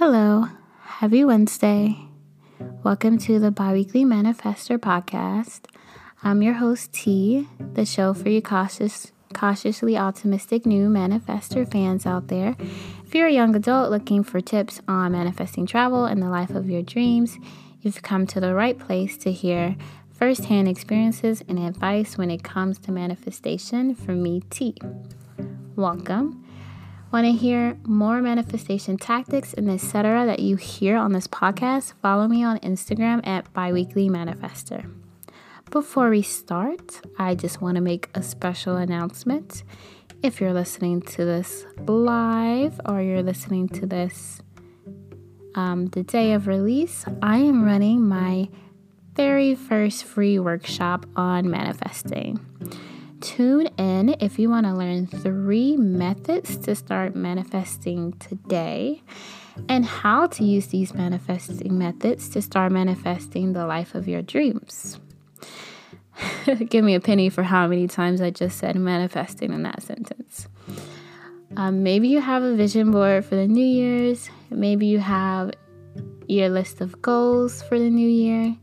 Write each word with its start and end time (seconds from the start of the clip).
Hello, 0.00 0.46
happy 0.80 1.26
Wednesday. 1.26 1.94
Welcome 2.82 3.18
to 3.18 3.38
the 3.38 3.50
Biweekly 3.50 4.02
Manifestor 4.02 4.78
podcast. 4.78 5.66
I'm 6.22 6.40
your 6.40 6.54
host 6.54 6.94
T, 6.94 7.46
the 7.74 7.84
show 7.84 8.14
for 8.14 8.30
you 8.30 8.40
cautious, 8.40 9.12
cautiously 9.34 9.98
optimistic 9.98 10.64
new 10.64 10.88
manifestor 10.88 11.70
fans 11.70 12.06
out 12.06 12.28
there. 12.28 12.56
If 13.04 13.14
you're 13.14 13.26
a 13.26 13.30
young 13.30 13.54
adult 13.54 13.90
looking 13.90 14.24
for 14.24 14.40
tips 14.40 14.80
on 14.88 15.12
manifesting 15.12 15.66
travel 15.66 16.06
and 16.06 16.22
the 16.22 16.30
life 16.30 16.52
of 16.52 16.70
your 16.70 16.80
dreams, 16.80 17.36
you've 17.82 18.00
come 18.00 18.26
to 18.28 18.40
the 18.40 18.54
right 18.54 18.78
place 18.78 19.18
to 19.18 19.30
hear 19.30 19.76
firsthand 20.14 20.66
experiences 20.66 21.42
and 21.46 21.58
advice 21.58 22.16
when 22.16 22.30
it 22.30 22.42
comes 22.42 22.78
to 22.78 22.90
manifestation 22.90 23.94
from 23.94 24.22
me, 24.22 24.40
T. 24.48 24.78
Welcome. 25.76 26.46
Want 27.12 27.26
to 27.26 27.32
hear 27.32 27.76
more 27.84 28.22
manifestation 28.22 28.96
tactics 28.96 29.52
and 29.52 29.68
etc. 29.68 30.26
that 30.26 30.38
you 30.38 30.54
hear 30.54 30.96
on 30.96 31.12
this 31.12 31.26
podcast? 31.26 31.94
Follow 32.00 32.28
me 32.28 32.44
on 32.44 32.60
Instagram 32.60 33.26
at 33.26 33.52
biweekly 33.52 34.08
manifester. 34.08 34.88
Before 35.70 36.08
we 36.08 36.22
start, 36.22 37.00
I 37.18 37.34
just 37.34 37.60
want 37.60 37.74
to 37.74 37.80
make 37.80 38.10
a 38.14 38.22
special 38.22 38.76
announcement. 38.76 39.64
If 40.22 40.40
you're 40.40 40.52
listening 40.52 41.02
to 41.02 41.24
this 41.24 41.66
live 41.88 42.80
or 42.84 43.02
you're 43.02 43.24
listening 43.24 43.68
to 43.70 43.86
this 43.86 44.40
um, 45.56 45.86
the 45.86 46.04
day 46.04 46.32
of 46.34 46.46
release, 46.46 47.04
I 47.22 47.38
am 47.38 47.64
running 47.64 48.06
my 48.06 48.48
very 49.16 49.56
first 49.56 50.04
free 50.04 50.38
workshop 50.38 51.06
on 51.16 51.50
manifesting. 51.50 52.38
Tune 53.20 53.66
in 53.78 54.16
if 54.20 54.38
you 54.38 54.48
want 54.48 54.66
to 54.66 54.72
learn 54.72 55.06
three 55.06 55.76
methods 55.76 56.56
to 56.58 56.74
start 56.74 57.14
manifesting 57.14 58.12
today 58.14 59.02
and 59.68 59.84
how 59.84 60.26
to 60.26 60.44
use 60.44 60.68
these 60.68 60.94
manifesting 60.94 61.76
methods 61.76 62.28
to 62.30 62.40
start 62.40 62.72
manifesting 62.72 63.52
the 63.52 63.66
life 63.66 63.94
of 63.94 64.08
your 64.08 64.22
dreams. 64.22 64.98
Give 66.68 66.84
me 66.84 66.94
a 66.94 67.00
penny 67.00 67.28
for 67.28 67.42
how 67.42 67.66
many 67.66 67.88
times 67.88 68.20
I 68.20 68.30
just 68.30 68.58
said 68.58 68.76
manifesting 68.76 69.52
in 69.52 69.62
that 69.64 69.82
sentence. 69.82 70.48
Um, 71.56 71.82
maybe 71.82 72.08
you 72.08 72.20
have 72.20 72.42
a 72.42 72.54
vision 72.54 72.90
board 72.90 73.24
for 73.24 73.34
the 73.34 73.46
New 73.46 73.64
Year's. 73.64 74.30
Maybe 74.50 74.86
you 74.86 74.98
have 74.98 75.52
your 76.26 76.48
list 76.48 76.80
of 76.80 77.02
goals 77.02 77.62
for 77.62 77.78
the 77.78 77.90
new 77.90 78.08
year. 78.08 78.56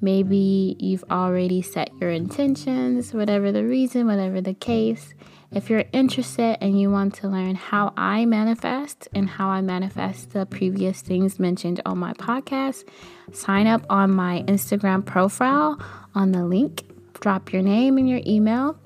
Maybe 0.00 0.76
you've 0.78 1.04
already 1.10 1.62
set 1.62 1.90
your 2.00 2.10
intentions, 2.10 3.12
whatever 3.12 3.50
the 3.50 3.64
reason, 3.64 4.06
whatever 4.06 4.40
the 4.40 4.54
case. 4.54 5.14
If 5.50 5.70
you're 5.70 5.84
interested 5.92 6.58
and 6.60 6.78
you 6.78 6.90
want 6.90 7.14
to 7.16 7.28
learn 7.28 7.54
how 7.54 7.94
I 7.96 8.26
manifest 8.26 9.08
and 9.14 9.28
how 9.28 9.48
I 9.48 9.62
manifest 9.62 10.32
the 10.32 10.44
previous 10.44 11.00
things 11.00 11.38
mentioned 11.38 11.80
on 11.86 11.98
my 11.98 12.12
podcast, 12.12 12.84
sign 13.32 13.66
up 13.66 13.84
on 13.88 14.10
my 14.10 14.44
Instagram 14.46 15.04
profile 15.04 15.80
on 16.14 16.32
the 16.32 16.44
link. 16.44 16.84
Drop 17.20 17.52
your 17.52 17.62
name 17.62 17.96
and 17.96 18.08
your 18.08 18.20
email. 18.26 18.78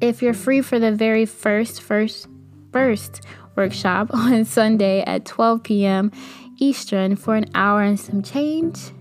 If 0.00 0.22
you're 0.22 0.34
free 0.34 0.62
for 0.62 0.78
the 0.78 0.92
very 0.92 1.26
first, 1.26 1.82
first, 1.82 2.28
first 2.72 3.22
workshop 3.56 4.08
on 4.14 4.44
Sunday 4.44 5.02
at 5.02 5.24
12 5.24 5.62
p.m. 5.62 6.12
Eastern 6.58 7.16
for 7.16 7.34
an 7.34 7.46
hour 7.54 7.82
and 7.82 7.98
some 7.98 8.22
change, 8.22 8.92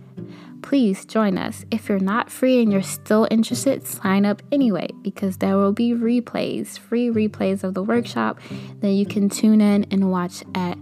please 0.62 1.06
join 1.06 1.38
us. 1.38 1.66
If 1.72 1.90
you're 1.90 2.00
not 2.00 2.30
free 2.30 2.62
and 2.62 2.72
you're 2.72 2.81
still 2.81 3.28
interested, 3.31 3.86
sign 3.86 4.26
up 4.26 4.42
anyway 4.52 4.88
because 5.02 5.38
there 5.38 5.58
will 5.58 5.73
be 5.73 5.92
replays, 5.92 6.80
free 6.80 7.09
replays 7.09 7.64
of 7.64 7.73
the 7.73 7.84
workshop 7.84 8.40
that 8.80 8.92
you 8.92 9.06
can 9.06 9.30
tune 9.30 9.62
in 9.62 9.86
and 9.92 10.12
watch 10.12 10.44
at 10.56 10.78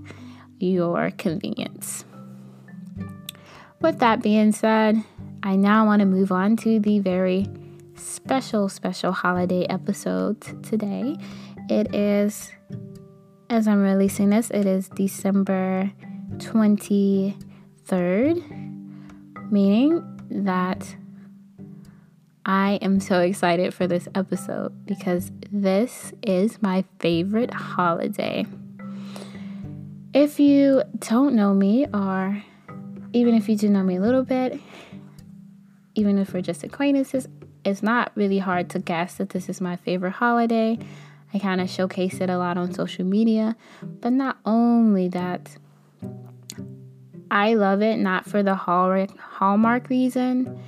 your 0.59 1.11
convenience. 1.11 2.05
With 3.81 3.99
that 3.99 4.21
being 4.21 4.51
said, 4.51 5.01
I 5.43 5.55
now 5.55 5.85
want 5.85 6.01
to 6.01 6.05
move 6.05 6.31
on 6.31 6.57
to 6.57 6.79
the 6.79 6.99
very 6.99 7.47
special, 7.95 8.69
special 8.69 9.11
holiday 9.11 9.65
episode 9.65 10.41
today. 10.63 11.15
It 11.69 11.95
is, 11.95 12.51
as 13.49 13.67
I'm 13.67 13.81
releasing 13.81 14.31
this, 14.31 14.49
it 14.49 14.65
is 14.65 14.89
December 14.89 15.91
23rd 16.37 18.58
meaning 19.51 20.03
that 20.29 20.95
I 22.45 22.79
am 22.81 22.99
so 22.99 23.21
excited 23.21 23.73
for 23.73 23.87
this 23.87 24.07
episode 24.15 24.85
because 24.85 25.31
this 25.51 26.13
is 26.23 26.61
my 26.61 26.83
favorite 26.99 27.53
holiday. 27.53 28.45
If 30.13 30.39
you 30.39 30.83
don't 30.99 31.35
know 31.35 31.53
me, 31.53 31.85
or 31.93 32.41
even 33.13 33.35
if 33.35 33.47
you 33.47 33.55
do 33.55 33.69
know 33.69 33.83
me 33.83 33.97
a 33.97 34.01
little 34.01 34.23
bit, 34.23 34.59
even 35.95 36.17
if 36.17 36.33
we're 36.33 36.41
just 36.41 36.63
acquaintances, 36.63 37.27
it's 37.63 37.83
not 37.83 38.11
really 38.15 38.39
hard 38.39 38.69
to 38.71 38.79
guess 38.79 39.15
that 39.15 39.29
this 39.29 39.49
is 39.49 39.61
my 39.61 39.75
favorite 39.75 40.13
holiday. 40.13 40.79
I 41.33 41.39
kind 41.39 41.61
of 41.61 41.69
showcase 41.69 42.21
it 42.21 42.29
a 42.29 42.37
lot 42.37 42.57
on 42.57 42.73
social 42.73 43.05
media, 43.05 43.55
but 43.83 44.13
not 44.13 44.37
only 44.45 45.09
that, 45.09 45.57
I 47.31 47.53
love 47.53 47.81
it 47.81 47.97
not 47.97 48.25
for 48.25 48.43
the 48.43 48.55
hallmark 48.55 49.89
reason 49.89 50.59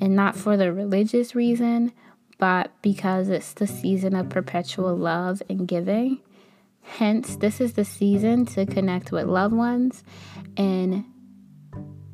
and 0.00 0.14
not 0.14 0.36
for 0.36 0.56
the 0.56 0.72
religious 0.72 1.34
reason, 1.34 1.92
but 2.38 2.70
because 2.82 3.28
it's 3.28 3.52
the 3.54 3.66
season 3.66 4.14
of 4.14 4.28
perpetual 4.28 4.96
love 4.96 5.42
and 5.48 5.66
giving. 5.66 6.20
Hence, 6.82 7.36
this 7.36 7.60
is 7.60 7.72
the 7.72 7.84
season 7.84 8.46
to 8.46 8.64
connect 8.66 9.10
with 9.10 9.26
loved 9.26 9.54
ones 9.54 10.04
and 10.56 11.04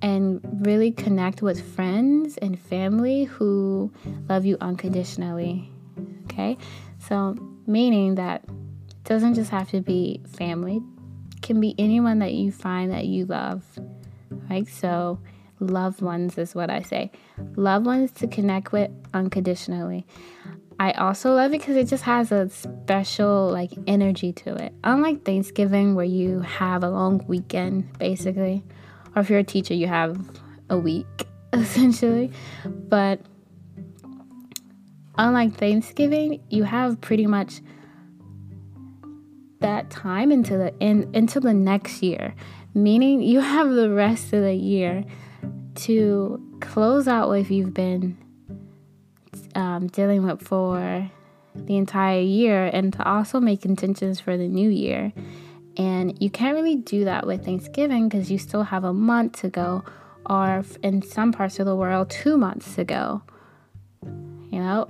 and 0.01 0.41
really 0.67 0.91
connect 0.91 1.43
with 1.43 1.75
friends 1.75 2.37
and 2.39 2.59
family 2.59 3.25
who 3.25 3.93
love 4.29 4.45
you 4.45 4.57
unconditionally. 4.61 5.71
Okay? 6.25 6.59
So, 6.99 7.37
meaning 7.67 8.17
that 8.17 8.43
it 8.45 9.05
doesn't 9.05 9.35
just 9.35 9.51
have 9.51 9.71
to 9.71 9.81
be 9.81 10.21
family, 10.27 10.83
can 11.43 11.61
be 11.61 11.75
anyone 11.79 12.21
that 12.21 12.33
you 12.33 12.53
find 12.53 12.93
that 12.93 13.07
you 13.07 13.27
love. 13.27 13.65
Right? 14.49 14.67
So, 14.67 15.19
loved 15.61 16.01
ones 16.01 16.39
is 16.39 16.55
what 16.55 16.71
I 16.71 16.83
say. 16.83 17.11
Loved 17.57 17.87
ones 17.87 18.11
to 18.13 18.27
connect 18.27 18.73
with 18.73 18.91
unconditionally. 19.13 20.07
I 20.79 20.93
also 20.93 21.35
love 21.35 21.53
it 21.53 21.61
because 21.61 21.77
it 21.77 21.87
just 21.87 22.03
has 22.05 22.33
a 22.33 22.49
special 22.49 23.51
like 23.51 23.71
energy 23.87 24.33
to 24.33 24.55
it. 24.57 24.75
Unlike 24.83 25.25
Thanksgiving 25.25 25.95
where 25.95 26.05
you 26.05 26.41
have 26.41 26.83
a 26.83 26.91
long 26.91 27.25
weekend 27.29 27.97
basically, 27.99 28.65
or 29.15 29.23
if 29.23 29.31
you're 29.31 29.39
a 29.39 29.45
teacher 29.45 29.75
you 29.75 29.87
have 29.87 30.19
a 30.71 30.79
week 30.79 31.27
essentially. 31.53 32.33
But 32.65 33.21
unlike 35.17 35.55
Thanksgiving, 35.55 36.43
you 36.51 36.65
have 36.65 37.01
pretty 37.01 37.27
much 37.27 37.61
that 39.63 39.91
time 39.91 40.31
into 40.31 40.57
the 40.57 40.75
in, 40.79 41.09
into 41.15 41.41
the 41.41 41.55
next 41.55 42.03
year, 42.03 42.35
meaning 42.75 43.23
you 43.23 43.41
have 43.41 43.71
the 43.71 43.91
rest 43.91 44.33
of 44.33 44.43
the 44.43 44.55
year 44.55 45.05
to 45.75 46.59
close 46.61 47.09
out 47.09 47.29
what 47.29 47.51
you've 47.51 47.75
been 47.75 48.17
um, 49.55 49.87
dealing 49.89 50.25
with 50.25 50.43
for 50.43 51.11
the 51.55 51.77
entire 51.77 52.21
year 52.21 52.67
and 52.73 52.93
to 52.93 53.05
also 53.09 53.41
make 53.41 53.65
intentions 53.65 54.21
for 54.21 54.37
the 54.37 54.49
new 54.49 54.71
year. 54.71 55.13
And 55.77 56.21
you 56.23 56.31
can't 56.31 56.55
really 56.55 56.77
do 56.77 57.05
that 57.05 57.27
with 57.27 57.45
Thanksgiving 57.45 58.09
because 58.09 58.31
you 58.31 58.39
still 58.39 58.63
have 58.63 58.85
a 58.85 58.93
month 58.93 59.41
to 59.41 59.49
go, 59.49 59.85
or 60.27 60.65
in 60.83 61.03
some 61.03 61.33
parts 61.33 61.59
of 61.59 61.67
the 61.67 61.75
world, 61.75 62.11
two 62.11 62.37
months 62.37 62.75
to 62.75 62.85
go. 62.85 63.23
You 64.05 64.59
know, 64.59 64.89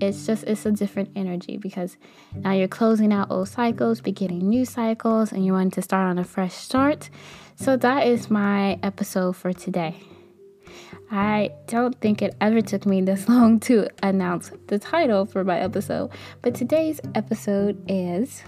it's 0.00 0.26
just 0.26 0.44
it's 0.44 0.66
a 0.66 0.72
different 0.72 1.10
energy 1.16 1.56
because 1.56 1.96
now 2.34 2.52
you're 2.52 2.68
closing 2.68 3.12
out 3.12 3.30
old 3.30 3.48
cycles 3.48 4.00
beginning 4.00 4.48
new 4.48 4.64
cycles 4.64 5.32
and 5.32 5.44
you 5.44 5.52
want 5.52 5.74
to 5.74 5.82
start 5.82 6.08
on 6.08 6.18
a 6.18 6.24
fresh 6.24 6.54
start. 6.54 7.10
So 7.56 7.76
that 7.78 8.06
is 8.06 8.30
my 8.30 8.78
episode 8.82 9.36
for 9.36 9.52
today. 9.52 9.96
I 11.10 11.52
don't 11.66 11.98
think 12.00 12.20
it 12.20 12.34
ever 12.40 12.60
took 12.60 12.84
me 12.84 13.00
this 13.00 13.28
long 13.28 13.60
to 13.60 13.88
announce 14.02 14.50
the 14.66 14.78
title 14.78 15.24
for 15.24 15.44
my 15.44 15.58
episode 15.58 16.10
but 16.42 16.54
today's 16.54 17.00
episode 17.14 17.82
is 17.88 18.42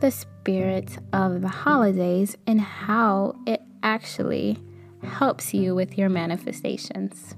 the 0.00 0.10
spirit 0.10 0.98
of 1.12 1.42
the 1.42 1.48
holidays 1.48 2.36
and 2.46 2.60
how 2.60 3.36
it 3.46 3.60
actually 3.82 4.58
helps 5.02 5.52
you 5.52 5.74
with 5.74 5.98
your 5.98 6.08
manifestations 6.08 7.34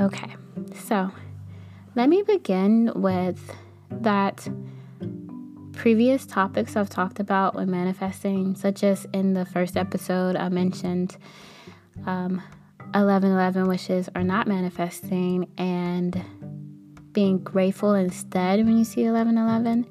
Okay, 0.00 0.34
so 0.74 1.10
let 1.94 2.08
me 2.08 2.22
begin 2.22 2.90
with 2.94 3.54
that 3.90 4.48
previous 5.74 6.24
topics 6.24 6.74
I've 6.74 6.88
talked 6.88 7.20
about 7.20 7.54
when 7.54 7.70
manifesting, 7.70 8.54
such 8.54 8.82
as 8.82 9.06
in 9.12 9.34
the 9.34 9.44
first 9.44 9.76
episode, 9.76 10.36
I 10.36 10.48
mentioned 10.48 11.18
um, 12.06 12.40
11 12.94 13.30
11 13.30 13.68
wishes 13.68 14.08
are 14.14 14.22
not 14.22 14.48
manifesting 14.48 15.46
and 15.58 16.18
being 17.12 17.36
grateful 17.38 17.92
instead 17.92 18.64
when 18.64 18.78
you 18.78 18.84
see 18.84 19.04
11 19.04 19.36
11. 19.36 19.86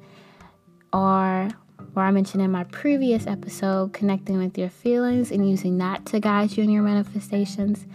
or 0.92 1.50
where 1.92 2.04
I 2.04 2.10
mentioned 2.10 2.42
in 2.42 2.50
my 2.50 2.64
previous 2.64 3.28
episode, 3.28 3.92
connecting 3.92 4.38
with 4.38 4.58
your 4.58 4.70
feelings 4.70 5.30
and 5.30 5.48
using 5.48 5.78
that 5.78 6.04
to 6.06 6.18
guide 6.18 6.56
you 6.56 6.64
in 6.64 6.70
your 6.70 6.82
manifestations. 6.82 7.86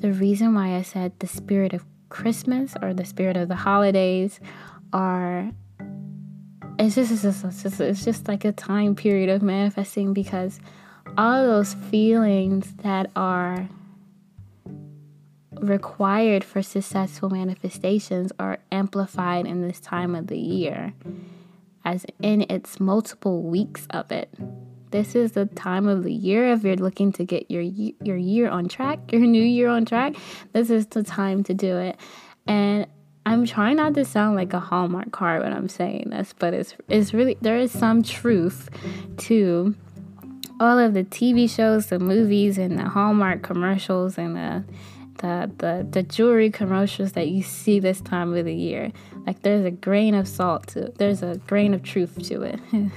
The 0.00 0.12
reason 0.12 0.54
why 0.54 0.76
I 0.76 0.82
said 0.82 1.12
the 1.18 1.26
spirit 1.26 1.72
of 1.74 1.84
Christmas 2.08 2.74
or 2.80 2.94
the 2.94 3.04
spirit 3.04 3.36
of 3.36 3.48
the 3.48 3.54
holidays 3.54 4.40
are 4.92 5.50
it's 6.78 6.94
just, 6.94 7.12
it's 7.12 7.22
just, 7.22 7.44
it's 7.44 7.62
just, 7.62 7.80
it's 7.80 8.04
just 8.04 8.26
like 8.26 8.46
a 8.46 8.52
time 8.52 8.94
period 8.94 9.28
of 9.28 9.42
manifesting 9.42 10.14
because 10.14 10.58
all 11.18 11.46
those 11.46 11.74
feelings 11.74 12.72
that 12.76 13.10
are 13.14 13.68
required 15.52 16.42
for 16.42 16.62
successful 16.62 17.28
manifestations 17.28 18.32
are 18.38 18.58
amplified 18.72 19.46
in 19.46 19.60
this 19.60 19.80
time 19.80 20.14
of 20.14 20.28
the 20.28 20.38
year, 20.38 20.94
as 21.84 22.06
in 22.22 22.46
its 22.48 22.80
multiple 22.80 23.42
weeks 23.42 23.86
of 23.90 24.10
it. 24.10 24.30
This 24.90 25.14
is 25.14 25.32
the 25.32 25.46
time 25.46 25.86
of 25.86 26.02
the 26.02 26.12
year 26.12 26.52
if 26.52 26.64
you're 26.64 26.76
looking 26.76 27.12
to 27.12 27.24
get 27.24 27.50
your 27.50 27.62
your 27.62 28.16
year 28.16 28.48
on 28.48 28.68
track, 28.68 29.12
your 29.12 29.20
new 29.36 29.42
year 29.42 29.68
on 29.68 29.84
track. 29.84 30.16
This 30.52 30.70
is 30.70 30.86
the 30.86 31.02
time 31.02 31.44
to 31.44 31.54
do 31.54 31.76
it. 31.76 31.98
And 32.46 32.86
I'm 33.26 33.46
trying 33.46 33.76
not 33.76 33.94
to 33.94 34.04
sound 34.04 34.36
like 34.36 34.52
a 34.52 34.60
Hallmark 34.60 35.12
card 35.12 35.42
when 35.42 35.52
I'm 35.52 35.68
saying 35.68 36.08
this, 36.10 36.34
but 36.38 36.54
it's 36.54 36.74
it's 36.88 37.14
really 37.14 37.36
there 37.40 37.56
is 37.56 37.70
some 37.70 38.02
truth 38.02 38.68
to 39.18 39.74
all 40.58 40.78
of 40.78 40.94
the 40.94 41.04
TV 41.04 41.48
shows, 41.48 41.86
the 41.86 41.98
movies, 41.98 42.58
and 42.58 42.78
the 42.78 42.88
Hallmark 42.88 43.42
commercials, 43.42 44.18
and 44.18 44.36
the 44.36 44.64
the 45.18 45.50
the, 45.58 45.86
the 45.88 46.02
jewelry 46.02 46.50
commercials 46.50 47.12
that 47.12 47.28
you 47.28 47.42
see 47.42 47.78
this 47.78 48.00
time 48.00 48.34
of 48.34 48.44
the 48.44 48.54
year. 48.54 48.90
Like 49.26 49.42
there's 49.42 49.64
a 49.64 49.70
grain 49.70 50.14
of 50.14 50.26
salt 50.26 50.66
to 50.68 50.86
it. 50.86 50.98
There's 50.98 51.22
a 51.22 51.36
grain 51.46 51.74
of 51.74 51.82
truth 51.82 52.18
to 52.28 52.42
it. 52.42 52.60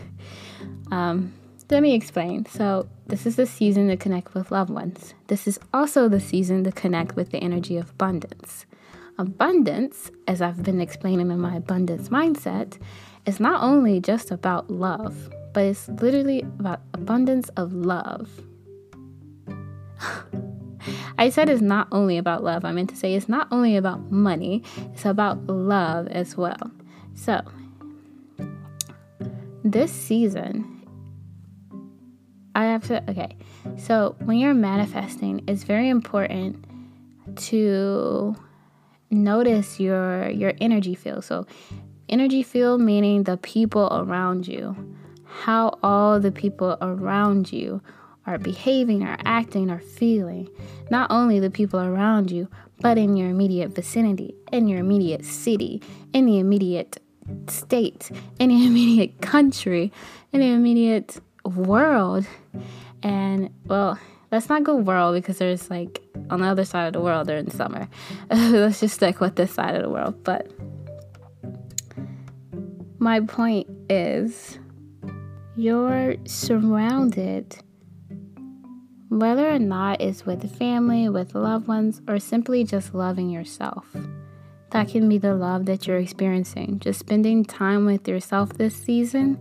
um, 0.92 1.34
let 1.70 1.82
me 1.82 1.94
explain. 1.94 2.46
So, 2.46 2.88
this 3.08 3.26
is 3.26 3.36
the 3.36 3.46
season 3.46 3.88
to 3.88 3.98
connect 3.98 4.34
with 4.34 4.52
loved 4.52 4.70
ones. 4.70 5.14
This 5.28 5.48
is 5.48 5.60
also 5.74 6.08
the 6.08 6.20
season 6.20 6.64
to 6.64 6.72
connect 6.72 7.16
with 7.16 7.32
the 7.32 7.38
energy 7.40 7.78
of 7.78 7.92
abundance. 7.92 8.66
Abundance, 9.18 10.12
as 10.28 10.42
I've 10.42 10.64
been 10.64 10.82
explaining 10.82 11.32
in 11.32 11.40
my 11.40 11.56
abundance 11.56 12.10
mindset, 12.10 12.80
is 13.26 13.40
not 13.40 13.62
only 13.64 14.00
just 14.00 14.32
about 14.32 14.70
love, 14.70 15.30
but 15.54 15.64
it's 15.64 15.88
literally 15.88 16.42
about 16.42 16.82
abundance 16.94 17.50
of 17.50 17.74
love. 17.74 18.30
I 21.18 21.30
said 21.30 21.50
it's 21.50 21.62
not 21.62 21.88
only 21.92 22.18
about 22.18 22.44
love. 22.44 22.66
I 22.66 22.72
meant 22.72 22.90
to 22.90 22.96
say 22.96 23.14
it's 23.14 23.30
not 23.30 23.48
only 23.52 23.78
about 23.78 24.12
money, 24.12 24.64
it's 24.94 25.06
about 25.06 25.46
love 25.48 26.08
as 26.08 26.36
well. 26.36 26.72
So, 27.14 27.42
this 29.64 29.92
season, 29.92 30.73
I 32.56 32.66
have 32.66 32.88
to, 32.88 33.04
okay. 33.10 33.36
So, 33.78 34.16
when 34.20 34.38
you're 34.38 34.54
manifesting, 34.54 35.44
it's 35.48 35.64
very 35.64 35.90
important 35.90 36.66
to 37.36 38.36
notice 39.14 39.80
your 39.80 40.30
your 40.30 40.54
energy 40.60 40.96
field. 40.96 41.24
So 41.24 41.46
energy 42.10 42.44
field 42.44 42.82
meaning 42.82 43.24
the 43.24 43.38
people 43.38 43.88
around 43.92 44.48
you. 44.48 44.76
How 45.26 45.80
all 45.82 46.20
the 46.20 46.32
people 46.32 46.78
around 46.82 47.52
you 47.52 47.82
are 48.26 48.38
behaving 48.38 49.04
or 49.04 49.18
acting 49.26 49.70
or 49.70 49.80
feeling. 49.80 50.50
Not 50.90 51.12
only 51.12 51.40
the 51.40 51.50
people 51.50 51.80
around 51.80 52.32
you, 52.32 52.48
but 52.80 52.98
in 52.98 53.18
your 53.18 53.30
immediate 53.30 53.74
vicinity, 53.76 54.36
in 54.52 54.68
your 54.68 54.80
immediate 54.80 55.26
city, 55.26 55.82
in 56.14 56.26
the 56.26 56.40
immediate 56.40 57.00
state, 57.48 58.12
in 58.40 58.50
the 58.50 58.66
immediate 58.68 59.22
country, 59.22 59.92
in 60.32 60.40
the 60.40 60.48
immediate 60.48 61.20
world. 61.44 62.26
And 63.02 63.50
well, 63.66 64.00
let's 64.32 64.50
not 64.50 64.64
go 64.64 64.76
world 64.76 65.16
because 65.16 65.38
there's 65.38 65.70
like 65.70 66.02
on 66.30 66.42
the 66.42 66.48
other 66.48 66.66
side 66.66 66.88
of 66.88 66.94
the 66.94 67.02
world 67.02 67.28
during 67.28 67.50
summer. 67.50 67.88
let's 68.30 68.80
just 68.80 68.96
stick 68.96 69.20
with 69.20 69.36
this 69.36 69.54
side 69.54 69.76
of 69.76 69.82
the 69.82 69.90
world. 69.90 70.24
But 70.24 70.52
my 73.00 73.20
point 73.22 73.68
is 73.90 74.58
you're 75.56 76.16
surrounded 76.26 77.58
whether 79.10 79.48
or 79.48 79.60
not 79.60 80.02
it's 80.02 80.26
with 80.26 80.58
family, 80.58 81.08
with 81.08 81.36
loved 81.36 81.68
ones, 81.68 82.02
or 82.08 82.18
simply 82.18 82.64
just 82.64 82.96
loving 82.96 83.30
yourself. 83.30 83.86
That 84.74 84.90
can 84.90 85.08
be 85.08 85.18
the 85.18 85.36
love 85.36 85.66
that 85.68 85.88
you're 85.88 86.00
experiencing. 86.00 86.80
Just 86.80 87.00
spending 87.00 87.46
time 87.46 87.86
with 87.86 88.08
yourself 88.08 88.54
this 88.54 88.76
season 88.76 89.40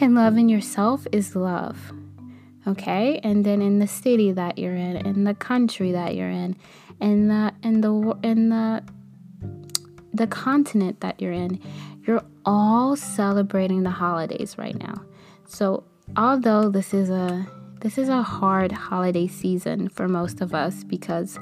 and 0.00 0.14
loving 0.14 0.48
yourself 0.48 1.06
is 1.12 1.34
love 1.34 1.92
okay 2.66 3.20
and 3.22 3.44
then 3.44 3.62
in 3.62 3.78
the 3.78 3.86
city 3.86 4.32
that 4.32 4.58
you're 4.58 4.74
in 4.74 4.96
in 5.06 5.24
the 5.24 5.34
country 5.34 5.92
that 5.92 6.14
you're 6.14 6.30
in 6.30 6.56
in 7.00 7.28
the 7.28 7.52
in 7.62 7.80
the 7.80 8.18
in 8.22 8.48
the 8.48 8.82
the 10.12 10.26
continent 10.26 11.00
that 11.00 11.20
you're 11.20 11.32
in 11.32 11.60
you're 12.06 12.22
all 12.44 12.96
celebrating 12.96 13.82
the 13.82 13.90
holidays 13.90 14.56
right 14.58 14.78
now 14.78 15.00
so 15.46 15.84
although 16.16 16.68
this 16.68 16.92
is 16.92 17.10
a 17.10 17.46
this 17.80 17.98
is 17.98 18.08
a 18.08 18.22
hard 18.22 18.72
holiday 18.72 19.26
season 19.26 19.88
for 19.88 20.08
most 20.08 20.40
of 20.40 20.54
us 20.54 20.82
because 20.84 21.38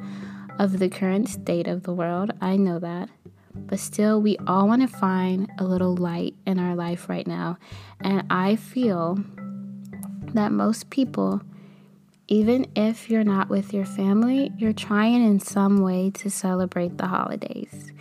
of 0.59 0.79
the 0.79 0.89
current 0.89 1.29
state 1.29 1.67
of 1.67 1.83
the 1.83 1.93
world 1.93 2.33
i 2.41 2.57
know 2.57 2.79
that 2.79 3.09
but 3.55 3.79
still 3.79 4.21
we 4.21 4.37
all 4.47 4.67
want 4.67 4.83
to 4.83 4.89
find 4.89 5.51
a 5.59 5.65
little 5.65 5.95
light 5.97 6.35
in 6.47 6.59
our 6.59 6.75
life 6.75 7.09
right 7.09 7.27
now 7.27 7.57
and 8.01 8.25
i 8.31 8.57
feel 8.57 9.19
that 10.35 10.53
most 10.53 10.91
people, 10.91 11.41
even 12.29 12.67
if 12.75 13.09
you're 13.09 13.25
not 13.25 13.49
with 13.49 13.73
your 13.73 13.85
family, 13.85 14.53
you're 14.59 14.73
trying 14.73 15.25
in 15.25 15.41
some 15.41 15.81
way 15.81 16.11
to 16.11 16.29
celebrate 16.29 16.99
the 16.99 17.07
holidays. 17.07 17.93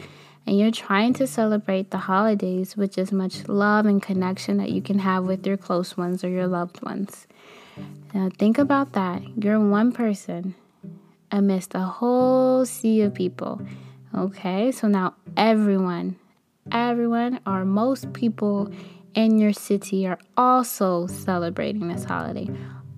And 0.45 0.59
you're 0.59 0.71
trying 0.71 1.13
to 1.13 1.27
celebrate 1.27 1.91
the 1.91 1.99
holidays 1.99 2.75
with 2.75 2.97
as 2.97 3.11
much 3.13 3.47
love 3.47 3.85
and 3.85 4.01
connection 4.01 4.57
that 4.57 4.71
you 4.71 4.81
can 4.81 4.99
have 4.99 5.23
with 5.23 5.47
your 5.47 5.55
close 5.55 5.95
ones 5.95 6.23
or 6.23 6.29
your 6.29 6.47
loved 6.47 6.83
ones. 6.83 7.27
Now, 8.13 8.29
think 8.37 8.57
about 8.57 8.91
that. 8.93 9.21
You're 9.41 9.59
one 9.59 9.93
person 9.93 10.55
amidst 11.33 11.73
a 11.73 11.79
whole 11.79 12.65
sea 12.65 13.01
of 13.01 13.13
people. 13.13 13.59
Okay, 14.15 14.71
so 14.71 14.87
now 14.87 15.15
everyone, 15.35 16.15
everyone, 16.71 17.39
or 17.47 17.65
most 17.65 18.13
people 18.13 18.71
in 19.15 19.39
your 19.39 19.51
city 19.51 20.05
are 20.07 20.19
also 20.37 21.07
celebrating 21.07 21.87
this 21.87 22.03
holiday, 22.03 22.47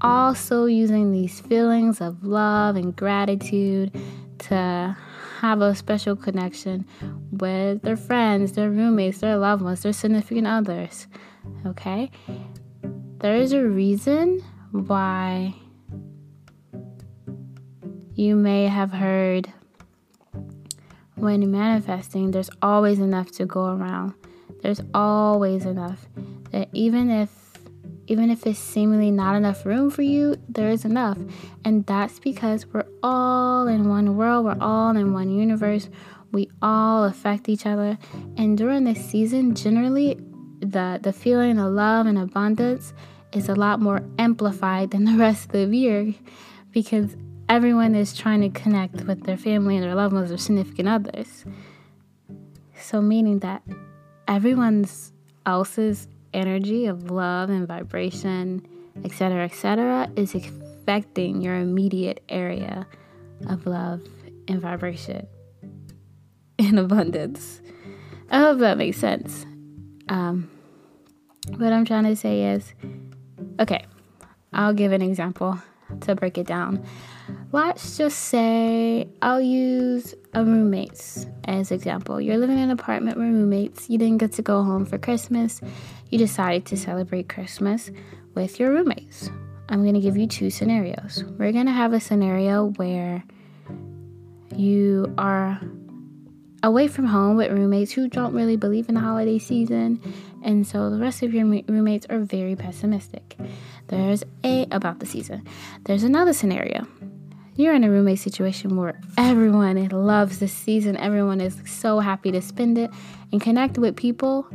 also 0.02 0.66
using 0.66 1.14
these 1.14 1.40
feelings 1.40 2.02
of 2.02 2.26
love 2.26 2.76
and 2.76 2.96
gratitude 2.96 3.92
to 4.38 4.96
have 5.40 5.62
a 5.62 5.74
special 5.74 6.18
connection 6.18 6.86
with 7.32 7.82
their 7.84 7.96
friends, 7.96 8.52
their 8.52 8.70
roommates, 8.70 9.20
their 9.20 9.38
loved 9.38 9.62
ones, 9.62 9.84
their 9.84 9.94
significant 9.94 10.48
others. 10.48 11.08
Okay? 11.66 12.12
There 13.20 13.36
is 13.36 13.54
a 13.54 13.64
reason 13.64 14.44
why 14.72 15.56
you 18.16 18.36
may 18.36 18.68
have 18.68 18.92
heard 18.92 19.52
when 21.16 21.50
manifesting, 21.50 22.32
there's 22.32 22.50
always 22.62 23.00
enough 23.00 23.32
to 23.34 23.46
go 23.46 23.66
around. 23.66 24.14
There's 24.62 24.82
always 24.94 25.66
enough. 25.66 26.08
That 26.52 26.70
even 26.74 27.10
if 27.10 27.30
even 28.08 28.30
if 28.30 28.46
it's 28.46 28.60
seemingly 28.60 29.10
not 29.10 29.36
enough 29.36 29.66
room 29.66 29.90
for 29.90 30.04
you, 30.04 30.36
there 30.48 30.70
is 30.70 30.86
enough. 30.86 31.18
And 31.64 31.86
that's 31.88 32.20
because 32.20 32.68
we're 32.68 32.86
all 33.02 33.68
in 33.68 33.90
one 33.90 34.16
world, 34.16 34.46
we're 34.46 34.58
all 34.62 34.96
in 34.96 35.14
one 35.14 35.30
universe. 35.30 35.90
We 36.32 36.50
all 36.62 37.06
affect 37.06 37.50
each 37.50 37.66
other. 37.66 37.98
And 38.38 38.58
during 38.58 38.84
this 38.84 39.04
season, 39.04 39.56
generally 39.56 40.20
the 40.60 41.00
the 41.02 41.14
feeling 41.14 41.60
of 41.60 41.72
love 41.72 42.06
and 42.06 42.18
abundance 42.18 42.94
is 43.32 43.50
a 43.50 43.56
lot 43.56 43.82
more 43.82 44.02
amplified 44.20 44.92
than 44.92 45.06
the 45.06 45.18
rest 45.18 45.46
of 45.54 45.72
the 45.72 45.78
year 45.78 46.14
because 46.72 47.16
everyone 47.50 47.96
is 47.96 48.14
trying 48.14 48.42
to 48.42 48.50
connect 48.50 49.04
with 49.04 49.24
their 49.24 49.38
family 49.38 49.76
and 49.76 49.84
their 49.84 49.96
loved 49.96 50.14
ones 50.14 50.32
or 50.32 50.38
significant 50.38 50.88
others. 50.88 51.46
So 52.80 53.02
meaning 53.02 53.40
that 53.40 53.64
everyone's 54.28 55.14
else's 55.46 56.08
energy 56.34 56.86
of 56.86 57.12
love 57.12 57.50
and 57.50 57.68
vibration, 57.68 58.68
etc., 59.04 59.46
etc., 59.46 60.10
is 60.16 60.36
affecting 60.36 61.42
your 61.42 61.56
immediate 61.56 62.24
area 62.30 62.88
of 63.48 63.66
love 63.66 64.02
and 64.48 64.62
vibration 64.62 65.28
in 66.58 66.78
abundance. 66.78 67.62
I 68.30 68.40
hope 68.40 68.60
that 68.60 68.78
makes 68.78 68.98
sense. 68.98 69.46
Um, 70.10 70.50
what 71.58 71.72
I'm 71.72 71.86
trying 71.86 72.06
to 72.06 72.16
say 72.16 72.54
is 72.54 72.74
okay, 73.60 73.86
I'll 74.52 74.74
give 74.74 74.92
an 74.92 75.02
example 75.02 75.60
to 76.02 76.16
break 76.16 76.38
it 76.38 76.48
down. 76.48 76.84
let's 77.52 77.98
just 77.98 78.20
say 78.20 79.08
I'll 79.22 79.42
use 79.42 80.14
a 80.34 80.44
roommates 80.44 81.26
as 81.46 81.72
example. 81.72 82.20
You're 82.20 82.38
living 82.38 82.58
in 82.58 82.66
an 82.66 82.72
apartment 82.72 83.18
with 83.18 83.28
roommates. 83.28 83.90
You 83.90 83.98
didn't 83.98 84.18
get 84.18 84.34
to 84.34 84.42
go 84.42 84.64
home 84.64 84.86
for 84.86 84.98
Christmas. 84.98 85.62
You 86.10 86.18
decided 86.18 86.66
to 86.68 86.78
celebrate 86.78 87.30
Christmas 87.30 87.92
with 88.34 88.60
your 88.60 88.72
roommates. 88.72 89.30
I'm 89.70 89.82
going 89.82 89.96
to 89.96 90.00
give 90.00 90.18
you 90.18 90.28
two 90.28 90.50
scenarios. 90.50 91.24
We're 91.40 91.52
going 91.52 91.66
to 91.66 91.72
have 91.72 91.94
a 91.94 92.00
scenario 92.00 92.68
where 92.78 93.24
you 94.56 95.14
are 95.18 95.60
away 96.62 96.88
from 96.88 97.06
home 97.06 97.38
with 97.38 97.52
roommates 97.52 97.92
who 97.92 98.08
don't 98.08 98.34
really 98.34 98.58
believe 98.58 98.90
in 98.90 98.96
the 98.96 99.02
holiday 99.02 99.38
season, 99.38 100.02
and 100.44 100.66
so 100.66 100.90
the 100.90 101.00
rest 101.00 101.24
of 101.24 101.34
your 101.34 101.46
roommates 101.46 102.06
are 102.10 102.20
very 102.20 102.56
pessimistic. 102.56 103.38
There's 103.88 104.24
a 104.44 104.68
about 104.72 105.00
the 105.00 105.06
season. 105.06 105.46
There's 105.86 106.04
another 106.04 106.34
scenario. 106.34 106.88
You're 107.56 107.74
in 107.74 107.84
a 107.84 107.90
roommate 107.90 108.20
situation 108.20 108.76
where 108.76 109.00
everyone 109.18 109.88
loves 109.90 110.40
the 110.40 110.48
season, 110.48 110.98
everyone 110.98 111.40
is 111.40 111.58
so 111.66 112.00
happy 112.00 112.32
to 112.32 112.42
spend 112.42 112.78
it 112.78 112.92
and 113.32 113.42
connect 113.42 113.78
with 113.78 113.96
people 113.96 114.48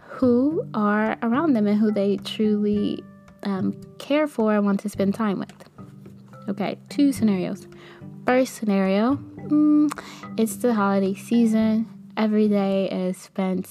who 0.00 0.66
are 0.72 1.18
around 1.22 1.52
them 1.52 1.66
and 1.66 1.78
who 1.78 1.90
they 1.90 2.16
truly 2.18 3.04
um, 3.42 3.78
care 3.98 4.26
for 4.26 4.54
and 4.54 4.64
want 4.64 4.80
to 4.80 4.88
spend 4.88 5.14
time 5.14 5.38
with. 5.38 5.52
Okay, 6.48 6.78
two 6.88 7.12
scenarios. 7.12 7.66
First 8.24 8.54
scenario, 8.54 9.16
mm, 9.16 9.90
it's 10.38 10.56
the 10.56 10.72
holiday 10.72 11.14
season. 11.14 11.86
Every 12.16 12.48
day 12.48 12.88
is 12.88 13.18
spent 13.18 13.68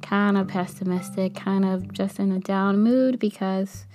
kind 0.00 0.38
of 0.38 0.48
pessimistic, 0.48 1.34
kind 1.34 1.64
of 1.64 1.92
just 1.92 2.18
in 2.18 2.30
a 2.32 2.38
down 2.38 2.78
mood 2.78 3.18
because 3.18 3.86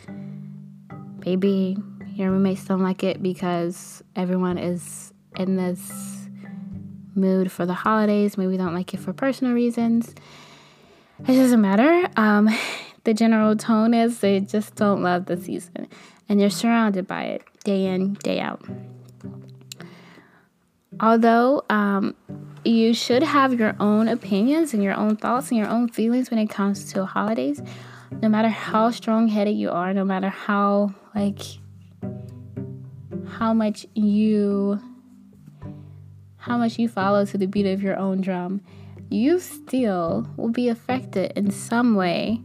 maybe 1.26 1.78
your 2.14 2.32
roommates 2.32 2.66
don't 2.66 2.84
like 2.84 3.04
it 3.04 3.22
because 3.22 4.04
everyone 4.16 4.58
is 4.58 5.14
in 5.38 5.58
this 5.58 6.28
mood 7.16 7.52
for 7.52 7.66
the 7.66 7.74
holidays. 7.74 8.38
Maybe 8.38 8.58
don't 8.58 8.74
like 8.74 8.94
it 8.94 9.00
for 9.00 9.14
personal 9.14 9.54
reasons. 9.54 10.14
It 11.20 11.36
doesn't 11.36 11.62
matter. 11.62 12.10
Um, 12.16 12.50
the 13.04 13.14
general 13.14 13.56
tone 13.56 13.94
is 13.94 14.20
they 14.20 14.40
just 14.40 14.76
don't 14.76 15.02
love 15.02 15.26
the 15.26 15.38
season, 15.38 15.88
and 16.28 16.40
you're 16.40 16.50
surrounded 16.50 17.08
by 17.08 17.24
it 17.24 17.44
day 17.64 17.86
in, 17.86 18.14
day 18.16 18.40
out. 18.40 18.64
Although 21.00 21.64
um, 21.70 22.16
you 22.64 22.94
should 22.94 23.22
have 23.22 23.54
your 23.60 23.76
own 23.80 24.08
opinions 24.08 24.74
and 24.74 24.82
your 24.82 24.94
own 24.94 25.18
thoughts 25.18 25.50
and 25.50 25.58
your 25.58 25.68
own 25.68 25.90
feelings 25.90 26.30
when 26.30 26.40
it 26.40 26.50
comes 26.50 26.92
to 26.94 27.06
holidays, 27.06 27.62
no 28.22 28.30
matter 28.30 28.48
how 28.48 28.92
strong 28.92 29.28
headed 29.28 29.56
you 29.56 29.70
are, 29.72 29.94
no 29.94 30.06
matter 30.06 30.30
how, 30.30 30.94
like, 31.16 31.40
how 33.28 33.54
much 33.54 33.86
you 33.96 34.80
how 36.38 36.58
much 36.58 36.78
you 36.78 36.88
follow 36.88 37.26
to 37.26 37.38
the 37.40 37.48
beat 37.48 37.66
of 37.66 37.82
your 37.82 37.98
own 37.98 38.22
drum 38.22 38.62
you 39.10 39.40
still 39.40 40.28
will 40.38 40.50
be 40.50 40.70
affected 40.70 41.32
in 41.36 41.50
some 41.50 41.96
way 41.96 42.40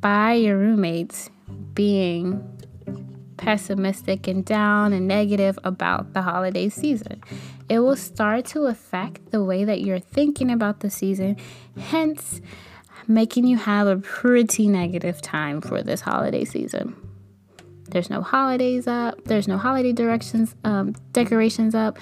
by 0.00 0.34
your 0.34 0.56
roommates 0.58 1.30
being 1.74 2.48
pessimistic 3.36 4.28
and 4.28 4.44
down 4.44 4.92
and 4.92 5.08
negative 5.08 5.58
about 5.64 6.12
the 6.12 6.22
holiday 6.22 6.68
season. 6.68 7.22
It 7.68 7.80
will 7.80 7.96
start 7.96 8.44
to 8.46 8.66
affect 8.66 9.30
the 9.30 9.42
way 9.42 9.64
that 9.64 9.80
you're 9.80 9.98
thinking 9.98 10.50
about 10.50 10.80
the 10.80 10.90
season, 10.90 11.36
hence, 11.76 12.40
making 13.08 13.46
you 13.46 13.56
have 13.56 13.86
a 13.86 13.96
pretty 13.96 14.68
negative 14.68 15.20
time 15.20 15.60
for 15.60 15.82
this 15.82 16.00
holiday 16.00 16.44
season. 16.44 17.01
There's 17.92 18.08
no 18.08 18.22
holidays 18.22 18.86
up, 18.86 19.22
there's 19.24 19.46
no 19.46 19.58
holiday 19.58 19.92
directions, 19.92 20.56
um, 20.64 20.94
decorations 21.12 21.74
up, 21.74 21.98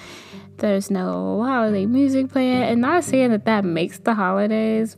there's 0.59 0.89
no 0.89 1.43
holiday 1.43 1.85
music 1.85 2.31
playing. 2.31 2.63
And 2.63 2.81
not 2.81 3.03
saying 3.03 3.31
that 3.33 3.45
that 3.47 3.65
makes 3.65 3.99
the 3.99 4.15
holidays, 4.15 4.97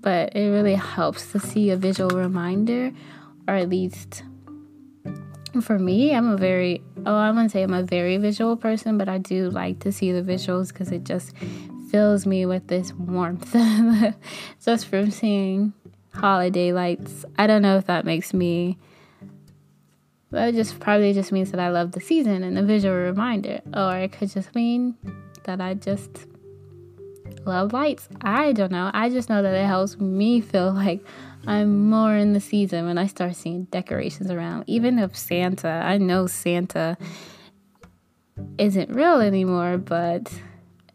but 0.00 0.36
it 0.36 0.50
really 0.50 0.74
helps 0.74 1.32
to 1.32 1.40
see 1.40 1.70
a 1.70 1.76
visual 1.76 2.10
reminder, 2.10 2.92
or 3.48 3.54
at 3.54 3.70
least 3.70 4.24
for 5.62 5.78
me, 5.78 6.14
I'm 6.14 6.28
a 6.28 6.36
very, 6.36 6.82
oh, 7.06 7.16
I 7.16 7.30
wouldn't 7.30 7.50
say 7.50 7.62
I'm 7.62 7.72
a 7.72 7.82
very 7.82 8.18
visual 8.18 8.56
person, 8.56 8.98
but 8.98 9.08
I 9.08 9.16
do 9.16 9.48
like 9.48 9.80
to 9.80 9.92
see 9.92 10.12
the 10.12 10.20
visuals 10.20 10.68
because 10.68 10.92
it 10.92 11.04
just 11.04 11.32
fills 11.90 12.26
me 12.26 12.44
with 12.44 12.66
this 12.66 12.92
warmth 12.92 13.52
just 14.64 14.86
from 14.86 15.10
seeing 15.10 15.72
holiday 16.12 16.72
lights. 16.72 17.24
I 17.38 17.46
don't 17.46 17.62
know 17.62 17.78
if 17.78 17.86
that 17.86 18.04
makes 18.04 18.34
me 18.34 18.76
that 20.36 20.54
just 20.54 20.78
probably 20.80 21.12
just 21.12 21.32
means 21.32 21.50
that 21.50 21.60
I 21.60 21.70
love 21.70 21.92
the 21.92 22.00
season 22.00 22.42
and 22.42 22.58
a 22.58 22.62
visual 22.62 22.94
reminder. 22.94 23.60
Or 23.74 23.96
it 23.96 24.12
could 24.12 24.30
just 24.30 24.54
mean 24.54 24.96
that 25.44 25.60
I 25.60 25.74
just 25.74 26.26
love 27.46 27.72
lights. 27.72 28.08
I 28.20 28.52
don't 28.52 28.72
know. 28.72 28.90
I 28.92 29.08
just 29.08 29.28
know 29.28 29.42
that 29.42 29.54
it 29.54 29.66
helps 29.66 29.98
me 29.98 30.40
feel 30.40 30.72
like 30.72 31.04
I'm 31.46 31.88
more 31.88 32.14
in 32.14 32.32
the 32.32 32.40
season 32.40 32.86
when 32.86 32.98
I 32.98 33.06
start 33.06 33.34
seeing 33.36 33.64
decorations 33.64 34.30
around. 34.30 34.64
Even 34.66 34.98
if 34.98 35.16
Santa, 35.16 35.68
I 35.68 35.98
know 35.98 36.26
Santa 36.26 36.98
isn't 38.58 38.90
real 38.90 39.20
anymore, 39.20 39.78
but 39.78 40.32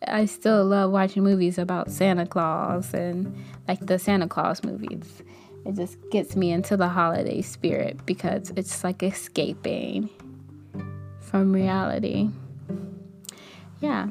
I 0.07 0.25
still 0.25 0.65
love 0.65 0.91
watching 0.91 1.23
movies 1.23 1.57
about 1.57 1.89
Santa 1.89 2.25
Claus 2.25 2.93
and 2.93 3.35
like 3.67 3.85
the 3.85 3.97
Santa 3.97 4.27
Claus 4.27 4.63
movies 4.63 5.23
it 5.65 5.75
just 5.75 5.97
gets 6.09 6.35
me 6.35 6.51
into 6.51 6.75
the 6.75 6.89
holiday 6.89 7.41
spirit 7.41 8.05
because 8.05 8.51
it's 8.55 8.83
like 8.83 9.03
escaping 9.03 10.09
from 11.19 11.53
reality. 11.53 12.29
Yeah. 13.79 14.07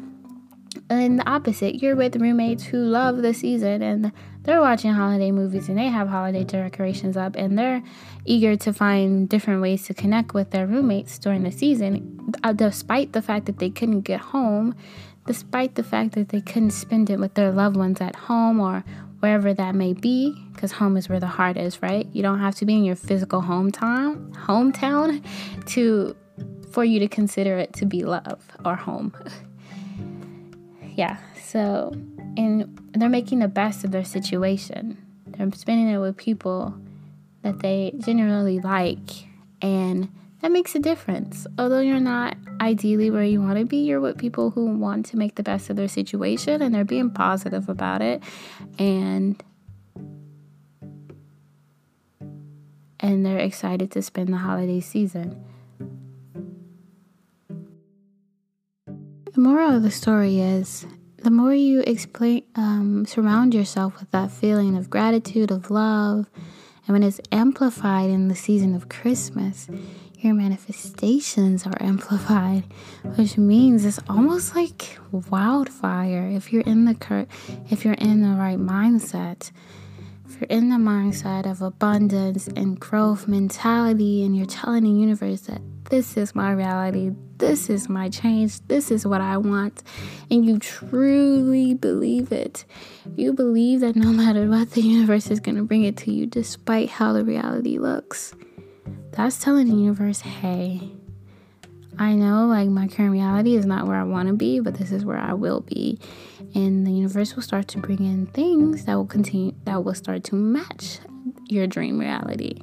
And 0.88 1.19
the 1.21 1.28
opposite, 1.28 1.83
you're 1.83 1.97
with 1.97 2.16
roommates 2.16 2.64
who 2.64 2.78
love 2.78 3.23
the 3.23 3.35
season 3.35 3.83
and 3.83 4.12
they're 4.42 4.61
watching 4.61 4.92
holiday 4.92 5.30
movies 5.30 5.69
and 5.69 5.76
they 5.76 5.88
have 5.88 6.09
holiday 6.09 6.45
decorations 6.45 7.16
up 7.16 7.37
and 7.37 7.59
they're 7.59 7.83
eager 8.25 8.57
to 8.57 8.73
find 8.73 9.28
different 9.28 9.61
ways 9.61 9.87
to 9.87 9.95
connect 9.95 10.35
with 10.35 10.50
their 10.50 10.66
roommates 10.66 11.19
during 11.19 11.42
the 11.42 11.52
season, 11.52 12.33
uh, 12.42 12.52
despite 12.52 13.12
the 13.12 13.23
fact 13.23 13.47
that 13.47 13.59
they 13.59 13.71
couldn't 13.71 14.00
get 14.00 14.21
home, 14.21 14.75
despite 15.26 15.75
the 15.75 15.83
fact 15.83 16.14
that 16.14 16.30
they 16.30 16.40
couldn't 16.40 16.71
spend 16.71 17.11
it 17.11 17.19
with 17.19 17.35
their 17.35 17.52
loved 17.52 17.76
ones 17.76 18.00
at 18.00 18.16
home 18.16 18.61
or 18.61 18.85
wherever 19.21 19.55
that 19.55 19.75
may 19.75 19.93
be, 19.93 20.35
because 20.55 20.73
home 20.73 20.97
is 20.97 21.09
where 21.09 21.21
the 21.21 21.27
heart 21.27 21.57
is, 21.57 21.81
right? 21.83 22.09
You 22.12 22.23
don't 22.23 22.41
have 22.41 22.57
to 22.57 22.67
be 22.67 22.75
in 22.75 22.85
your 22.85 22.97
physical 22.97 23.43
hometown, 23.43 24.33
hometown, 24.33 25.25
to 25.67 26.17
for 26.73 26.85
you 26.85 27.00
to 27.00 27.09
consider 27.09 27.59
it 27.59 27.73
to 27.75 27.87
be 27.87 28.05
love 28.05 28.43
or 28.65 28.77
home. 28.77 29.15
yeah. 30.95 31.19
So, 31.43 31.93
and 32.37 32.79
they're 32.93 33.09
making 33.09 33.41
the 33.41 33.49
best 33.49 33.85
of 33.85 33.91
their 33.91 34.05
situation. 34.05 34.97
They're 35.27 35.50
spending 35.53 35.89
it 35.89 35.99
with 35.99 36.17
people 36.17 36.75
that 37.43 37.61
they 37.61 37.93
genuinely 37.99 38.61
like, 38.61 39.27
and 39.61 40.09
that 40.40 40.52
makes 40.52 40.75
a 40.75 40.78
difference. 40.78 41.47
Although 41.59 41.80
you're 41.80 42.00
not 42.00 42.37
ideally 42.61 43.11
where 43.11 43.25
you 43.25 43.40
want 43.40 43.59
to 43.59 43.64
be, 43.64 43.78
you're 43.78 44.00
with 44.00 44.18
people 44.18 44.50
who 44.50 44.66
want 44.66 45.06
to 45.06 45.16
make 45.16 45.35
the 45.35 45.42
best 45.42 45.70
of 45.70 45.76
their 45.76 45.88
situation 45.88 46.62
and 46.62 46.75
they're 46.75 46.85
being 46.85 47.11
positive 47.11 47.68
about 47.68 48.02
it. 48.02 48.23
And 48.78 49.42
and 53.02 53.25
they're 53.25 53.38
excited 53.38 53.90
to 53.92 54.02
spend 54.02 54.32
the 54.32 54.38
holiday 54.38 54.80
season. 54.80 55.42
The 58.87 59.40
moral 59.40 59.76
of 59.76 59.82
the 59.82 59.90
story 59.90 60.40
is 60.40 60.87
the 61.23 61.30
more 61.30 61.54
you 61.54 61.80
explain, 61.87 62.44
um, 62.56 63.06
surround 63.06 63.54
yourself 63.54 64.00
with 64.00 64.11
that 64.11 64.30
feeling 64.30 64.76
of 64.76 64.90
gratitude, 64.90 65.50
of 65.50 65.70
love, 65.70 66.28
and 66.87 66.94
when 66.94 67.02
it's 67.02 67.20
amplified 67.30 68.11
in 68.11 68.28
the 68.28 68.35
season 68.35 68.75
of 68.75 68.88
Christmas, 68.88 69.68
your 70.23 70.35
manifestations 70.35 71.67
are 71.67 71.77
amplified, 71.81 72.65
which 73.17 73.39
means 73.39 73.85
it's 73.85 74.00
almost 74.09 74.55
like 74.55 74.99
wildfire 75.11 76.29
if 76.31 76.53
you're 76.53 76.62
in 76.62 76.85
the 76.85 76.95
cur- 76.95 77.27
if 77.71 77.85
you're 77.85 77.95
in 77.95 78.23
the 78.23 78.37
right 78.37 78.59
mindset. 78.59 79.50
If 80.29 80.41
you're 80.41 80.59
in 80.59 80.71
the 80.71 80.77
mindset 80.77 81.50
of 81.50 81.61
abundance 81.61 82.49
and 82.49 82.79
growth 82.79 83.27
mentality 83.27 84.25
and 84.25 84.37
you're 84.37 84.47
telling 84.47 84.85
the 84.85 84.91
universe 84.91 85.41
that 85.43 85.61
this 85.91 86.17
is 86.17 86.37
my 86.37 86.53
reality, 86.53 87.11
this 87.39 87.69
is 87.69 87.89
my 87.89 88.09
change, 88.11 88.61
this 88.69 88.93
is 88.93 89.05
what 89.05 89.21
I 89.21 89.39
want, 89.39 89.83
and 90.31 90.47
you 90.47 90.59
truly 90.59 91.75
believe 91.75 92.31
it. 92.31 92.65
You 93.17 93.33
believe 93.33 93.81
that 93.81 93.97
no 93.97 94.12
matter 94.12 94.47
what, 94.47 94.71
the 94.71 94.83
universe 94.83 95.31
is 95.33 95.41
going 95.41 95.57
to 95.57 95.65
bring 95.65 95.83
it 95.83 95.97
to 95.99 96.12
you 96.12 96.27
despite 96.27 96.91
how 96.91 97.12
the 97.12 97.25
reality 97.25 97.79
looks 97.79 98.33
that's 99.12 99.43
telling 99.43 99.69
the 99.69 99.75
universe, 99.75 100.21
hey, 100.21 100.90
I 101.99 102.14
know 102.14 102.47
like 102.47 102.69
my 102.69 102.88
current 102.88 103.12
reality 103.12 103.57
is 103.57 103.67
not 103.67 103.87
where 103.87 103.97
I 103.97 104.05
want 104.05 104.29
to 104.29 104.35
be, 104.35 104.61
but 104.61 104.75
this 104.75 104.90
is 104.93 105.05
where 105.05 105.19
I 105.19 105.35
will 105.35 105.61
be. 105.61 105.99
And 106.55 106.87
the 106.87 106.93
universe 106.93 107.35
will 107.35 107.43
start 107.43 107.69
to 107.69 107.79
bring 107.79 107.99
in 107.99 108.26
things 108.26 108.87
that 108.87 108.95
will 108.95 109.07
continue, 109.07 109.52
that 109.64 109.85
will 109.85 109.95
start 109.95 110.25
to 110.25 110.35
match 110.35 110.99
your 111.49 111.67
dream 111.67 111.99
reality. 111.99 112.61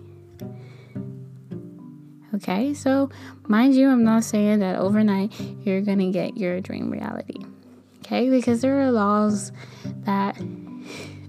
Okay, 2.34 2.74
so 2.74 3.10
mind 3.48 3.75
you, 3.75 3.89
I'm 3.89 4.04
not 4.04 4.24
saying 4.24 4.60
that 4.60 4.77
overnight 4.77 5.34
you're 5.63 5.82
gonna 5.82 6.12
get 6.12 6.38
your 6.38 6.60
dream 6.62 6.92
reality. 6.92 7.46
Okay, 8.00 8.30
because 8.30 8.62
there 8.62 8.80
are 8.82 8.92
laws 8.92 9.51
that 10.06 10.36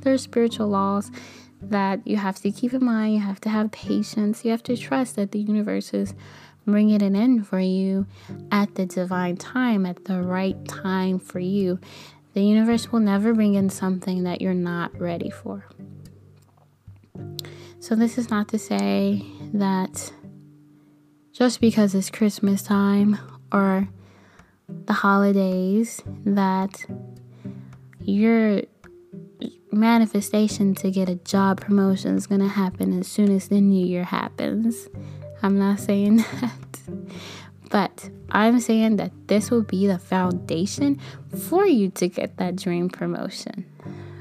there 0.01 0.15
are 0.15 0.19
spiritual 0.19 0.69
laws 0.69 1.11
that 1.63 2.07
you 2.07 2.17
have 2.17 2.37
to 2.41 2.51
keep 2.51 2.73
in 2.73 2.85
mind. 2.85 3.15
You 3.15 3.21
have 3.21 3.41
to 3.43 3.49
have 3.49 3.71
patience. 3.71 4.45
You 4.45 4.51
have 4.51 4.63
to 4.65 4.77
trust 4.77 5.17
that 5.17 5.33
the 5.33 5.41
universe 5.41 5.93
is 5.93 6.15
bringing 6.67 7.03
an 7.03 7.17
end 7.17 7.47
for 7.47 7.61
you 7.61 8.07
at 8.53 8.75
the 8.75 8.87
divine 8.87 9.37
time, 9.37 9.87
at 9.87 10.05
the 10.05 10.23
right 10.23 10.63
time 10.67 11.19
for 11.19 11.41
you. 11.41 11.79
The 12.35 12.43
universe 12.43 12.93
will 12.93 13.01
never 13.01 13.35
bring 13.35 13.55
in 13.55 13.71
something 13.71 14.25
that 14.25 14.41
you're 14.41 14.55
not 14.55 14.99
ready 15.01 15.31
for. 15.31 15.65
So, 17.81 17.95
this 17.95 18.19
is 18.19 18.31
not 18.31 18.49
to 18.49 18.59
say 18.59 19.25
that 19.55 20.13
just 21.33 21.61
because 21.61 21.95
it's 21.95 22.11
Christmas 22.11 22.63
time 22.63 23.19
or 23.53 23.89
the 24.69 24.93
holidays 24.93 26.03
that 26.25 26.85
your 28.01 28.63
manifestation 29.73 30.75
to 30.77 30.91
get 30.91 31.09
a 31.09 31.15
job 31.17 31.61
promotion 31.61 32.17
is 32.17 32.27
going 32.27 32.41
to 32.41 32.49
happen 32.49 32.99
as 32.99 33.07
soon 33.07 33.31
as 33.31 33.49
the 33.49 33.61
new 33.61 33.87
year 33.87 34.05
happens. 34.05 34.89
I'm 35.43 35.59
not 35.59 35.81
saying 35.81 36.17
that. 36.41 36.81
But 37.71 38.11
I'm 38.31 38.61
saying 38.61 38.97
that 38.97 39.13
this 39.29 39.51
will 39.51 39.63
be 39.63 39.87
the 39.87 39.99
foundation 39.99 41.01
for 41.49 41.67
you 41.67 41.91
to 41.91 42.09
get 42.09 42.39
that 42.39 42.57
dream 42.57 42.89
promotion. 42.89 43.67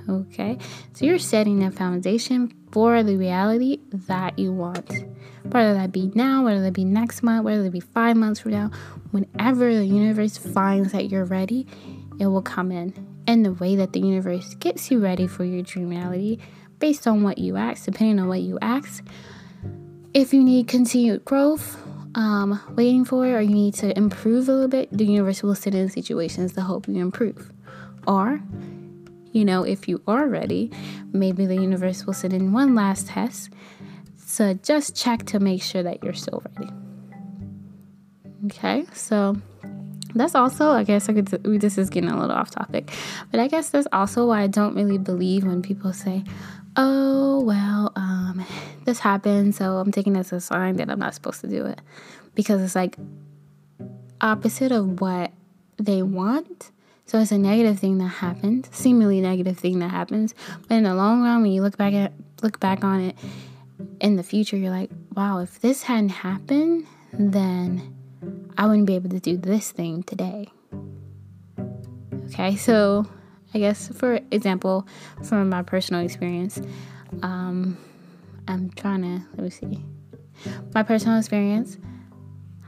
Okay? 0.10 0.58
So 0.94 1.06
you're 1.06 1.20
setting 1.20 1.60
the 1.60 1.72
foundation 1.72 2.54
for 2.72 3.04
the 3.04 3.16
reality 3.16 3.80
that 3.92 4.38
you 4.38 4.52
want. 4.52 5.06
Whether 5.44 5.74
that 5.76 5.94
be 5.94 6.12
now, 6.14 6.44
whether 6.44 6.62
that 6.62 6.74
be 6.74 6.84
next 6.84 7.24
month, 7.24 7.46
whether 7.46 7.66
it 7.66 7.72
be 7.72 7.80
five 7.80 8.18
months 8.18 8.42
from 8.42 8.52
now, 8.52 8.72
whenever 9.12 9.74
the 9.74 9.86
universe 9.86 10.38
finds 10.38 10.92
that 10.92 11.10
you're 11.10 11.26
ready, 11.26 11.66
it 12.20 12.28
will 12.28 12.42
come 12.42 12.72
in. 12.72 13.17
And 13.28 13.46
the 13.46 13.54
way 13.54 13.76
that 13.76 13.94
the 13.94 14.00
universe 14.00 14.56
gets 14.56 14.90
you 14.90 15.00
ready 15.00 15.28
for 15.28 15.44
your 15.44 15.62
dream 15.62 15.90
reality, 15.90 16.40
based 16.80 17.06
on 17.08 17.24
what 17.24 17.38
you 17.38 17.58
ask, 17.58 17.86
depending 17.86 18.20
on 18.20 18.28
what 18.28 18.42
you 18.42 18.58
ask. 18.62 19.06
If 20.14 20.34
you 20.34 20.44
need 20.44 20.68
continued 20.68 21.26
growth, 21.26 21.78
um, 22.16 22.60
waiting 22.76 23.04
for, 23.06 23.26
or 23.26 23.42
you 23.42 23.54
need 23.54 23.74
to 23.76 23.96
improve 23.98 24.48
a 24.48 24.54
little 24.54 24.68
bit, 24.70 24.90
the 24.92 25.06
universe 25.06 25.44
will 25.44 25.56
sit 25.56 25.76
in 25.76 25.90
situations 25.90 26.54
to 26.54 26.62
help 26.62 26.88
you 26.88 26.96
improve. 27.02 27.52
Or 28.08 28.42
you 29.34 29.46
know, 29.46 29.64
if 29.64 29.88
you 29.88 30.02
are 30.08 30.26
ready, 30.26 30.72
maybe 31.12 31.46
the 31.46 31.56
universe 31.56 32.06
will 32.06 32.14
send 32.14 32.34
in 32.34 32.54
one 32.54 32.74
last 32.74 33.08
test 33.08 33.52
so 34.28 34.54
just 34.54 34.94
check 34.94 35.26
to 35.28 35.40
make 35.40 35.64
sure 35.64 35.82
that 35.82 36.04
you're 36.04 36.14
still 36.14 36.44
ready. 36.46 36.72
Okay, 38.46 38.86
so 38.94 39.38
that's 40.18 40.36
also, 40.36 40.72
I 40.72 40.84
guess 40.84 41.10
I 41.10 41.14
could, 41.14 41.28
this 41.28 41.78
is 41.78 41.90
getting 41.90 42.10
a 42.10 42.20
little 42.20 42.36
off 42.36 42.52
topic, 42.52 42.92
but 43.32 43.40
I 43.40 43.48
guess 43.48 43.70
that's 43.70 43.88
also 43.92 44.28
why 44.28 44.42
I 44.42 44.48
don't 44.48 44.76
really 44.76 44.98
believe 44.98 45.44
when 45.44 45.62
people 45.62 45.94
say, 45.94 46.24
oh, 46.76 47.42
well, 47.42 47.92
um, 47.96 48.46
this 48.86 49.00
happened, 49.00 49.56
so 49.56 49.78
I'm 49.78 49.92
taking 49.92 50.14
this 50.14 50.34
as 50.34 50.44
a 50.44 50.46
sign 50.46 50.78
that 50.78 50.90
I'm 50.90 51.00
not 51.00 51.14
supposed 51.14 51.42
to 51.42 51.48
do 51.48 51.66
it. 51.66 51.82
Because 52.36 52.62
it's 52.62 52.76
like 52.76 52.98
opposite 54.22 54.72
of 54.72 55.02
what 55.02 55.32
they 55.78 56.04
want 56.04 56.72
so 57.08 57.20
it's 57.20 57.32
a 57.32 57.38
negative 57.38 57.80
thing 57.80 58.00
that 58.00 58.08
happened, 58.08 58.68
seemingly 58.74 59.22
negative 59.22 59.58
thing 59.58 59.80
that 59.80 59.92
happens. 59.92 60.36
But 60.68 60.76
in 60.76 60.84
the 60.84 60.94
long 60.94 61.24
run, 61.24 61.42
when 61.42 61.52
you 61.52 61.62
look 61.62 61.78
back 61.78 61.94
at 61.94 62.12
look 62.44 62.60
back 62.60 62.84
on 62.84 63.00
it 63.00 63.16
in 64.02 64.18
the 64.18 64.24
future, 64.24 64.58
you're 64.58 64.72
like, 64.72 64.92
wow, 65.16 65.40
if 65.40 65.62
this 65.62 65.84
hadn't 65.84 66.10
happened, 66.10 66.86
then 67.14 67.96
I 68.58 68.66
wouldn't 68.66 68.88
be 68.88 68.96
able 68.96 69.10
to 69.10 69.20
do 69.20 69.38
this 69.38 69.72
thing 69.72 70.04
today. 70.04 70.50
Okay, 72.26 72.56
so 72.56 73.06
I 73.54 73.60
guess 73.60 73.88
for 73.90 74.20
example, 74.32 74.88
from 75.24 75.50
my 75.50 75.62
personal 75.62 76.04
experience, 76.04 76.60
um, 77.24 77.78
I'm 78.48 78.70
trying 78.72 79.02
to 79.02 79.26
let 79.36 79.40
me 79.40 79.50
see. 79.50 79.84
My 80.74 80.84
personal 80.84 81.18
experience 81.18 81.78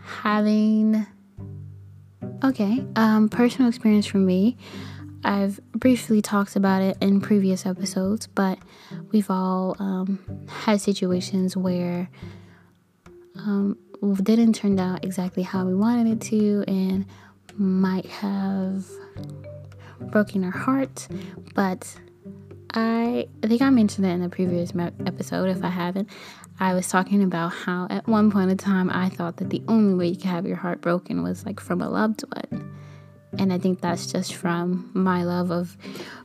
having 0.03 1.05
Okay, 2.41 2.85
um, 2.95 3.27
personal 3.27 3.67
experience 3.67 4.05
for 4.05 4.17
me. 4.17 4.55
I've 5.25 5.59
briefly 5.71 6.21
talked 6.21 6.55
about 6.55 6.81
it 6.81 6.97
in 7.01 7.19
previous 7.19 7.65
episodes, 7.65 8.27
but 8.27 8.57
we've 9.11 9.29
all 9.29 9.75
um, 9.79 10.47
had 10.47 10.79
situations 10.79 11.57
where 11.57 12.09
um, 13.35 13.77
didn't 14.01 14.53
turn 14.53 14.79
out 14.79 15.03
exactly 15.03 15.43
how 15.43 15.65
we 15.65 15.75
wanted 15.75 16.07
it 16.07 16.21
to, 16.29 16.63
and 16.67 17.05
might 17.57 18.05
have 18.05 18.85
broken 19.99 20.43
our 20.43 20.51
heart. 20.51 21.07
But 21.55 21.95
I, 22.73 23.27
I 23.43 23.47
think 23.47 23.61
I 23.61 23.69
mentioned 23.69 24.05
that 24.05 24.11
in 24.11 24.21
a 24.21 24.29
previous 24.29 24.71
episode. 24.75 25.49
If 25.49 25.63
I 25.63 25.69
haven't, 25.69 26.09
I 26.59 26.73
was 26.73 26.87
talking 26.87 27.23
about 27.23 27.49
how 27.49 27.87
at 27.89 28.07
one 28.07 28.31
point 28.31 28.51
in 28.51 28.57
time 28.57 28.89
I 28.89 29.09
thought 29.09 29.37
that 29.37 29.49
the 29.49 29.63
only 29.67 29.95
way 29.95 30.07
you 30.09 30.15
could 30.15 30.25
have 30.25 30.45
your 30.45 30.57
heart 30.57 30.81
broken 30.81 31.23
was 31.23 31.45
like 31.45 31.59
from 31.59 31.81
a 31.81 31.89
loved 31.89 32.23
one. 32.33 32.75
And 33.37 33.53
I 33.53 33.57
think 33.59 33.81
that's 33.81 34.11
just 34.11 34.33
from 34.33 34.89
my 34.93 35.23
love 35.23 35.51
of 35.51 35.77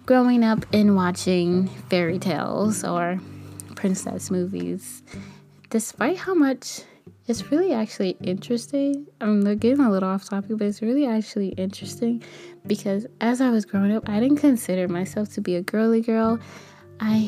growing 0.06 0.42
up 0.42 0.64
and 0.72 0.96
watching 0.96 1.68
fairy 1.88 2.18
tales 2.18 2.82
or 2.82 3.20
princess 3.74 4.30
movies. 4.30 5.02
Despite 5.70 6.16
how 6.16 6.34
much 6.34 6.82
it's 7.26 7.50
really 7.50 7.72
actually 7.72 8.16
interesting. 8.22 9.06
I'm 9.20 9.42
getting 9.56 9.80
a 9.80 9.90
little 9.90 10.08
off 10.08 10.28
topic, 10.28 10.58
but 10.58 10.66
it's 10.66 10.82
really 10.82 11.06
actually 11.06 11.48
interesting 11.50 12.22
because 12.66 13.06
as 13.20 13.40
I 13.40 13.50
was 13.50 13.64
growing 13.64 13.92
up, 13.92 14.08
I 14.08 14.20
didn't 14.20 14.38
consider 14.38 14.88
myself 14.88 15.32
to 15.34 15.40
be 15.40 15.56
a 15.56 15.62
girly 15.62 16.02
girl. 16.02 16.38
I 17.00 17.18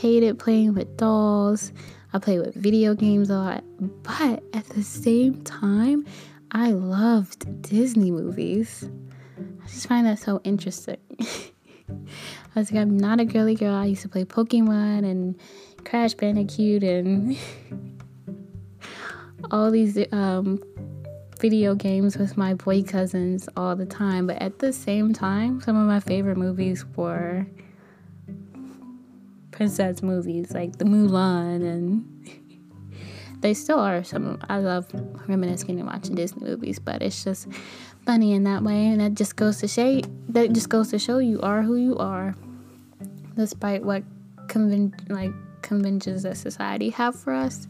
hated 0.00 0.38
playing 0.38 0.74
with 0.74 0.96
dolls. 0.96 1.72
I 2.12 2.18
play 2.18 2.38
with 2.38 2.54
video 2.54 2.94
games 2.94 3.30
a 3.30 3.36
lot, 3.36 3.64
but 4.02 4.42
at 4.52 4.66
the 4.66 4.82
same 4.82 5.42
time, 5.42 6.04
I 6.52 6.70
loved 6.70 7.62
Disney 7.62 8.10
movies. 8.10 8.88
I 9.62 9.66
just 9.66 9.88
find 9.88 10.06
that 10.06 10.18
so 10.18 10.40
interesting. 10.44 10.98
I 11.20 12.60
was 12.60 12.70
like, 12.70 12.80
I'm 12.80 12.96
not 12.96 13.20
a 13.20 13.24
girly 13.24 13.54
girl. 13.56 13.74
I 13.74 13.86
used 13.86 14.02
to 14.02 14.08
play 14.08 14.24
Pokemon 14.24 15.10
and 15.10 15.38
Crash 15.84 16.14
Bandicoot 16.14 16.84
and 16.84 17.36
all 19.50 19.70
these 19.70 19.98
um, 20.12 20.62
video 21.40 21.74
games 21.74 22.16
with 22.16 22.36
my 22.36 22.54
boy 22.54 22.82
cousins 22.82 23.48
all 23.56 23.76
the 23.76 23.86
time. 23.86 24.26
But 24.26 24.40
at 24.40 24.58
the 24.58 24.72
same 24.72 25.12
time, 25.12 25.60
some 25.60 25.76
of 25.76 25.86
my 25.86 26.00
favorite 26.00 26.36
movies 26.36 26.84
were 26.96 27.46
princess 29.50 30.02
movies 30.02 30.50
like 30.50 30.78
the 30.78 30.84
Mulan 30.84 31.62
and 31.62 32.04
they 33.40 33.54
still 33.54 33.78
are 33.78 34.02
some 34.02 34.36
I 34.48 34.58
love 34.58 34.86
reminiscing 35.28 35.78
and 35.78 35.86
watching 35.86 36.16
Disney 36.16 36.48
movies, 36.48 36.80
but 36.80 37.02
it's 37.02 37.22
just 37.22 37.46
funny 38.04 38.32
in 38.32 38.44
that 38.44 38.62
way 38.62 38.86
and 38.86 39.00
that 39.00 39.14
just 39.14 39.36
goes 39.36 39.58
to 39.60 39.68
show 39.68 40.00
that 40.30 40.52
just 40.52 40.68
goes 40.68 40.90
to 40.90 40.98
show 40.98 41.18
you 41.18 41.40
are 41.40 41.62
who 41.62 41.76
you 41.76 41.96
are 41.98 42.34
despite 43.36 43.84
what 43.84 44.02
conven- 44.48 44.92
like 45.08 45.32
conventions 45.62 46.22
that 46.22 46.36
society 46.36 46.90
have 46.90 47.14
for 47.14 47.32
us. 47.32 47.66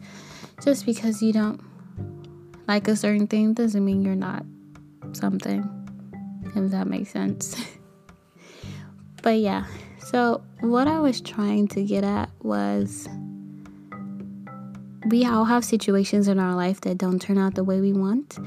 Just 0.63 0.85
because 0.85 1.21
you 1.21 1.33
don't 1.33 1.61
like 2.67 2.87
a 2.87 2.95
certain 2.95 3.27
thing 3.27 3.53
doesn't 3.53 3.83
mean 3.83 4.03
you're 4.03 4.15
not 4.15 4.45
something. 5.13 5.69
If 6.55 6.71
that 6.71 6.87
makes 6.87 7.09
sense. 7.09 7.55
but 9.21 9.39
yeah, 9.39 9.65
so, 10.05 10.43
what 10.59 10.87
I 10.87 10.99
was 10.99 11.19
trying 11.19 11.67
to 11.69 11.83
get 11.83 12.03
at 12.03 12.29
was 12.43 13.09
we 15.07 15.25
all 15.25 15.45
have 15.45 15.65
situations 15.65 16.27
in 16.27 16.37
our 16.37 16.53
life 16.53 16.79
that 16.81 16.99
don't 16.99 17.19
turn 17.19 17.39
out 17.39 17.55
the 17.55 17.63
way 17.63 17.81
we 17.81 17.91
want. 17.91 18.37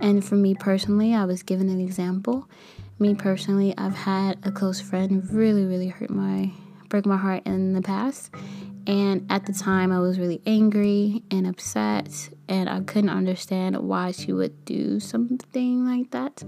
And 0.00 0.24
for 0.24 0.34
me 0.34 0.56
personally, 0.56 1.14
I 1.14 1.24
was 1.24 1.44
given 1.44 1.68
an 1.68 1.80
example. 1.80 2.48
Me 2.98 3.14
personally, 3.14 3.74
I've 3.78 3.94
had 3.94 4.38
a 4.42 4.50
close 4.50 4.80
friend 4.80 5.24
really, 5.30 5.64
really 5.64 5.86
hurt 5.86 6.10
my 6.10 6.50
break 6.88 7.06
my 7.06 7.16
heart 7.16 7.44
in 7.46 7.72
the 7.72 7.82
past. 7.82 8.34
And 8.86 9.26
at 9.30 9.46
the 9.46 9.52
time, 9.52 9.92
I 9.92 10.00
was 10.00 10.18
really 10.18 10.42
angry 10.44 11.22
and 11.30 11.46
upset, 11.46 12.28
and 12.48 12.68
I 12.68 12.80
couldn't 12.80 13.10
understand 13.10 13.76
why 13.78 14.10
she 14.10 14.32
would 14.32 14.64
do 14.64 15.00
something 15.00 15.86
like 15.86 16.10
that. 16.10 16.42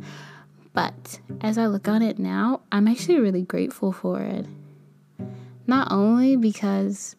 But 0.75 1.21
as 1.41 1.57
I 1.57 1.67
look 1.67 1.89
on 1.89 2.03
it 2.03 2.19
now, 2.19 2.61
I'm 2.71 2.87
actually 2.87 3.21
really 3.21 3.43
grateful 3.43 3.93
for 3.93 4.21
it. 4.21 4.47
Not 5.67 5.91
only 5.91 6.37
because 6.37 7.17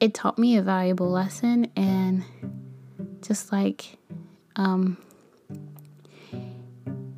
it 0.00 0.12
taught 0.12 0.38
me 0.38 0.56
a 0.56 0.62
valuable 0.62 1.10
lesson 1.10 1.70
and 1.74 2.24
just 3.22 3.52
like 3.52 3.96
um, 4.56 4.98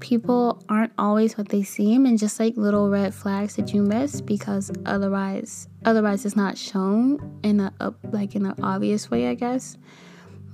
people 0.03 0.63
aren't 0.69 0.93
always 0.99 1.39
what 1.39 1.49
they 1.49 1.63
seem 1.63 2.05
and 2.05 2.19
just 2.19 2.39
like 2.39 2.57
little 2.57 2.91
red 2.91 3.15
flags 3.15 3.57
that 3.57 3.73
you 3.73 3.83
miss 3.83 4.21
because 4.21 4.71
otherwise 4.85 5.69
otherwise 5.85 6.27
it's 6.27 6.37
not 6.37 6.59
shown 6.59 7.41
in 7.43 7.61
a, 7.61 7.73
a 7.81 7.95
like 8.11 8.35
in 8.35 8.45
an 8.45 8.55
obvious 8.63 9.11
way 9.11 9.29
i 9.29 9.35
guess 9.35 9.79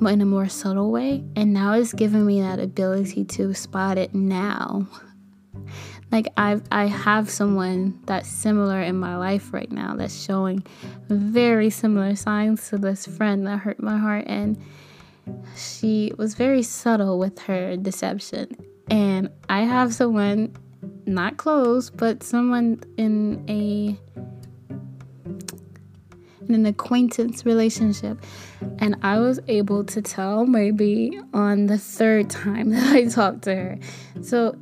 but 0.00 0.12
in 0.12 0.20
a 0.20 0.26
more 0.26 0.48
subtle 0.48 0.90
way. 0.90 1.24
And 1.36 1.52
now 1.52 1.74
it's 1.74 1.92
given 1.92 2.26
me 2.26 2.40
that 2.40 2.58
ability 2.58 3.24
to 3.24 3.54
spot 3.54 3.98
it 3.98 4.14
now. 4.14 4.86
Like 6.10 6.28
I 6.36 6.60
I 6.72 6.86
have 6.86 7.28
someone 7.28 8.00
that's 8.06 8.28
similar 8.28 8.80
in 8.80 8.96
my 8.96 9.16
life 9.16 9.52
right 9.52 9.70
now 9.70 9.94
that's 9.94 10.18
showing 10.18 10.64
very 11.08 11.68
similar 11.68 12.16
signs 12.16 12.68
to 12.70 12.78
this 12.78 13.06
friend 13.06 13.46
that 13.46 13.58
hurt 13.58 13.80
my 13.82 13.98
heart 13.98 14.24
and 14.26 14.58
she 15.54 16.12
was 16.16 16.34
very 16.34 16.62
subtle 16.62 17.18
with 17.18 17.38
her 17.40 17.76
deception. 17.76 18.56
And 18.90 19.30
I 19.48 19.62
have 19.62 19.94
someone 19.94 20.56
not 21.06 21.36
close, 21.36 21.90
but 21.90 22.22
someone 22.22 22.82
in 22.96 23.44
a 23.48 23.98
in 26.48 26.54
an 26.54 26.66
acquaintance 26.66 27.44
relationship. 27.44 28.24
And 28.78 28.96
I 29.02 29.18
was 29.18 29.38
able 29.48 29.84
to 29.84 30.00
tell 30.00 30.46
maybe 30.46 31.20
on 31.34 31.66
the 31.66 31.78
third 31.78 32.30
time 32.30 32.70
that 32.70 32.94
I 32.94 33.04
talked 33.06 33.42
to 33.42 33.54
her. 33.54 33.78
So 34.22 34.56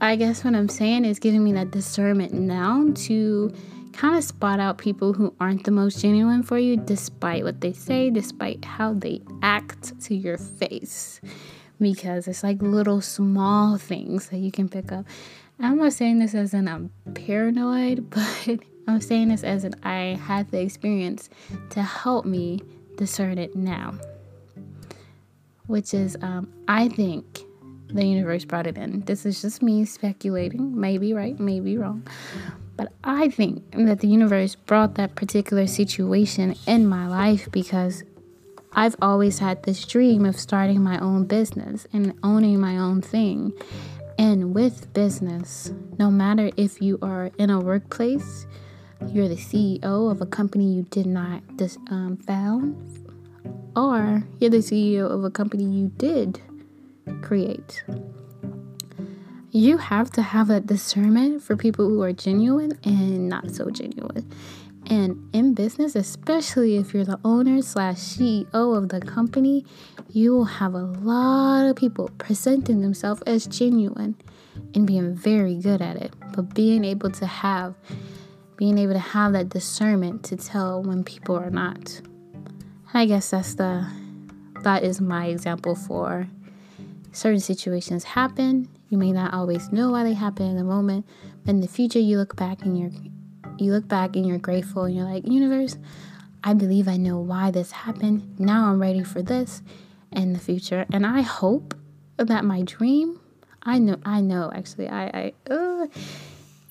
I 0.00 0.16
guess 0.16 0.44
what 0.44 0.54
I'm 0.54 0.68
saying 0.68 1.04
is 1.04 1.18
giving 1.18 1.42
me 1.44 1.52
that 1.52 1.70
discernment 1.70 2.32
now 2.32 2.88
to 3.06 3.52
kind 3.92 4.16
of 4.16 4.24
spot 4.24 4.58
out 4.58 4.78
people 4.78 5.12
who 5.12 5.34
aren't 5.38 5.64
the 5.64 5.70
most 5.70 6.00
genuine 6.00 6.42
for 6.42 6.58
you, 6.58 6.76
despite 6.76 7.44
what 7.44 7.60
they 7.60 7.72
say, 7.72 8.10
despite 8.10 8.64
how 8.64 8.94
they 8.94 9.20
act 9.42 9.98
to 10.02 10.14
your 10.14 10.38
face. 10.38 11.20
Because 11.82 12.28
it's 12.28 12.44
like 12.44 12.62
little 12.62 13.00
small 13.00 13.76
things 13.76 14.28
that 14.28 14.38
you 14.38 14.52
can 14.52 14.68
pick 14.68 14.92
up. 14.92 15.04
I'm 15.58 15.78
not 15.78 15.92
saying 15.92 16.20
this 16.20 16.34
as 16.34 16.54
in 16.54 16.68
I'm 16.68 16.90
paranoid, 17.14 18.08
but 18.10 18.60
I'm 18.86 19.00
saying 19.00 19.28
this 19.28 19.42
as 19.42 19.64
in 19.64 19.74
I 19.82 20.18
had 20.24 20.50
the 20.52 20.60
experience 20.60 21.28
to 21.70 21.82
help 21.82 22.24
me 22.24 22.60
discern 22.96 23.36
it 23.36 23.56
now. 23.56 23.94
Which 25.66 25.92
is, 25.92 26.16
um, 26.22 26.52
I 26.68 26.88
think 26.88 27.40
the 27.88 28.04
universe 28.04 28.44
brought 28.44 28.66
it 28.66 28.78
in. 28.78 29.00
This 29.02 29.26
is 29.26 29.42
just 29.42 29.60
me 29.60 29.84
speculating, 29.84 30.78
maybe 30.78 31.12
right, 31.12 31.38
maybe 31.38 31.76
wrong. 31.76 32.06
But 32.76 32.92
I 33.04 33.28
think 33.28 33.62
that 33.72 34.00
the 34.00 34.08
universe 34.08 34.54
brought 34.54 34.94
that 34.94 35.14
particular 35.14 35.66
situation 35.66 36.54
in 36.66 36.86
my 36.86 37.06
life 37.06 37.48
because 37.52 38.02
I've 38.74 38.96
always 39.02 39.38
had 39.38 39.62
this 39.64 39.84
dream 39.84 40.24
of 40.24 40.38
starting 40.38 40.82
my 40.82 40.98
own 40.98 41.24
business 41.24 41.86
and 41.92 42.14
owning 42.22 42.60
my 42.60 42.78
own 42.78 43.02
thing. 43.02 43.52
And 44.18 44.54
with 44.54 44.92
business, 44.94 45.72
no 45.98 46.10
matter 46.10 46.50
if 46.56 46.80
you 46.80 46.98
are 47.02 47.30
in 47.38 47.50
a 47.50 47.60
workplace, 47.60 48.46
you're 49.08 49.28
the 49.28 49.36
CEO 49.36 50.10
of 50.10 50.20
a 50.20 50.26
company 50.26 50.72
you 50.72 50.82
did 50.84 51.06
not 51.06 51.42
um, 51.90 52.16
found, 52.16 52.76
or 53.76 54.24
you're 54.38 54.50
the 54.50 54.58
CEO 54.58 55.10
of 55.10 55.24
a 55.24 55.30
company 55.30 55.64
you 55.64 55.88
did 55.96 56.40
create. 57.20 57.84
You 59.50 59.76
have 59.76 60.10
to 60.12 60.22
have 60.22 60.48
a 60.48 60.60
discernment 60.60 61.42
for 61.42 61.56
people 61.56 61.86
who 61.88 62.00
are 62.02 62.12
genuine 62.12 62.78
and 62.84 63.28
not 63.28 63.50
so 63.50 63.68
genuine. 63.70 64.30
And 64.90 65.28
in 65.32 65.54
business, 65.54 65.94
especially 65.94 66.76
if 66.76 66.92
you're 66.92 67.04
the 67.04 67.20
owner 67.24 67.62
slash 67.62 67.96
CEO 67.96 68.76
of 68.76 68.88
the 68.88 69.00
company, 69.00 69.64
you 70.10 70.32
will 70.32 70.44
have 70.44 70.74
a 70.74 70.82
lot 70.82 71.66
of 71.66 71.76
people 71.76 72.10
presenting 72.18 72.82
themselves 72.82 73.22
as 73.22 73.46
genuine 73.46 74.16
and 74.74 74.86
being 74.86 75.14
very 75.14 75.56
good 75.56 75.80
at 75.80 75.96
it. 75.96 76.14
But 76.34 76.54
being 76.54 76.84
able 76.84 77.10
to 77.10 77.26
have 77.26 77.74
being 78.56 78.78
able 78.78 78.92
to 78.92 78.98
have 78.98 79.32
that 79.32 79.48
discernment 79.48 80.22
to 80.22 80.36
tell 80.36 80.82
when 80.82 81.02
people 81.02 81.34
are 81.36 81.50
not. 81.50 82.00
I 82.94 83.06
guess 83.06 83.30
that's 83.30 83.54
the 83.54 83.86
that 84.62 84.84
is 84.84 85.00
my 85.00 85.26
example 85.26 85.74
for 85.74 86.28
certain 87.10 87.40
situations 87.40 88.04
happen. 88.04 88.68
You 88.88 88.98
may 88.98 89.10
not 89.10 89.34
always 89.34 89.72
know 89.72 89.90
why 89.90 90.04
they 90.04 90.14
happen 90.14 90.46
in 90.46 90.56
the 90.56 90.64
moment, 90.64 91.06
but 91.44 91.50
in 91.50 91.60
the 91.60 91.68
future 91.68 91.98
you 91.98 92.18
look 92.18 92.36
back 92.36 92.62
and 92.62 92.78
you're 92.78 92.90
you 93.62 93.72
look 93.72 93.88
back 93.88 94.16
and 94.16 94.26
you're 94.26 94.38
grateful 94.38 94.84
and 94.84 94.94
you're 94.94 95.04
like, 95.04 95.26
universe, 95.26 95.76
I 96.44 96.54
believe 96.54 96.88
I 96.88 96.96
know 96.96 97.18
why 97.18 97.50
this 97.50 97.70
happened. 97.70 98.38
Now 98.38 98.66
I'm 98.66 98.80
ready 98.80 99.04
for 99.04 99.22
this 99.22 99.62
in 100.10 100.32
the 100.32 100.38
future. 100.38 100.86
And 100.92 101.06
I 101.06 101.20
hope 101.22 101.74
that 102.16 102.44
my 102.44 102.62
dream, 102.62 103.20
I 103.62 103.78
know, 103.78 103.96
I 104.04 104.20
know 104.20 104.50
actually, 104.54 104.88
I, 104.88 105.04
I, 105.06 105.52
uh, 105.52 105.86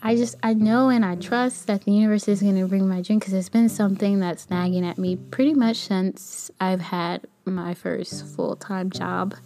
I 0.04 0.16
just, 0.16 0.36
I 0.44 0.54
know 0.54 0.90
and 0.90 1.06
I 1.06 1.16
trust 1.16 1.68
that 1.68 1.84
the 1.86 1.92
universe 1.92 2.28
is 2.28 2.42
going 2.42 2.60
to 2.60 2.68
bring 2.68 2.88
my 2.88 3.02
dream 3.02 3.20
because 3.20 3.34
it's 3.34 3.50
been 3.50 3.70
something 3.70 4.20
that's 4.20 4.50
nagging 4.50 4.86
at 4.86 4.98
me 4.98 5.16
pretty 5.16 5.54
much 5.54 5.78
since 5.78 6.50
I've 6.60 6.82
had 6.82 7.28
my 7.46 7.74
first 7.74 8.26
full 8.36 8.56
time 8.56 8.90
job. 8.90 9.36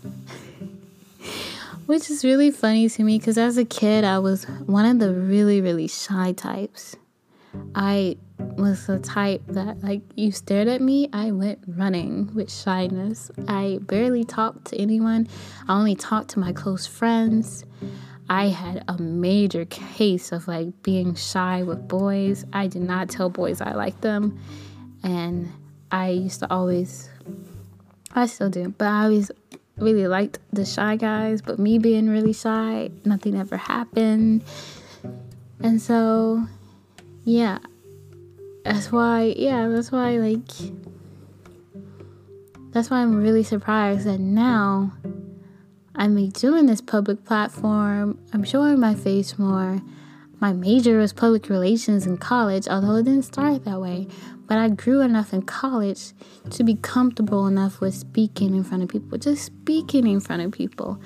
Which 1.86 2.10
is 2.10 2.23
really 2.23 2.49
funny 2.49 2.89
to 2.89 3.03
me 3.03 3.19
because 3.19 3.38
as 3.38 3.58
a 3.58 3.65
kid, 3.65 4.03
I 4.03 4.17
was 4.17 4.45
one 4.65 4.86
of 4.86 4.97
the 4.97 5.13
really, 5.13 5.62
really 5.62 5.88
shy 5.88 6.31
types. 6.31 6.95
I 7.75 8.17
was 8.57 8.87
the 8.87 8.99
type 8.99 9.41
that, 9.47 9.83
like, 9.83 10.01
you 10.15 10.31
stared 10.31 10.67
at 10.67 10.81
me, 10.81 11.09
I 11.11 11.31
went 11.31 11.59
running 11.67 12.33
with 12.33 12.51
shyness. 12.51 13.31
I 13.47 13.79
barely 13.81 14.23
talked 14.23 14.65
to 14.65 14.77
anyone, 14.77 15.27
I 15.67 15.77
only 15.77 15.95
talked 15.95 16.29
to 16.31 16.39
my 16.39 16.53
close 16.53 16.85
friends. 16.87 17.65
I 18.29 18.47
had 18.47 18.83
a 18.87 18.97
major 18.97 19.65
case 19.65 20.31
of 20.31 20.47
like 20.47 20.81
being 20.81 21.13
shy 21.13 21.61
with 21.61 21.87
boys. 21.87 22.43
I 22.53 22.67
did 22.67 22.81
not 22.81 23.09
tell 23.09 23.29
boys 23.29 23.61
I 23.61 23.73
liked 23.73 24.01
them. 24.01 24.39
And 25.03 25.51
I 25.91 26.09
used 26.09 26.39
to 26.39 26.51
always, 26.51 27.09
I 28.13 28.25
still 28.25 28.49
do, 28.49 28.73
but 28.75 28.87
I 28.87 29.03
always 29.03 29.31
really 29.77 30.07
liked 30.07 30.39
the 30.51 30.65
shy 30.65 30.95
guys. 30.95 31.43
But 31.43 31.59
me 31.59 31.77
being 31.77 32.09
really 32.09 32.33
shy, 32.33 32.89
nothing 33.03 33.37
ever 33.37 33.57
happened. 33.57 34.43
And 35.59 35.79
so 35.79 36.47
yeah. 37.25 37.59
That's 38.63 38.91
why 38.91 39.33
yeah 39.38 39.67
that's 39.67 39.91
why 39.91 40.17
like 40.17 40.47
that's 42.71 42.89
why 42.89 42.97
i'm 42.97 43.15
really 43.15 43.43
surprised 43.43 44.07
that 44.07 44.19
now 44.19 44.91
i'm 45.95 46.29
doing 46.29 46.65
this 46.65 46.81
public 46.81 47.23
platform. 47.25 48.19
I'm 48.33 48.43
showing 48.43 48.79
my 48.79 48.95
face 48.95 49.38
more. 49.38 49.81
My 50.39 50.51
major 50.51 50.97
was 50.97 51.13
public 51.13 51.47
relations 51.47 52.07
in 52.07 52.17
college 52.17 52.67
although 52.67 52.95
it 52.95 53.03
didn't 53.03 53.21
start 53.23 53.65
that 53.65 53.79
way. 53.79 54.07
But 54.47 54.57
i 54.57 54.69
grew 54.69 55.01
enough 55.01 55.31
in 55.31 55.43
college 55.43 56.13
to 56.49 56.63
be 56.63 56.73
comfortable 56.73 57.45
enough 57.45 57.79
with 57.81 57.93
speaking 57.93 58.55
in 58.55 58.63
front 58.63 58.81
of 58.81 58.89
people 58.89 59.19
just 59.19 59.45
speaking 59.45 60.07
in 60.07 60.19
front 60.19 60.41
of 60.41 60.51
people. 60.51 60.99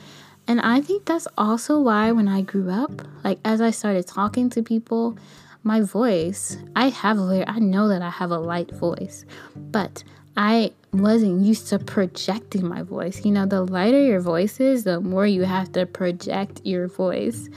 And 0.48 0.62
i 0.62 0.80
think 0.80 1.06
that's 1.06 1.28
also 1.38 1.78
why 1.82 2.14
when 2.14 2.30
i 2.30 2.42
grew 2.42 2.72
up 2.72 3.02
like 3.26 3.40
as 3.44 3.60
i 3.60 3.70
started 3.70 4.08
talking 4.08 4.50
to 4.52 4.64
people 4.64 5.18
my 5.64 5.82
voice, 5.82 6.58
I 6.76 6.90
have 6.90 7.20
a 7.20 7.50
I 7.50 7.60
know 7.60 7.88
that 7.90 8.02
I 8.02 8.10
have 8.10 8.32
a 8.32 8.40
light 8.40 8.72
voice, 8.72 9.26
but 9.56 10.04
I 10.38 10.72
wasn't 10.94 11.46
used 11.46 11.68
to 11.70 11.80
projecting 11.80 12.68
my 12.68 12.82
voice. 12.82 13.26
You 13.26 13.32
know, 13.32 13.46
the 13.46 13.64
lighter 13.64 14.02
your 14.02 14.22
voice 14.22 14.60
is, 14.60 14.84
the 14.84 15.00
more 15.02 15.28
you 15.28 15.44
have 15.44 15.72
to 15.74 15.86
project 15.86 16.62
your 16.64 16.88
voice. 16.88 17.50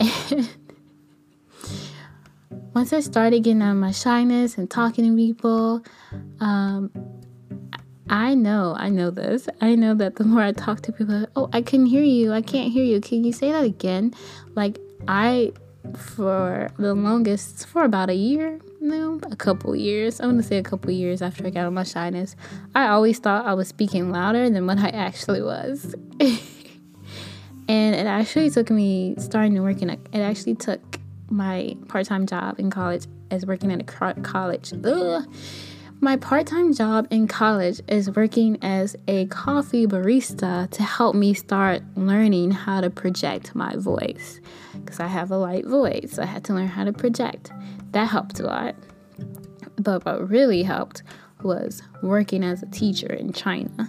And 0.00 0.48
once 2.74 2.92
I 2.92 3.00
started 3.00 3.44
getting 3.44 3.62
out 3.62 3.72
of 3.72 3.76
my 3.76 3.90
shyness 3.90 4.58
and 4.58 4.70
talking 4.70 5.04
to 5.04 5.16
people, 5.16 5.84
um, 6.40 6.90
I 8.08 8.34
know, 8.34 8.74
I 8.76 8.88
know 8.88 9.10
this. 9.10 9.48
I 9.60 9.74
know 9.74 9.94
that 9.94 10.16
the 10.16 10.24
more 10.24 10.42
I 10.42 10.52
talk 10.52 10.80
to 10.82 10.92
people, 10.92 11.26
oh, 11.36 11.48
I 11.52 11.62
can 11.62 11.86
hear 11.86 12.02
you. 12.02 12.32
I 12.32 12.42
can't 12.42 12.72
hear 12.72 12.84
you. 12.84 13.00
Can 13.00 13.24
you 13.24 13.32
say 13.32 13.52
that 13.52 13.64
again? 13.64 14.14
Like, 14.54 14.78
I 15.08 15.52
for 15.96 16.70
the 16.78 16.94
longest 16.94 17.66
for 17.66 17.84
about 17.84 18.10
a 18.10 18.14
year 18.14 18.60
no 18.80 19.18
a 19.30 19.36
couple 19.36 19.74
years. 19.74 20.20
I'm 20.20 20.30
gonna 20.30 20.42
say 20.42 20.58
a 20.58 20.62
couple 20.62 20.90
years 20.90 21.22
after 21.22 21.46
i 21.46 21.50
got 21.50 21.66
on 21.66 21.74
my 21.74 21.84
shyness. 21.84 22.36
I 22.74 22.88
always 22.88 23.18
thought 23.18 23.46
i 23.46 23.54
was 23.54 23.68
speaking 23.68 24.10
louder 24.10 24.50
than 24.50 24.66
what 24.66 24.78
i 24.78 24.88
actually 24.88 25.42
was. 25.42 25.94
And 27.68 27.94
it 27.94 28.06
actually 28.06 28.50
took 28.50 28.70
me 28.70 29.14
starting 29.18 29.54
to 29.54 29.60
work 29.60 29.80
in 29.80 29.90
a, 29.90 29.94
it 30.12 30.20
actually 30.20 30.54
took 30.54 30.80
my 31.30 31.76
part-time 31.88 32.26
job 32.26 32.60
in 32.60 32.70
college 32.70 33.06
as 33.30 33.46
working 33.46 33.72
at 33.72 33.80
a 33.80 34.12
college. 34.22 34.72
Ugh. 34.84 35.24
My 36.04 36.18
part 36.18 36.46
time 36.46 36.74
job 36.74 37.06
in 37.10 37.26
college 37.28 37.80
is 37.88 38.10
working 38.10 38.58
as 38.60 38.94
a 39.08 39.24
coffee 39.28 39.86
barista 39.86 40.68
to 40.72 40.82
help 40.82 41.16
me 41.16 41.32
start 41.32 41.82
learning 41.96 42.50
how 42.50 42.82
to 42.82 42.90
project 42.90 43.54
my 43.54 43.74
voice 43.76 44.38
because 44.74 45.00
I 45.00 45.06
have 45.06 45.30
a 45.30 45.38
light 45.38 45.64
voice. 45.64 46.18
I 46.18 46.26
had 46.26 46.44
to 46.44 46.52
learn 46.52 46.66
how 46.66 46.84
to 46.84 46.92
project. 46.92 47.52
That 47.92 48.10
helped 48.10 48.38
a 48.38 48.42
lot. 48.42 48.74
But 49.76 50.04
what 50.04 50.28
really 50.28 50.62
helped 50.62 51.02
was 51.42 51.82
working 52.02 52.44
as 52.44 52.62
a 52.62 52.66
teacher 52.66 53.10
in 53.10 53.32
China 53.32 53.88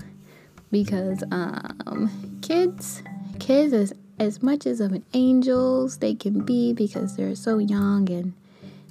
because 0.71 1.21
um, 1.32 2.39
kids, 2.41 3.04
kids, 3.39 3.73
as, 3.73 3.91
as 4.19 4.41
much 4.41 4.65
as 4.65 4.80
of 4.80 4.93
an 4.93 5.04
angels 5.13 5.97
they 5.97 6.15
can 6.15 6.45
be 6.45 6.71
because 6.71 7.17
they're 7.17 7.36
so 7.36 7.58
young 7.58 8.10
and 8.10 8.32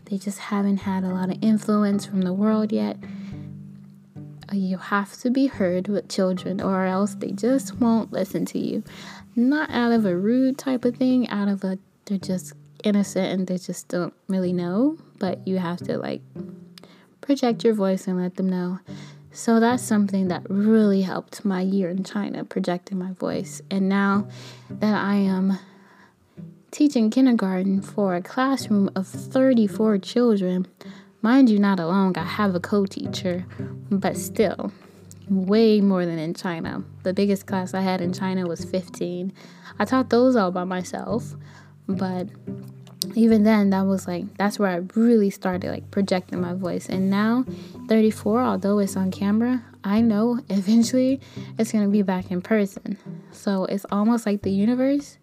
they 0.07 0.19
just 0.19 0.39
haven't 0.39 0.79
had 0.79 1.05
a 1.05 1.09
lot 1.09 1.31
of 1.31 1.39
influence 1.43 2.05
from 2.07 2.23
the 2.23 2.33
world 2.33 2.73
yet. 2.73 2.97
you 4.53 4.77
have 4.77 5.17
to 5.19 5.31
be 5.31 5.47
heard 5.47 5.89
with 5.89 6.09
children, 6.09 6.61
or 6.61 6.85
else 6.85 7.15
they 7.15 7.33
just 7.33 7.81
won't 7.81 8.13
listen 8.13 8.45
to 8.47 8.59
you. 8.59 8.85
Not 9.35 9.71
out 9.71 9.93
of 9.93 10.07
a 10.07 10.17
rude 10.17 10.59
type 10.59 10.85
of 10.85 10.97
thing, 10.97 11.29
out 11.29 11.49
of 11.49 11.65
a 11.65 11.79
they're 12.07 12.19
just 12.19 12.53
innocent 12.83 13.27
and 13.27 13.47
they 13.47 13.59
just 13.59 13.89
don't 13.89 14.15
really 14.29 14.53
know, 14.53 14.99
but 15.19 15.47
you 15.47 15.59
have 15.59 15.79
to 15.79 15.99
like 15.99 16.21
project 17.21 17.65
your 17.65 17.75
voice 17.75 18.07
and 18.07 18.21
let 18.21 18.37
them 18.37 18.49
know. 18.49 18.79
So 19.33 19.59
that's 19.59 19.83
something 19.83 20.29
that 20.29 20.49
really 20.49 21.03
helped 21.03 21.45
my 21.45 21.61
year 21.61 21.91
in 21.91 22.05
China, 22.05 22.45
projecting 22.45 22.99
my 22.99 23.13
voice. 23.13 23.61
And 23.71 23.89
now 23.89 24.29
that 24.71 24.95
I 24.95 25.15
am 25.15 25.59
teaching 26.75 27.09
kindergarten 27.09 27.81
for 27.81 28.17
a 28.17 28.21
classroom 28.21 28.91
of 28.97 29.07
34 29.07 29.97
children, 29.99 30.67
mind 31.23 31.49
you, 31.49 31.57
not 31.57 31.79
alone, 31.79 32.15
I 32.17 32.25
have 32.25 32.57
a 32.57 32.61
co 32.61 32.85
teacher, 32.85 33.47
but 33.91 34.17
still, 34.17 34.73
way 35.29 35.81
more 35.81 36.05
than 36.05 36.19
in 36.19 36.35
China. 36.35 36.83
The 37.05 37.15
biggest 37.15 37.47
class 37.47 37.75
I 37.75 37.81
had 37.83 38.01
in 38.01 38.13
China 38.13 38.49
was 38.49 38.65
15. 38.65 39.33
I 39.79 39.85
taught 39.85 40.11
those 40.11 40.35
all 40.35 40.51
by 40.51 40.65
myself, 40.65 41.37
but 41.87 42.27
even 43.15 43.45
then 43.45 43.71
that 43.71 43.83
was 43.83 44.09
like 44.09 44.37
that's 44.37 44.59
where 44.59 44.71
I 44.71 44.81
really 44.97 45.31
started 45.31 45.71
like 45.71 45.89
projecting 45.93 46.41
my 46.41 46.55
voice. 46.55 46.89
And 46.89 47.09
now 47.09 47.45
34, 47.89 48.43
although 48.43 48.81
it's 48.81 48.97
on 48.97 49.13
camera, 49.13 49.63
I 49.85 50.01
know 50.01 50.41
eventually 50.49 51.21
it's 51.57 51.71
going 51.71 51.85
to 51.85 51.91
be 51.91 52.03
back 52.03 52.33
in 52.33 52.43
person. 52.43 52.99
So 53.31 53.65
it's 53.67 53.87
almost 53.93 54.27
like 54.27 54.43
the 54.43 54.51
universe. 54.51 55.19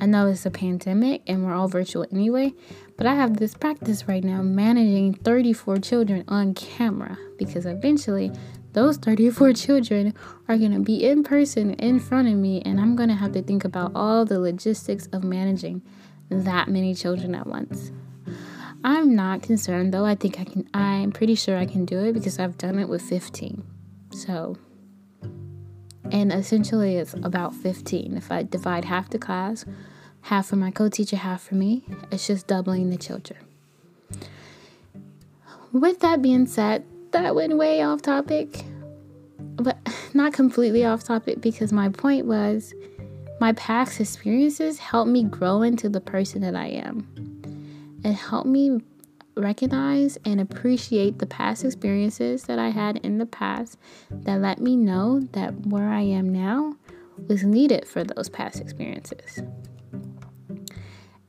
I 0.00 0.06
know 0.06 0.26
it's 0.26 0.44
a 0.44 0.50
pandemic 0.50 1.22
and 1.26 1.44
we're 1.44 1.54
all 1.54 1.68
virtual 1.68 2.06
anyway, 2.12 2.52
but 2.96 3.06
I 3.06 3.14
have 3.14 3.38
this 3.38 3.54
practice 3.54 4.06
right 4.06 4.22
now 4.22 4.42
managing 4.42 5.14
34 5.14 5.78
children 5.78 6.24
on 6.28 6.54
camera 6.54 7.16
because 7.38 7.66
eventually 7.66 8.30
those 8.72 8.98
34 8.98 9.52
children 9.54 10.14
are 10.48 10.58
going 10.58 10.72
to 10.72 10.80
be 10.80 11.04
in 11.04 11.22
person 11.22 11.74
in 11.74 11.98
front 11.98 12.28
of 12.28 12.34
me 12.34 12.60
and 12.64 12.80
I'm 12.80 12.94
going 12.94 13.08
to 13.08 13.14
have 13.14 13.32
to 13.32 13.42
think 13.42 13.64
about 13.64 13.92
all 13.94 14.24
the 14.24 14.38
logistics 14.38 15.06
of 15.12 15.24
managing 15.24 15.82
that 16.28 16.68
many 16.68 16.94
children 16.94 17.34
at 17.34 17.46
once. 17.46 17.90
I'm 18.84 19.16
not 19.16 19.42
concerned 19.42 19.94
though. 19.94 20.04
I 20.04 20.14
think 20.14 20.38
I 20.38 20.44
can 20.44 20.68
I'm 20.74 21.10
pretty 21.10 21.34
sure 21.34 21.56
I 21.56 21.66
can 21.66 21.84
do 21.84 22.04
it 22.04 22.12
because 22.12 22.38
I've 22.38 22.58
done 22.58 22.78
it 22.78 22.88
with 22.88 23.02
15. 23.02 23.64
So 24.10 24.56
and 26.10 26.32
essentially 26.32 26.96
it's 26.96 27.14
about 27.14 27.54
15. 27.54 28.16
If 28.16 28.30
I 28.30 28.42
divide 28.42 28.84
half 28.84 29.10
the 29.10 29.18
class, 29.18 29.64
half 30.22 30.46
for 30.46 30.56
my 30.56 30.70
co-teacher, 30.70 31.16
half 31.16 31.42
for 31.42 31.54
me, 31.54 31.84
it's 32.10 32.26
just 32.26 32.46
doubling 32.46 32.90
the 32.90 32.96
children. 32.96 33.40
With 35.72 36.00
that 36.00 36.22
being 36.22 36.46
said, 36.46 36.84
that 37.12 37.34
went 37.34 37.56
way 37.56 37.82
off 37.82 38.02
topic. 38.02 38.64
But 39.38 39.78
not 40.14 40.32
completely 40.32 40.84
off 40.84 41.04
topic 41.04 41.40
because 41.40 41.72
my 41.72 41.88
point 41.88 42.26
was 42.26 42.74
my 43.40 43.52
past 43.52 44.00
experiences 44.00 44.78
helped 44.78 45.10
me 45.10 45.24
grow 45.24 45.62
into 45.62 45.88
the 45.88 46.00
person 46.00 46.40
that 46.42 46.56
I 46.56 46.68
am. 46.68 47.06
It 48.04 48.12
helped 48.12 48.46
me 48.46 48.80
recognize 49.36 50.18
and 50.24 50.40
appreciate 50.40 51.18
the 51.18 51.26
past 51.26 51.64
experiences 51.64 52.44
that 52.44 52.58
I 52.58 52.70
had 52.70 52.96
in 52.98 53.18
the 53.18 53.26
past 53.26 53.78
that 54.10 54.40
let 54.40 54.60
me 54.60 54.76
know 54.76 55.20
that 55.32 55.66
where 55.66 55.88
I 55.88 56.00
am 56.00 56.32
now 56.32 56.76
was 57.28 57.44
needed 57.44 57.86
for 57.86 58.02
those 58.02 58.28
past 58.28 58.60
experiences. 58.60 59.42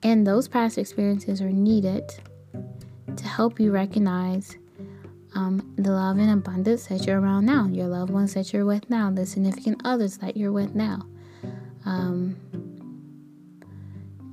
And 0.03 0.25
those 0.25 0.47
past 0.47 0.77
experiences 0.77 1.41
are 1.41 1.51
needed 1.51 2.13
to 3.15 3.27
help 3.27 3.59
you 3.59 3.71
recognize 3.71 4.57
um, 5.35 5.73
the 5.77 5.91
love 5.91 6.17
and 6.17 6.31
abundance 6.31 6.87
that 6.87 7.05
you're 7.05 7.19
around 7.19 7.45
now, 7.45 7.67
your 7.67 7.87
loved 7.87 8.11
ones 8.11 8.33
that 8.33 8.53
you're 8.53 8.65
with 8.65 8.89
now, 8.89 9.11
the 9.11 9.25
significant 9.25 9.81
others 9.83 10.17
that 10.19 10.37
you're 10.37 10.51
with 10.51 10.75
now. 10.75 11.05
Um, 11.85 12.35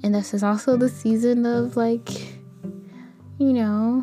and 0.03 0.15
this 0.15 0.35
is 0.35 0.43
also 0.43 0.77
the 0.77 0.89
season 0.89 1.45
of 1.47 1.77
like, 1.77 2.09
you 3.45 3.53
know, 3.53 4.03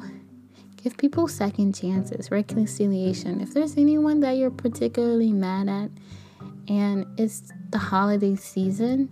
give 0.78 0.96
people 0.98 1.28
second 1.28 1.74
chances, 1.74 2.30
reconciliation. 2.30 3.42
If 3.42 3.56
there's 3.56 3.76
anyone 3.76 4.20
that 4.20 4.38
you're 4.38 4.52
particularly 4.52 5.32
mad 5.32 5.68
at 5.68 5.90
and 6.68 7.08
it's 7.18 7.52
the 7.72 7.80
holiday 7.80 8.36
season, 8.36 9.10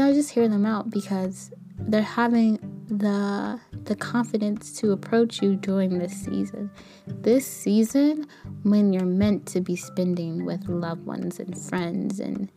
know, 0.00 0.14
just 0.14 0.30
hear 0.30 0.48
them 0.48 0.64
out 0.64 0.88
because 0.88 1.52
they're 1.78 2.00
having 2.00 2.58
the 2.88 3.60
the 3.84 3.96
confidence 3.96 4.72
to 4.78 4.92
approach 4.92 5.42
you 5.42 5.56
during 5.56 5.98
this 5.98 6.12
season. 6.12 6.70
This 7.06 7.46
season 7.46 8.26
when 8.62 8.94
you're 8.94 9.04
meant 9.04 9.44
to 9.48 9.60
be 9.60 9.76
spending 9.76 10.46
with 10.46 10.68
loved 10.68 11.04
ones 11.04 11.38
and 11.38 11.56
friends 11.58 12.18
and 12.18 12.50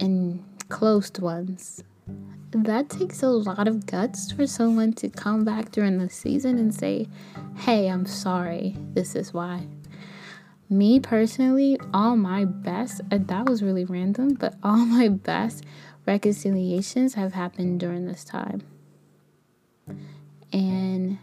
and 0.00 0.42
close 0.68 1.12
ones. 1.20 1.84
That 2.52 2.90
takes 2.90 3.22
a 3.22 3.28
lot 3.28 3.68
of 3.68 3.86
guts 3.86 4.32
for 4.32 4.44
someone 4.44 4.92
to 4.94 5.08
come 5.08 5.44
back 5.44 5.70
during 5.70 5.98
the 5.98 6.10
season 6.10 6.58
and 6.58 6.74
say, 6.74 7.08
Hey, 7.58 7.88
I'm 7.88 8.06
sorry. 8.06 8.76
This 8.92 9.14
is 9.14 9.32
why. 9.32 9.68
Me 10.68 10.98
personally, 10.98 11.78
all 11.94 12.16
my 12.16 12.44
best, 12.44 13.00
uh, 13.12 13.18
that 13.20 13.48
was 13.48 13.62
really 13.62 13.84
random, 13.84 14.34
but 14.34 14.54
all 14.64 14.84
my 14.84 15.08
best 15.08 15.64
reconciliations 16.06 17.14
have 17.14 17.34
happened 17.34 17.78
during 17.78 18.06
this 18.06 18.24
time. 18.24 18.62
And 20.52 21.18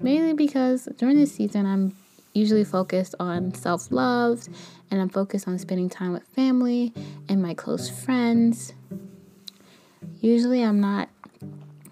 mainly 0.00 0.32
because 0.32 0.88
during 0.96 1.18
this 1.18 1.34
season, 1.34 1.66
I'm 1.66 1.94
usually 2.32 2.64
focused 2.64 3.14
on 3.20 3.52
self 3.52 3.90
love 3.90 4.48
and 4.90 5.00
I'm 5.02 5.10
focused 5.10 5.46
on 5.46 5.58
spending 5.58 5.90
time 5.90 6.12
with 6.12 6.26
family 6.28 6.94
and 7.28 7.42
my 7.42 7.52
close 7.52 7.90
friends. 7.90 8.72
Usually, 10.20 10.62
I'm 10.62 10.80
not 10.80 11.08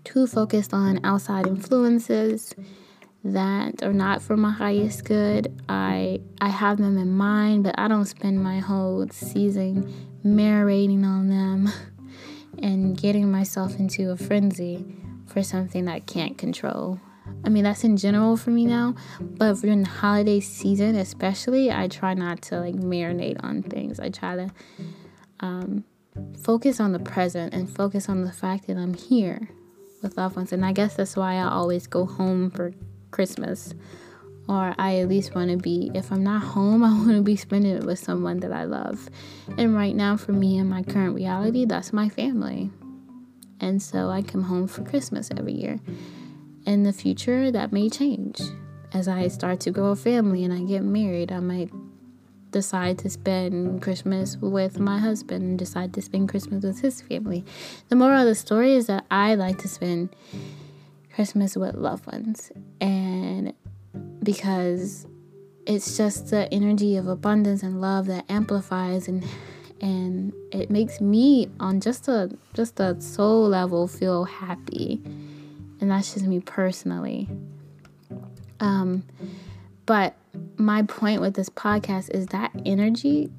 too 0.05 0.27
focused 0.27 0.73
on 0.73 1.05
outside 1.05 1.47
influences 1.47 2.55
that 3.23 3.83
are 3.83 3.93
not 3.93 4.23
for 4.23 4.37
my 4.37 4.51
highest 4.51 5.05
good. 5.05 5.61
I 5.69 6.21
I 6.41 6.49
have 6.49 6.79
them 6.79 6.97
in 6.97 7.11
mind, 7.11 7.65
but 7.65 7.79
I 7.79 7.89
don't 7.89 8.07
spend 8.07 8.43
my 8.43 8.59
whole 8.59 9.07
season 9.11 9.93
marinating 10.25 11.05
on 11.05 11.29
them 11.29 11.71
and 12.63 12.97
getting 12.97 13.31
myself 13.31 13.79
into 13.79 14.11
a 14.11 14.17
frenzy 14.17 14.85
for 15.27 15.43
something 15.43 15.85
that 15.85 15.93
I 15.93 16.01
can't 16.01 16.37
control. 16.37 17.01
I 17.45 17.49
mean, 17.49 17.65
that's 17.65 17.85
in 17.85 17.97
general 17.97 18.37
for 18.37 18.51
me 18.51 18.67
now, 18.67 18.95
but 19.21 19.61
during 19.61 19.83
the 19.83 19.89
holiday 19.89 20.41
season, 20.41 20.97
especially, 20.97 21.71
I 21.71 21.89
try 21.89 22.15
not 22.15 22.43
to 22.43 22.61
like 22.61 22.75
marinate 22.75 23.43
on 23.43 23.63
things. 23.63 24.01
I 24.01 24.11
try 24.11 24.37
to 24.37 24.51
um, 25.41 25.85
focus 26.43 26.81
on 26.81 26.93
the 26.93 26.99
present 26.99 27.55
and 27.55 27.69
focus 27.69 28.09
on 28.09 28.25
the 28.25 28.33
fact 28.33 28.67
that 28.67 28.77
I'm 28.77 28.95
here 28.95 29.51
with 30.03 30.17
loved 30.17 30.37
ones. 30.37 30.53
And 30.53 30.65
I 30.65 30.73
guess 30.73 30.97
that's 30.97 31.17
why 31.17 31.35
I 31.35 31.45
always 31.45 31.87
go 31.87 32.07
home 32.07 32.51
for 32.51 32.73
Christmas. 33.11 33.75
Or 34.49 34.75
I 34.79 34.97
at 34.99 35.09
least 35.09 35.35
want 35.35 35.51
to 35.51 35.57
be, 35.57 35.91
if 35.95 36.11
I'm 36.11 36.25
not 36.25 36.43
home, 36.43 36.83
I 36.85 36.91
want 36.91 37.11
to 37.11 37.23
be 37.23 37.37
spending 37.37 37.77
it 37.77 37.85
with 37.85 37.99
someone 37.99 38.41
that 38.41 38.53
I 38.53 38.65
love. 38.65 39.09
And 39.59 39.75
right 39.75 39.95
now, 39.95 40.17
for 40.17 40.33
me 40.33 40.59
in 40.59 40.69
my 40.69 40.83
current 40.83 41.15
reality, 41.15 41.65
that's 41.65 41.93
my 41.93 42.09
family. 42.09 42.71
And 43.61 43.81
so 43.81 44.09
I 44.09 44.23
come 44.23 44.45
home 44.45 44.67
for 44.67 44.83
Christmas 44.83 45.31
every 45.37 45.53
year 45.53 45.79
in 46.67 46.83
the 46.83 46.93
future, 46.93 47.51
that 47.51 47.73
may 47.73 47.89
change. 47.89 48.41
As 48.93 49.09
I 49.09 49.29
start 49.29 49.61
to 49.61 49.71
grow 49.71 49.91
a 49.91 49.97
family 49.97 50.45
and 50.45 50.53
I 50.53 50.61
get 50.61 50.83
married, 50.83 51.33
I 51.33 51.41
might 51.41 51.71
decide 52.51 52.99
to 52.99 53.11
spend 53.11 53.83
Christmas 53.83 54.37
with 54.37 54.79
my 54.79 54.99
husband 54.99 55.43
and 55.43 55.59
decide 55.59 55.95
to 55.95 56.03
spend 56.03 56.29
Christmas 56.29 56.65
with 56.65 56.81
his 56.81 57.01
family. 57.03 57.45
The 57.89 57.97
moral 57.97 58.21
of 58.21 58.27
the 58.27 58.35
story 58.35 58.75
is 58.75 58.87
that 58.87 59.05
I 59.11 59.35
like 59.35 59.59
to 59.59 59.69
spend 59.69 60.15
Christmas 61.15 61.57
with 61.57 61.75
loved 61.75 62.07
ones. 62.07 62.53
And 62.81 63.55
because 64.23 65.07
it's 65.67 65.97
just 65.97 66.31
the 66.31 66.53
energy 66.53 66.97
of 66.97 67.07
abundance 67.07 67.63
and 67.63 67.81
love 67.81 68.07
that 68.07 68.25
amplifies 68.31 69.09
and 69.09 69.25
and 69.81 70.35
it 70.53 70.71
makes 70.71 71.01
me 71.01 71.49
on 71.59 71.81
just 71.81 72.07
a 72.09 72.31
just 72.55 72.79
a 72.81 73.01
soul 73.01 73.49
level 73.49 73.89
feel 73.89 74.25
happy 74.25 75.01
and 75.81 75.91
that's 75.91 76.13
just 76.13 76.27
me 76.27 76.41
personally. 76.41 77.29
Um, 78.61 79.05
but 79.87 80.15
my 80.57 80.83
point 80.83 81.21
with 81.21 81.35
this 81.35 81.49
podcast 81.49 82.11
is 82.11 82.27
that 82.27 82.53
energy 82.65 83.31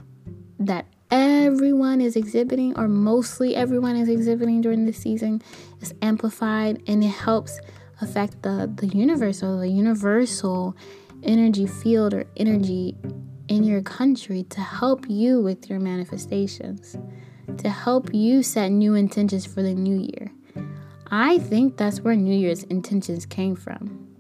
that 0.60 0.86
everyone 1.10 2.01
is 2.01 2.15
exhibiting, 2.15 2.77
or 2.77 2.88
mostly 2.88 3.56
everyone 3.56 3.95
is 3.95 4.10
exhibiting 4.10 4.62
during 4.62 4.86
this 4.86 4.97
season, 4.97 5.41
is 5.82 5.93
amplified 6.01 6.82
and 6.88 7.04
it 7.04 7.08
helps 7.08 7.60
affect 8.01 8.41
the, 8.41 8.71
the 8.75 8.88
universe 8.88 9.43
or 9.43 9.58
the 9.58 9.67
universal 9.67 10.75
energy 11.23 11.67
field 11.67 12.13
or 12.13 12.25
energy 12.38 12.95
in 13.47 13.63
your 13.63 13.82
country 13.82 14.43
to 14.43 14.62
help 14.62 15.06
you 15.10 15.41
with 15.41 15.69
your 15.69 15.80
manifestations, 15.80 16.97
to 17.58 17.69
help 17.69 18.13
you 18.13 18.41
set 18.41 18.69
new 18.69 18.95
intentions 18.95 19.45
for 19.45 19.62
the 19.62 19.73
new 19.73 19.97
year. 19.97 20.32
I 21.12 21.39
think 21.39 21.75
that's 21.75 21.99
where 21.99 22.15
New 22.15 22.34
Year's 22.34 22.63
intentions 22.63 23.25
came 23.25 23.56
from. 23.56 24.11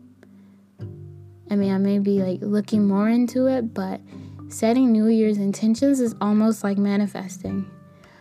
I 1.51 1.55
mean, 1.55 1.73
I 1.73 1.77
may 1.77 1.99
be 1.99 2.23
like 2.23 2.39
looking 2.41 2.87
more 2.87 3.09
into 3.09 3.47
it, 3.47 3.73
but 3.73 3.99
setting 4.47 4.93
New 4.93 5.07
Year's 5.07 5.37
intentions 5.37 5.99
is 5.99 6.15
almost 6.21 6.63
like 6.63 6.77
manifesting, 6.77 7.69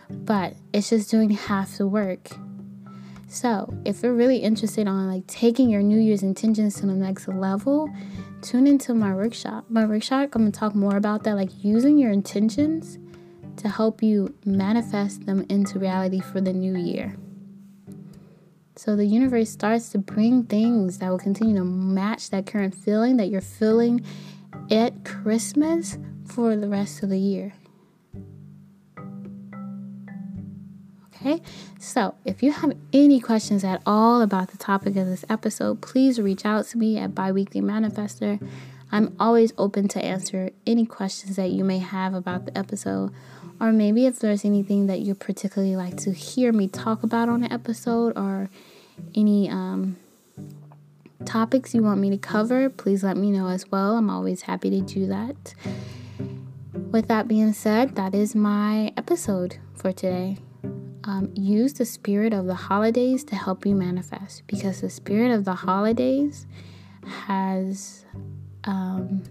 but 0.09 0.53
it's 0.73 0.89
just 0.89 1.09
doing 1.09 1.29
half 1.29 1.77
the 1.77 1.87
work. 1.87 2.29
So, 3.29 3.73
if 3.85 4.03
you're 4.03 4.13
really 4.13 4.39
interested 4.39 4.85
on 4.85 5.07
like 5.07 5.25
taking 5.27 5.69
your 5.69 5.81
New 5.81 5.97
Year's 5.97 6.23
intentions 6.23 6.75
to 6.75 6.85
the 6.85 6.93
next 6.93 7.29
level, 7.29 7.89
tune 8.41 8.67
into 8.67 8.93
my 8.93 9.15
workshop. 9.15 9.63
My 9.69 9.85
workshop, 9.85 10.31
I'm 10.35 10.41
gonna 10.41 10.51
talk 10.51 10.75
more 10.75 10.97
about 10.97 11.23
that, 11.23 11.35
like 11.35 11.63
using 11.63 11.97
your 11.97 12.11
intentions 12.11 12.99
to 13.55 13.69
help 13.69 14.03
you 14.03 14.35
manifest 14.43 15.25
them 15.25 15.45
into 15.47 15.79
reality 15.79 16.19
for 16.19 16.41
the 16.41 16.51
new 16.51 16.75
year. 16.75 17.15
So 18.75 18.95
the 18.95 19.05
universe 19.05 19.49
starts 19.49 19.89
to 19.89 19.97
bring 19.97 20.43
things 20.43 20.99
that 20.99 21.09
will 21.09 21.19
continue 21.19 21.55
to 21.55 21.63
match 21.63 22.29
that 22.29 22.45
current 22.47 22.73
feeling 22.73 23.17
that 23.17 23.27
you're 23.27 23.41
feeling 23.41 24.03
at 24.69 25.03
Christmas 25.03 25.97
for 26.25 26.55
the 26.55 26.67
rest 26.67 27.03
of 27.03 27.09
the 27.09 27.19
year. 27.19 27.53
Okay, 31.23 31.41
so 31.77 32.15
if 32.25 32.41
you 32.41 32.51
have 32.51 32.73
any 32.93 33.19
questions 33.19 33.63
at 33.63 33.81
all 33.85 34.21
about 34.21 34.49
the 34.49 34.57
topic 34.57 34.95
of 34.95 35.05
this 35.05 35.23
episode, 35.29 35.81
please 35.81 36.19
reach 36.19 36.45
out 36.45 36.65
to 36.67 36.77
me 36.79 36.97
at 36.97 37.13
Biweekly 37.13 37.61
Manifester. 37.61 38.41
I'm 38.91 39.15
always 39.19 39.53
open 39.57 39.87
to 39.89 40.03
answer 40.03 40.51
any 40.67 40.85
questions 40.85 41.37
that 41.37 41.51
you 41.51 41.63
may 41.63 41.79
have 41.79 42.13
about 42.13 42.45
the 42.45 42.57
episode, 42.57 43.11
or 43.59 43.71
maybe 43.71 44.05
if 44.05 44.19
there's 44.19 44.43
anything 44.43 44.87
that 44.87 44.99
you 44.99 45.15
particularly 45.15 45.75
like 45.75 45.97
to 45.97 46.11
hear 46.11 46.51
me 46.51 46.67
talk 46.67 47.03
about 47.03 47.29
on 47.29 47.41
the 47.41 47.53
episode, 47.53 48.17
or 48.17 48.49
any 49.15 49.49
um, 49.49 49.97
topics 51.25 51.73
you 51.73 51.81
want 51.81 51.99
me 51.99 52.09
to 52.09 52.17
cover, 52.17 52.69
please 52.69 53.03
let 53.03 53.17
me 53.17 53.31
know 53.31 53.47
as 53.47 53.69
well. 53.71 53.97
I'm 53.97 54.09
always 54.09 54.41
happy 54.41 54.69
to 54.71 54.81
do 54.81 55.07
that. 55.07 55.53
With 56.73 57.07
that 57.07 57.27
being 57.27 57.53
said, 57.53 57.95
that 57.95 58.13
is 58.13 58.35
my 58.35 58.91
episode 58.97 59.57
for 59.75 59.91
today. 59.91 60.37
Um, 61.03 61.31
use 61.33 61.73
the 61.73 61.85
spirit 61.85 62.33
of 62.33 62.45
the 62.45 62.55
holidays 62.55 63.23
to 63.25 63.35
help 63.35 63.65
you 63.65 63.73
manifest 63.73 64.43
because 64.45 64.81
the 64.81 64.89
spirit 64.89 65.31
of 65.31 65.45
the 65.45 65.55
holidays 65.55 66.45
has 67.25 68.05
um, 68.63 69.23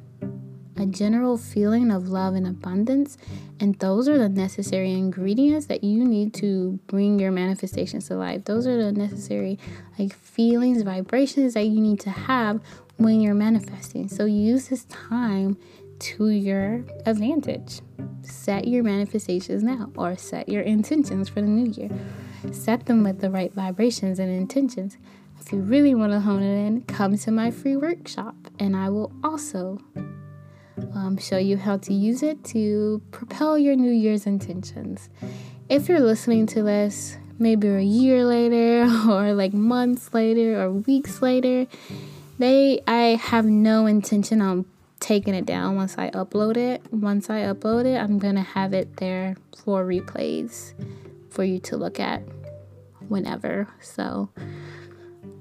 a 0.77 0.87
general 0.87 1.37
feeling 1.37 1.91
of 1.91 2.09
love 2.09 2.35
and 2.35 2.47
abundance. 2.47 3.19
And 3.59 3.75
those 3.77 4.09
are 4.09 4.19
the 4.19 4.29
necessary 4.29 4.93
ingredients 4.93 5.67
that 5.67 5.85
you 5.85 6.05
need 6.05 6.33
to 6.35 6.79
bring 6.87 7.19
your 7.19 7.31
manifestations 7.31 8.09
to 8.09 8.15
life. 8.15 8.45
Those 8.45 8.67
are 8.67 8.83
the 8.83 8.93
necessary 8.93 9.59
like 9.99 10.15
feelings, 10.15 10.83
vibrations 10.83 11.55
that 11.55 11.67
you 11.67 11.81
need 11.81 12.01
to 12.01 12.11
have 12.11 12.61
when 12.97 13.21
you're 13.21 13.35
manifesting. 13.35 14.09
So 14.09 14.25
use 14.25 14.69
this 14.69 14.85
time 14.85 15.59
to 16.01 16.29
your 16.29 16.85
advantage. 17.05 17.81
Set 18.23 18.67
your 18.67 18.83
manifestations 18.83 19.63
now 19.63 19.91
or 19.97 20.17
set 20.17 20.49
your 20.49 20.63
intentions 20.63 21.29
for 21.29 21.43
the 21.43 21.47
new 21.47 21.71
year. 21.71 21.91
Set 22.53 22.87
them 22.87 23.05
with 23.05 23.21
the 23.21 23.31
right 23.31 23.53
vibrations 23.53 24.19
and 24.19 24.31
intentions. 24.31 24.97
If 25.41 25.53
you 25.53 25.61
really 25.61 25.95
want 25.95 26.13
to 26.13 26.21
hone 26.21 26.43
it 26.43 26.67
in, 26.67 26.83
come 26.83 27.17
to 27.17 27.31
my 27.31 27.51
free 27.51 27.77
workshop 27.77 28.35
and 28.59 28.77
I 28.77 28.91
will 28.91 29.13
also 29.25 29.79
um, 30.95 31.17
show 31.19 31.39
you 31.39 31.57
how 31.57 31.79
to 31.79 31.93
use 31.93 32.23
it 32.23 32.45
to 32.45 33.03
propel 33.11 33.59
your 33.59 33.75
New 33.75 33.91
Year's 33.91 34.27
intentions. 34.27 35.09
If 35.69 35.89
you're 35.89 36.01
listening 36.01 36.47
to 36.49 36.63
this 36.63 37.17
maybe 37.39 37.69
a 37.69 37.81
year 37.81 38.25
later, 38.25 38.83
or 39.09 39.33
like 39.33 39.53
months 39.53 40.13
later, 40.13 40.61
or 40.61 40.71
weeks 40.71 41.23
later, 41.23 41.67
they 42.39 42.81
I 42.87 43.17
have 43.17 43.47
no 43.47 43.87
intention 43.87 44.41
on 44.43 44.67
taking 45.01 45.35
it 45.35 45.47
down 45.47 45.77
once 45.77 45.97
I 45.97 46.11
upload 46.11 46.57
it. 46.57 46.83
Once 46.93 47.31
I 47.31 47.41
upload 47.41 47.87
it, 47.87 47.97
I'm 47.99 48.19
gonna 48.19 48.43
have 48.43 48.75
it 48.75 48.99
there 48.99 49.37
for 49.65 49.85
replays 49.85 50.75
for 51.31 51.45
you 51.45 51.59
to 51.61 51.77
look 51.77 51.99
at 51.99 52.23
whenever. 53.09 53.69
So 53.81 54.29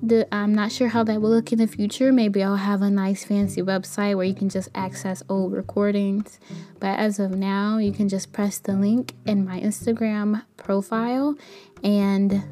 the, 0.01 0.33
I'm 0.33 0.53
not 0.55 0.71
sure 0.71 0.87
how 0.87 1.03
that 1.03 1.21
will 1.21 1.29
look 1.29 1.51
in 1.51 1.59
the 1.59 1.67
future. 1.67 2.11
Maybe 2.11 2.41
I'll 2.41 2.55
have 2.55 2.81
a 2.81 2.89
nice 2.89 3.25
fancy 3.25 3.61
website 3.61 4.15
where 4.15 4.25
you 4.25 4.33
can 4.33 4.49
just 4.49 4.69
access 4.73 5.21
old 5.27 5.53
recordings. 5.53 6.39
But 6.79 6.99
as 6.99 7.19
of 7.19 7.31
now, 7.31 7.77
you 7.77 7.91
can 7.91 8.07
just 8.07 8.31
press 8.31 8.59
the 8.59 8.73
link 8.73 9.13
in 9.25 9.45
my 9.45 9.59
Instagram 9.59 10.43
profile 10.57 11.35
and 11.83 12.43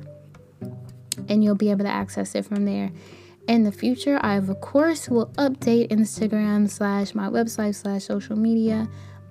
and 1.30 1.44
you'll 1.44 1.56
be 1.56 1.72
able 1.72 1.84
to 1.84 1.90
access 1.90 2.36
it 2.36 2.46
from 2.46 2.66
there. 2.66 2.92
In 3.48 3.64
the 3.64 3.72
future, 3.72 4.20
I 4.22 4.36
of 4.36 4.60
course 4.62 5.10
will 5.10 5.28
update 5.38 5.90
Instagram 5.90 6.70
slash 6.70 7.16
my 7.16 7.28
website 7.28 7.76
slash 7.76 8.04
social 8.04 8.36
media 8.36 8.88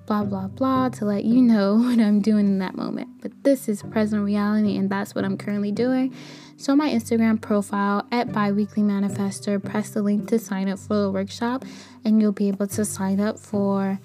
blah 0.06 0.22
blah 0.22 0.46
blah 0.46 0.88
to 0.88 1.04
let 1.04 1.24
you 1.24 1.42
know 1.42 1.74
what 1.76 1.98
I'm 1.98 2.20
doing 2.20 2.46
in 2.46 2.58
that 2.60 2.76
moment. 2.76 3.08
But 3.20 3.32
this 3.44 3.68
is 3.68 3.82
present 3.82 4.24
reality 4.24 4.76
and 4.76 4.88
that's 4.88 5.14
what 5.14 5.24
I'm 5.24 5.36
currently 5.36 5.72
doing. 5.72 6.14
So 6.58 6.74
my 6.74 6.88
Instagram 6.88 7.40
profile 7.40 8.06
at 8.10 8.32
Biweekly 8.32 8.82
Manifester, 8.82 9.62
press 9.62 9.90
the 9.90 10.02
link 10.02 10.28
to 10.28 10.38
sign 10.38 10.70
up 10.70 10.78
for 10.78 10.96
the 10.96 11.10
workshop 11.10 11.66
and 12.02 12.20
you'll 12.20 12.32
be 12.32 12.48
able 12.48 12.66
to 12.68 12.84
sign 12.84 13.20
up 13.20 13.38
for 13.38 14.00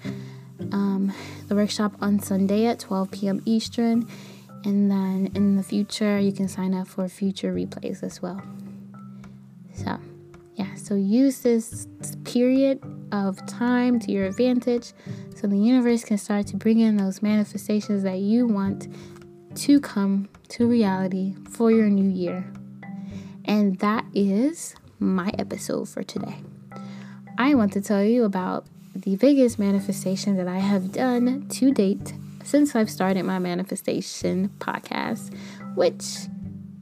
um, 0.70 1.12
the 1.48 1.54
workshop 1.54 1.94
on 2.02 2.20
Sunday 2.20 2.66
at 2.66 2.78
12 2.78 3.10
p.m. 3.10 3.42
Eastern. 3.46 4.06
And 4.64 4.90
then 4.90 5.32
in 5.34 5.56
the 5.56 5.62
future, 5.62 6.18
you 6.18 6.30
can 6.30 6.46
sign 6.46 6.74
up 6.74 6.88
for 6.88 7.08
future 7.08 7.54
replays 7.54 8.02
as 8.02 8.20
well. 8.20 8.42
So, 9.74 9.98
yeah, 10.54 10.74
so 10.74 10.94
use 10.94 11.40
this 11.40 11.86
period 12.24 12.80
of 13.12 13.44
time 13.46 13.98
to 14.00 14.12
your 14.12 14.26
advantage 14.26 14.92
so 15.34 15.46
the 15.46 15.56
universe 15.56 16.04
can 16.04 16.18
start 16.18 16.46
to 16.48 16.56
bring 16.56 16.80
in 16.80 16.98
those 16.98 17.22
manifestations 17.22 18.02
that 18.02 18.18
you 18.18 18.46
want 18.46 18.88
to 19.56 19.80
come 19.80 20.28
to 20.48 20.66
reality 20.66 21.34
for 21.50 21.70
your 21.70 21.88
new 21.88 22.08
year. 22.08 22.44
And 23.44 23.78
that 23.78 24.04
is 24.14 24.74
my 24.98 25.32
episode 25.38 25.88
for 25.88 26.02
today. 26.02 26.36
I 27.38 27.54
want 27.54 27.72
to 27.72 27.80
tell 27.80 28.04
you 28.04 28.24
about 28.24 28.66
the 28.94 29.16
biggest 29.16 29.58
manifestation 29.58 30.36
that 30.36 30.48
I 30.48 30.58
have 30.58 30.92
done 30.92 31.48
to 31.48 31.72
date 31.72 32.12
since 32.44 32.74
I've 32.74 32.90
started 32.90 33.24
my 33.24 33.38
manifestation 33.38 34.50
podcast, 34.58 35.34
which 35.74 36.28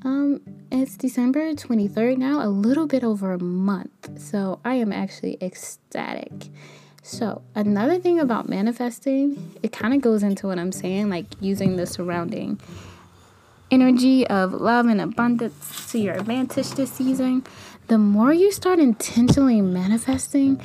um 0.05 0.41
it's 0.73 0.97
December 0.97 1.53
23rd 1.53 2.17
now, 2.17 2.47
a 2.47 2.49
little 2.49 2.87
bit 2.87 3.03
over 3.03 3.33
a 3.33 3.43
month. 3.43 4.21
So 4.21 4.61
I 4.65 4.75
am 4.75 4.93
actually 4.93 5.37
ecstatic. 5.41 6.33
So, 7.03 7.43
another 7.55 7.99
thing 7.99 8.21
about 8.21 8.49
manifesting, 8.49 9.55
it 9.63 9.73
kind 9.73 9.95
of 9.95 10.01
goes 10.01 10.23
into 10.23 10.47
what 10.47 10.59
I'm 10.59 10.73
saying, 10.73 11.09
like 11.09 11.27
using 11.41 11.77
the 11.77 11.87
surrounding 11.87 12.61
energy 13.71 14.27
of 14.27 14.53
love 14.53 14.87
and 14.87 15.01
abundance 15.01 15.91
to 15.93 15.99
your 15.99 16.15
advantage 16.15 16.71
this 16.73 16.93
season. 16.93 17.45
The 17.87 17.99
more 17.99 18.33
you 18.33 18.53
start 18.53 18.79
intentionally 18.79 19.61
manifesting, 19.61 20.61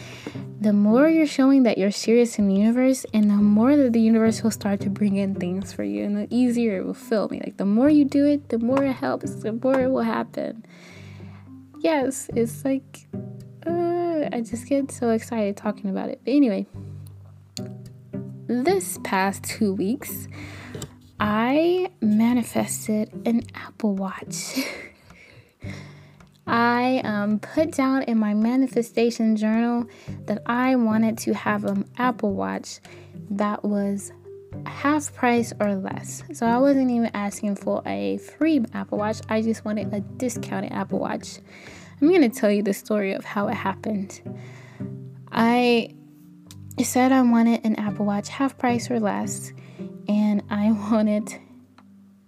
the 0.59 0.73
more 0.73 1.07
you're 1.07 1.25
showing 1.25 1.63
that 1.63 1.77
you're 1.77 1.91
serious 1.91 2.37
in 2.37 2.47
the 2.47 2.55
universe, 2.55 3.05
and 3.13 3.29
the 3.29 3.35
more 3.35 3.75
that 3.75 3.93
the 3.93 3.99
universe 3.99 4.43
will 4.43 4.51
start 4.51 4.79
to 4.81 4.89
bring 4.89 5.15
in 5.15 5.35
things 5.35 5.73
for 5.73 5.83
you, 5.83 6.03
and 6.03 6.17
the 6.17 6.27
easier 6.29 6.77
it 6.77 6.85
will 6.85 6.93
feel 6.93 7.27
me. 7.29 7.39
Like 7.43 7.57
the 7.57 7.65
more 7.65 7.89
you 7.89 8.05
do 8.05 8.25
it, 8.25 8.49
the 8.49 8.59
more 8.59 8.83
it 8.83 8.93
helps, 8.93 9.33
the 9.35 9.53
more 9.53 9.79
it 9.79 9.87
will 9.87 10.03
happen. 10.03 10.65
Yes, 11.79 12.29
it's 12.35 12.63
like 12.65 13.07
uh, 13.65 13.94
I 14.23 14.41
just 14.41 14.67
get 14.67 14.91
so 14.91 15.09
excited 15.09 15.57
talking 15.57 15.89
about 15.89 16.09
it. 16.09 16.21
But 16.23 16.31
anyway, 16.31 16.65
this 18.47 18.99
past 19.03 19.43
two 19.43 19.73
weeks, 19.73 20.27
I 21.19 21.91
manifested 22.01 23.11
an 23.25 23.43
Apple 23.55 23.95
Watch. 23.95 24.59
I 26.47 27.01
um, 27.03 27.39
put 27.39 27.71
down 27.71 28.03
in 28.03 28.19
my 28.19 28.33
manifestation 28.35 29.35
journal 29.35 29.87
that 30.25 30.43
I 30.45 30.75
wanted 30.75 31.17
to 31.19 31.33
have 31.33 31.65
an 31.65 31.89
Apple 31.97 32.33
Watch 32.33 32.79
that 33.31 33.63
was 33.63 34.11
half 34.65 35.13
price 35.13 35.53
or 35.59 35.75
less. 35.75 36.23
So 36.33 36.45
I 36.45 36.57
wasn't 36.57 36.91
even 36.91 37.11
asking 37.13 37.55
for 37.55 37.81
a 37.85 38.17
free 38.17 38.63
Apple 38.73 38.97
Watch, 38.97 39.21
I 39.29 39.41
just 39.41 39.65
wanted 39.65 39.93
a 39.93 40.01
discounted 40.01 40.71
Apple 40.71 40.99
Watch. 40.99 41.39
I'm 42.01 42.09
going 42.09 42.29
to 42.29 42.29
tell 42.29 42.51
you 42.51 42.61
the 42.61 42.73
story 42.73 43.13
of 43.13 43.23
how 43.23 43.47
it 43.47 43.53
happened. 43.53 44.21
I 45.31 45.95
said 46.83 47.11
I 47.11 47.21
wanted 47.21 47.65
an 47.65 47.75
Apple 47.77 48.05
Watch 48.05 48.29
half 48.29 48.57
price 48.57 48.91
or 48.91 48.99
less, 48.99 49.53
and 50.07 50.43
I 50.49 50.71
wanted, 50.91 51.33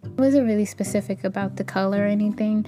I 0.04 0.08
wasn't 0.10 0.48
really 0.48 0.66
specific 0.66 1.24
about 1.24 1.58
the 1.58 1.64
color 1.64 2.04
or 2.04 2.08
anything. 2.08 2.66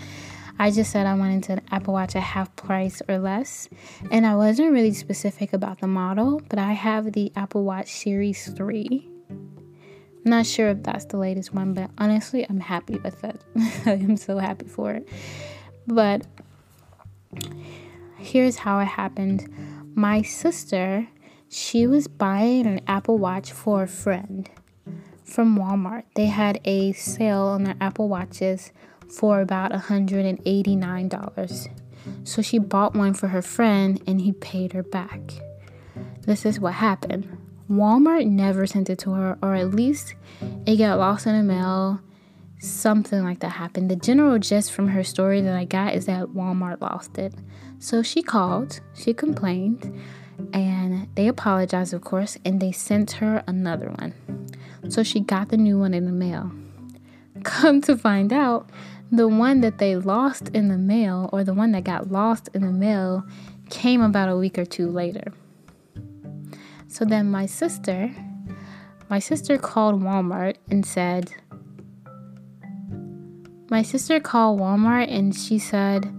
I 0.62 0.72
just 0.72 0.92
said 0.92 1.06
I 1.06 1.14
wanted 1.14 1.50
an 1.50 1.62
Apple 1.72 1.94
Watch 1.94 2.18
at 2.18 2.24
half 2.24 2.54
price 2.58 3.02
or 3.08 3.18
less, 3.18 3.70
and 4.12 4.26
I 4.26 4.36
wasn't 4.36 4.74
really 4.74 4.94
specific 4.94 5.54
about 5.54 5.80
the 5.80 5.88
model, 5.88 6.42
but 6.50 6.60
I 6.60 6.74
have 6.74 7.14
the 7.14 7.32
Apple 7.38 7.64
Watch 7.64 7.88
Series 7.88 8.50
3. 8.50 9.10
I'm 9.30 10.32
not 10.32 10.46
sure 10.46 10.68
if 10.68 10.84
that's 10.84 11.06
the 11.06 11.18
latest 11.18 11.54
one, 11.54 11.74
but 11.74 11.90
honestly, 11.98 12.46
I'm 12.50 12.60
happy 12.60 12.98
with 12.98 13.24
it. 13.24 13.42
I 13.86 13.92
am 13.92 14.18
so 14.18 14.38
happy 14.38 14.68
for 14.68 14.92
it. 14.92 15.08
But 15.88 16.28
here's 18.18 18.58
how 18.58 18.80
it 18.80 18.86
happened 18.86 19.48
my 19.96 20.22
sister, 20.22 21.08
she 21.50 21.86
was 21.86 22.08
buying 22.08 22.66
an 22.66 22.80
Apple 22.88 23.18
Watch 23.18 23.52
for 23.52 23.84
a 23.84 23.88
friend 23.88 24.50
from 25.26 25.58
Walmart. 25.58 26.04
They 26.16 26.28
had 26.28 26.62
a 26.64 26.94
sale 26.94 27.48
on 27.48 27.64
their 27.64 27.76
Apple 27.82 28.08
Watches 28.08 28.72
for 29.10 29.42
about 29.42 29.72
$189. 29.72 31.68
So 32.24 32.42
she 32.42 32.60
bought 32.60 32.96
one 32.96 33.14
for 33.14 33.28
her 33.28 33.42
friend 33.42 34.02
and 34.08 34.22
he 34.22 34.32
paid 34.32 34.72
her 34.74 34.84
back. 34.84 35.20
This 36.22 36.46
is 36.46 36.60
what 36.60 36.76
happened. 36.76 37.38
Walmart 37.70 38.26
never 38.26 38.66
sent 38.66 38.90
it 38.90 39.00
to 39.00 39.12
her, 39.12 39.38
or 39.44 39.54
at 39.54 39.72
least 39.72 40.16
it 40.66 40.78
got 40.78 40.98
lost 40.98 41.28
in 41.28 41.36
the 41.36 41.44
mail. 41.44 42.00
Something 42.62 43.24
like 43.24 43.40
that 43.40 43.50
happened. 43.50 43.90
The 43.90 43.96
general 43.96 44.38
gist 44.38 44.74
from 44.74 44.90
her 44.90 45.04
story 45.04 45.40
that 45.42 45.56
I 45.56 45.64
got 45.64 45.94
is 45.94 46.06
that 46.08 46.28
Walmart 46.28 46.82
lost 46.82 47.18
it. 47.18 47.34
So 47.80 48.04
she 48.04 48.22
called, 48.22 48.82
she 48.94 49.14
complained, 49.14 49.98
and 50.52 51.08
they 51.16 51.28
apologized, 51.28 51.94
of 51.94 52.02
course, 52.02 52.38
and 52.44 52.62
they 52.62 52.74
sent 52.74 53.12
her 53.14 53.44
another 53.48 53.90
one. 53.98 54.14
So 54.90 55.04
she 55.04 55.22
got 55.22 55.50
the 55.50 55.58
new 55.58 55.80
one 55.80 55.94
in 55.94 56.06
the 56.06 56.12
mail. 56.12 56.52
Come 57.44 57.82
to 57.84 57.96
find 57.98 58.34
out, 58.34 58.70
the 59.12 59.28
one 59.30 59.62
that 59.62 59.78
they 59.78 59.96
lost 59.96 60.50
in 60.50 60.68
the 60.68 60.78
mail, 60.78 61.30
or 61.32 61.46
the 61.46 61.54
one 61.54 61.72
that 61.72 61.86
got 61.86 62.12
lost 62.12 62.50
in 62.54 62.62
the 62.62 62.72
mail, 62.72 63.24
came 63.70 64.02
about 64.02 64.30
a 64.30 64.36
week 64.36 64.58
or 64.60 64.66
two 64.66 64.90
later. 64.90 65.32
So 66.88 67.06
then 67.06 67.32
my 67.32 67.46
sister, 67.46 68.14
my 69.10 69.20
sister 69.20 69.58
called 69.58 70.02
Walmart 70.02 70.58
and 70.70 70.86
said, 70.86 71.34
my 73.70 73.82
sister 73.82 74.20
called 74.20 74.60
Walmart 74.60 75.12
and 75.12 75.36
she 75.36 75.60
said 75.60 76.12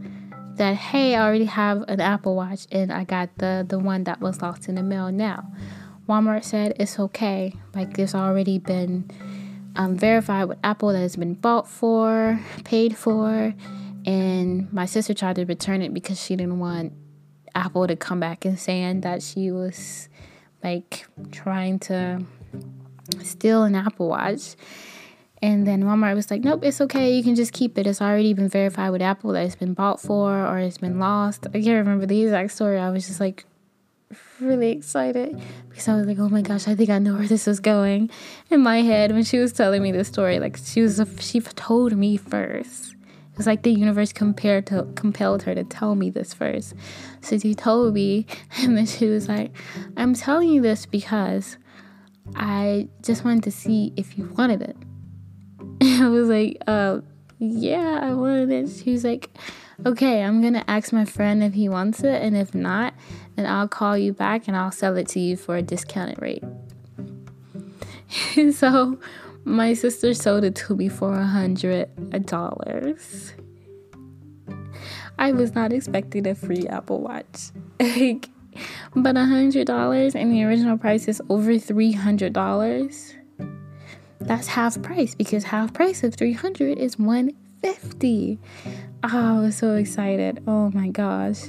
that 0.57 0.77
hey, 0.77 1.15
I 1.15 1.23
already 1.23 1.47
have 1.47 1.85
an 1.89 2.01
Apple 2.01 2.37
Watch 2.37 2.67
and 2.71 2.93
I 2.93 3.05
got 3.05 3.31
the 3.39 3.65
the 3.69 3.79
one 3.79 4.05
that 4.05 4.21
was 4.21 4.43
lost 4.43 4.69
in 4.69 4.75
the 4.75 4.83
mail 4.83 5.11
now. 5.11 5.53
Walmart 6.09 6.45
said 6.45 6.75
it's 6.79 6.99
okay, 6.99 7.55
like 7.75 7.99
it's 7.99 8.15
already 8.15 8.59
been 8.59 9.11
um, 9.77 9.97
verified 9.97 10.49
with 10.49 10.59
Apple 10.65 10.93
that 10.93 11.03
it's 11.03 11.17
been 11.17 11.35
bought 11.35 11.69
for, 11.69 12.41
paid 12.65 12.97
for, 12.97 13.55
and 14.05 14.73
my 14.73 14.87
sister 14.87 15.15
tried 15.15 15.37
to 15.37 15.45
return 15.45 15.83
it 15.83 15.95
because 15.95 16.21
she 16.21 16.37
didn't 16.37 16.59
want 16.59 16.93
Apple 17.55 17.87
to 17.87 17.97
come 17.97 18.21
back 18.21 18.45
and 18.45 18.59
saying 18.59 19.03
that 19.03 19.23
she 19.23 19.51
was 19.51 20.09
like 20.63 21.07
trying 21.31 21.79
to 21.79 22.25
steal 23.23 23.65
an 23.65 23.75
Apple 23.75 24.09
Watch. 24.09 24.57
And 25.43 25.67
then 25.67 25.85
Walmart 25.85 26.15
was 26.15 26.31
like, 26.31 26.43
nope, 26.43 26.65
it's 26.65 26.81
okay. 26.83 27.17
You 27.17 27.23
can 27.23 27.35
just 27.35 27.53
keep 27.53 27.79
it. 27.79 27.87
It's 27.87 28.03
already 28.03 28.35
been 28.35 28.49
verified 28.49 28.91
with 28.91 29.01
Apple 29.01 29.33
that 29.33 29.47
it's 29.47 29.57
been 29.57 29.73
bought 29.73 30.01
for 30.01 30.47
or 30.47 30.59
it's 30.59 30.79
been 30.79 30.99
lost. 30.99 31.47
I 31.47 31.63
can't 31.63 31.87
remember 31.87 32.05
the 32.05 32.23
exact 32.23 32.53
story. 32.53 32.79
I 32.79 32.91
was 32.91 33.07
just 33.07 33.21
like, 33.21 33.47
really 34.41 34.71
excited 34.71 35.41
because 35.69 35.89
I 35.89 35.95
was 35.95 36.07
like, 36.07 36.19
oh 36.19 36.29
my 36.29 36.43
gosh, 36.43 36.67
I 36.67 36.75
think 36.75 36.91
I 36.91 36.99
know 36.99 37.15
where 37.15 37.27
this 37.27 37.47
is 37.47 37.61
going 37.61 38.11
in 38.51 38.61
my 38.61 38.83
head 38.83 39.13
when 39.13 39.25
she 39.25 39.39
was 39.39 39.53
telling 39.53 39.83
me 39.83 39.93
this 39.93 40.09
story. 40.09 40.41
Like 40.41 40.59
she 40.63 40.83
was, 40.83 41.01
she 41.21 41.41
told 41.41 41.97
me 41.97 42.17
first. 42.17 42.93
It 43.33 43.37
was 43.37 43.47
like 43.47 43.63
the 43.63 43.73
universe 43.73 44.13
compared 44.13 44.67
to 44.67 44.87
compelled 44.97 45.45
her 45.45 45.55
to 45.55 45.65
tell 45.65 45.95
me 45.95 46.11
this 46.11 46.35
first. 46.35 46.75
So 47.21 47.39
she 47.39 47.55
told 47.55 47.95
me, 47.95 48.27
and 48.59 48.77
then 48.77 48.87
she 48.87 49.07
was 49.07 49.29
like, 49.29 49.53
I'm 49.97 50.15
telling 50.15 50.49
you 50.49 50.61
this 50.61 50.87
because 50.87 51.57
I 52.35 52.89
just 53.03 53.25
wanted 53.25 53.45
to 53.45 53.51
see 53.51 53.93
if 53.97 54.19
you 54.19 54.25
wanted 54.37 54.63
it. 54.63 54.77
I 56.05 56.09
was 56.09 56.29
like, 56.29 56.63
uh, 56.67 57.01
yeah, 57.39 58.01
I 58.03 58.15
wanted 58.15 58.51
it. 58.51 58.71
She 58.71 58.93
was 58.93 59.05
like, 59.05 59.29
okay, 59.85 60.23
I'm 60.23 60.41
gonna 60.43 60.65
ask 60.67 60.93
my 60.93 61.05
friend 61.05 61.43
if 61.43 61.53
he 61.53 61.69
wants 61.69 62.01
it, 62.01 62.23
and 62.23 62.37
if 62.37 62.55
not, 62.55 62.95
then 63.37 63.45
I'll 63.45 63.69
call 63.69 63.99
you 63.99 64.15
back 64.15 64.49
and 64.49 64.57
I'll 64.57 64.73
sell 64.73 64.97
it 64.97 65.09
to 65.09 65.21
you 65.21 65.37
for 65.37 65.57
a 65.57 65.63
discounted 65.63 66.21
rate. 66.23 66.43
so 68.55 68.99
my 69.45 69.75
sister 69.75 70.15
sold 70.15 70.45
it 70.45 70.55
to 70.57 70.75
me 70.75 70.89
for 70.89 71.15
a 71.15 71.27
hundred 71.27 71.89
dollars. 72.27 73.35
I 75.19 75.33
was 75.33 75.55
not 75.55 75.71
expecting 75.71 76.27
a 76.27 76.35
free 76.35 76.67
Apple 76.67 77.03
Watch. 77.03 77.51
but 78.97 79.17
a 79.17 79.25
hundred 79.27 79.67
dollars 79.67 80.15
and 80.15 80.33
the 80.33 80.45
original 80.45 80.79
price 80.79 81.09
is 81.09 81.21
over 81.29 81.59
three 81.59 81.93
hundred 81.93 82.33
dollars. 82.33 83.15
That's 84.21 84.49
half 84.49 84.81
price 84.83 85.15
because 85.15 85.45
half 85.45 85.73
price 85.73 86.05
of 86.05 86.15
three 86.15 86.33
hundred 86.33 86.79
is 86.79 86.99
one 86.99 87.33
fifty. 87.63 88.39
Oh, 89.03 89.39
I 89.39 89.41
was 89.41 89.57
so 89.57 89.75
excited. 89.75 90.43
Oh 90.47 90.71
my 90.71 90.89
gosh. 90.89 91.43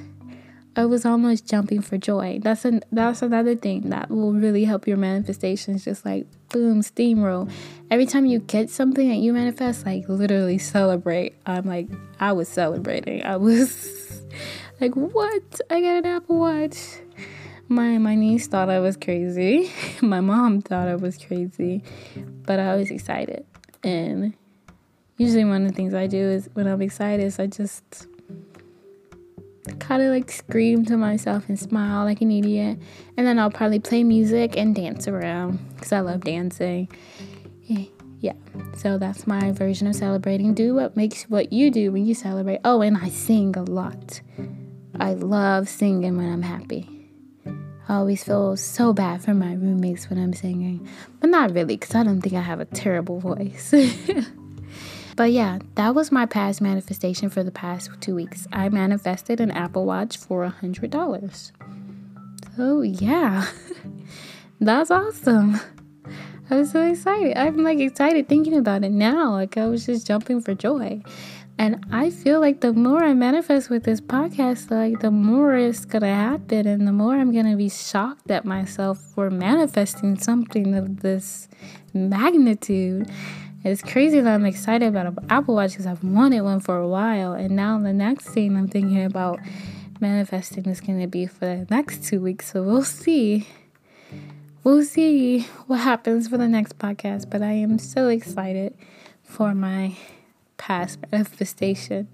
I 0.73 0.85
was 0.85 1.05
almost 1.05 1.45
jumping 1.45 1.81
for 1.81 1.97
joy. 1.97 2.39
That's 2.41 2.63
an 2.63 2.81
that's 2.93 3.21
another 3.21 3.55
thing 3.55 3.89
that 3.89 4.09
will 4.09 4.31
really 4.31 4.63
help 4.63 4.87
your 4.87 4.95
manifestations 4.95 5.83
just 5.83 6.05
like 6.05 6.27
boom, 6.47 6.81
steamroll. 6.81 7.51
Every 7.89 8.05
time 8.05 8.25
you 8.25 8.39
get 8.39 8.69
something 8.69 9.09
that 9.09 9.17
you 9.17 9.33
manifest, 9.33 9.85
like 9.85 10.07
literally 10.07 10.57
celebrate. 10.57 11.35
I'm 11.45 11.65
like 11.65 11.87
I 12.21 12.31
was 12.31 12.47
celebrating. 12.47 13.23
I 13.23 13.35
was 13.35 14.21
like, 14.81 14.95
what? 14.95 15.61
I 15.69 15.81
got 15.81 15.95
an 15.97 16.05
Apple 16.05 16.39
Watch. 16.39 16.77
My 17.71 17.97
my 17.99 18.15
niece 18.15 18.47
thought 18.47 18.69
I 18.69 18.81
was 18.81 18.97
crazy. 18.97 19.71
my 20.01 20.19
mom 20.19 20.61
thought 20.61 20.89
I 20.89 20.95
was 20.95 21.17
crazy. 21.17 21.81
But 22.45 22.59
I 22.59 22.75
was 22.75 22.91
excited. 22.91 23.45
And 23.81 24.33
usually 25.15 25.45
one 25.45 25.61
of 25.61 25.69
the 25.69 25.73
things 25.73 25.93
I 25.93 26.05
do 26.05 26.17
is 26.17 26.49
when 26.51 26.67
I'm 26.67 26.81
excited 26.81 27.23
is 27.23 27.39
I 27.39 27.47
just 27.47 28.07
kind 29.79 30.03
of 30.03 30.09
like 30.09 30.29
scream 30.29 30.83
to 30.83 30.97
myself 30.97 31.47
and 31.47 31.57
smile 31.57 32.03
like 32.03 32.19
an 32.19 32.29
idiot. 32.29 32.77
And 33.15 33.25
then 33.25 33.39
I'll 33.39 33.49
probably 33.49 33.79
play 33.79 34.03
music 34.03 34.57
and 34.57 34.75
dance 34.75 35.07
around 35.07 35.59
because 35.73 35.93
I 35.93 36.01
love 36.01 36.25
dancing. 36.25 36.89
Yeah, 38.19 38.33
so 38.75 38.97
that's 38.97 39.25
my 39.25 39.53
version 39.53 39.87
of 39.87 39.95
celebrating. 39.95 40.53
Do 40.53 40.75
what 40.75 40.97
makes 40.97 41.23
what 41.23 41.53
you 41.53 41.71
do 41.71 41.93
when 41.93 42.05
you 42.05 42.15
celebrate. 42.15 42.59
Oh, 42.65 42.81
and 42.81 42.97
I 42.97 43.07
sing 43.07 43.55
a 43.55 43.63
lot. 43.63 44.19
I 44.99 45.13
love 45.13 45.69
singing 45.69 46.17
when 46.17 46.29
I'm 46.29 46.41
happy. 46.41 47.00
I 47.91 47.95
always 47.95 48.23
feel 48.23 48.55
so 48.55 48.93
bad 48.93 49.21
for 49.21 49.33
my 49.33 49.53
roommates 49.53 50.09
when 50.09 50.17
I'm 50.17 50.31
singing, 50.31 50.87
but 51.19 51.29
not 51.29 51.51
really 51.51 51.75
because 51.75 51.93
I 51.93 52.03
don't 52.03 52.21
think 52.21 52.35
I 52.35 52.41
have 52.41 52.61
a 52.61 52.65
terrible 52.65 53.19
voice. 53.19 53.73
But 55.17 55.33
yeah, 55.33 55.59
that 55.75 55.93
was 55.93 56.09
my 56.09 56.25
past 56.25 56.61
manifestation 56.61 57.29
for 57.29 57.43
the 57.43 57.51
past 57.51 57.91
two 57.99 58.15
weeks. 58.15 58.47
I 58.53 58.69
manifested 58.69 59.41
an 59.41 59.51
Apple 59.51 59.85
Watch 59.85 60.17
for 60.17 60.45
a 60.45 60.49
hundred 60.49 60.89
dollars. 60.89 61.51
So 62.55 62.81
yeah, 62.81 63.45
that's 64.61 64.89
awesome. 64.89 65.59
I 66.49 66.55
was 66.55 66.71
so 66.71 66.81
excited. 66.81 67.37
I'm 67.37 67.57
like 67.57 67.79
excited 67.79 68.29
thinking 68.29 68.55
about 68.55 68.83
it 68.83 68.91
now. 68.91 69.31
Like 69.31 69.57
I 69.57 69.67
was 69.67 69.85
just 69.85 70.07
jumping 70.07 70.41
for 70.41 70.55
joy. 70.55 71.03
And 71.61 71.85
I 71.91 72.09
feel 72.09 72.39
like 72.39 72.61
the 72.61 72.73
more 72.73 73.03
I 73.03 73.13
manifest 73.13 73.69
with 73.69 73.83
this 73.83 74.01
podcast, 74.01 74.71
like 74.71 74.99
the 75.01 75.11
more 75.11 75.55
it's 75.55 75.85
gonna 75.85 76.07
happen 76.07 76.65
and 76.65 76.87
the 76.87 76.91
more 76.91 77.13
I'm 77.13 77.31
gonna 77.31 77.55
be 77.55 77.69
shocked 77.69 78.31
at 78.31 78.45
myself 78.45 78.97
for 78.97 79.29
manifesting 79.29 80.17
something 80.17 80.73
of 80.73 81.01
this 81.01 81.49
magnitude. 81.93 83.11
It's 83.63 83.83
crazy 83.83 84.21
that 84.21 84.33
I'm 84.33 84.47
excited 84.47 84.87
about 84.87 85.05
an 85.05 85.17
Apple 85.29 85.53
Watch 85.53 85.73
because 85.73 85.85
I've 85.85 86.03
wanted 86.03 86.41
one 86.41 86.61
for 86.61 86.77
a 86.77 86.87
while. 86.87 87.33
And 87.33 87.55
now 87.55 87.77
the 87.77 87.93
next 87.93 88.29
thing 88.29 88.57
I'm 88.57 88.67
thinking 88.67 89.03
about 89.03 89.39
manifesting 89.99 90.65
is 90.65 90.81
going 90.81 90.99
to 90.99 91.05
be 91.05 91.27
for 91.27 91.45
the 91.45 91.67
next 91.69 92.03
two 92.03 92.21
weeks. 92.21 92.53
So 92.53 92.63
we'll 92.63 92.83
see. 92.83 93.47
We'll 94.63 94.83
see 94.83 95.41
what 95.67 95.81
happens 95.81 96.27
for 96.27 96.39
the 96.39 96.47
next 96.47 96.79
podcast. 96.79 97.29
But 97.29 97.43
I 97.43 97.51
am 97.51 97.77
so 97.77 98.07
excited 98.07 98.75
for 99.21 99.53
my 99.53 99.95
past 100.61 100.99
manifestation. 101.11 102.07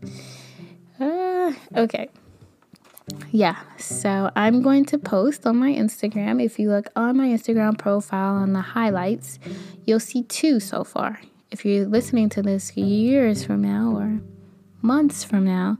Uh, 1.00 1.54
okay. 1.76 2.10
Yeah, 3.32 3.58
so 3.78 4.32
I'm 4.36 4.62
going 4.62 4.86
to 4.86 4.98
post 4.98 5.46
on 5.46 5.58
my 5.58 5.72
Instagram. 5.72 6.44
If 6.44 6.60
you 6.60 6.70
look 6.70 6.88
on 6.96 7.18
my 7.18 7.28
Instagram 7.28 7.78
profile 7.78 8.36
on 8.36 8.54
the 8.54 8.62
highlights, 8.62 9.40
you'll 9.86 10.00
see 10.00 10.24
two 10.24 10.60
so 10.60 10.84
far 10.84 11.20
if 11.52 11.66
you're 11.66 11.86
listening 11.86 12.30
to 12.30 12.42
this 12.42 12.76
years 12.76 13.44
from 13.44 13.62
now 13.62 13.96
or 13.96 14.20
months 14.82 15.24
from 15.24 15.46
now, 15.46 15.78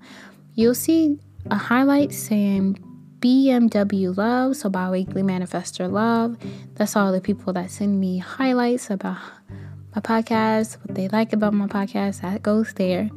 you'll 0.56 0.76
see 0.76 1.20
a 1.50 1.56
highlight 1.56 2.14
saying 2.14 2.80
BMW 3.20 4.16
Love, 4.16 4.56
so 4.56 4.70
Biweekly 4.70 5.24
Manifester 5.24 5.92
Love. 5.92 6.38
That's 6.76 6.96
all 6.96 7.12
the 7.12 7.22
people 7.22 7.54
that 7.54 7.72
send 7.72 8.00
me 8.00 8.20
highlights 8.20 8.90
about 8.90 9.20
my 9.98 10.22
podcast, 10.22 10.78
what 10.86 10.94
they 10.94 11.08
like 11.08 11.34
about 11.34 11.56
my 11.56 11.66
podcast, 11.66 12.22
that 12.22 12.44
goes 12.44 12.72
there. 12.74 13.10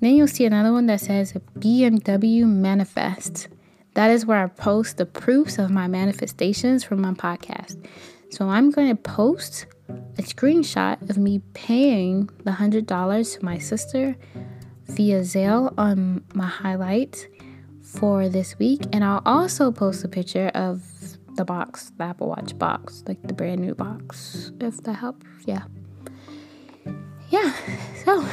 Then 0.00 0.16
you'll 0.16 0.28
see 0.28 0.44
another 0.44 0.70
one 0.70 0.84
that 0.86 1.00
says 1.00 1.32
BMW 1.58 2.44
Manifest. 2.44 3.48
That 3.94 4.10
is 4.10 4.26
where 4.26 4.44
I 4.44 4.48
post 4.48 4.98
the 4.98 5.06
proofs 5.06 5.58
of 5.58 5.70
my 5.70 5.88
manifestations 5.88 6.84
from 6.84 7.00
my 7.00 7.12
podcast. 7.12 7.86
So 8.28 8.48
I'm 8.48 8.70
going 8.70 8.94
to 8.94 9.02
post 9.02 9.64
a 9.88 10.22
screenshot 10.22 11.08
of 11.08 11.16
me 11.16 11.40
paying 11.54 12.28
the 12.44 12.52
$100 12.52 13.38
to 13.38 13.44
my 13.44 13.56
sister 13.56 14.14
via 14.88 15.20
Zelle 15.20 15.72
on 15.78 16.22
my 16.34 16.46
highlights 16.46 17.26
for 17.82 18.28
this 18.28 18.58
week. 18.58 18.82
And 18.92 19.02
I'll 19.04 19.22
also 19.24 19.72
post 19.72 20.04
a 20.04 20.08
picture 20.08 20.48
of 20.48 20.82
the 21.36 21.46
box, 21.46 21.92
the 21.96 22.04
Apple 22.04 22.28
Watch 22.28 22.58
box, 22.58 23.04
like 23.06 23.22
the 23.22 23.32
brand 23.32 23.62
new 23.62 23.74
box, 23.74 24.52
if 24.60 24.82
that 24.82 24.94
helps. 24.94 25.24
Yeah. 25.46 25.62
Yeah. 27.30 27.54
So 28.04 28.26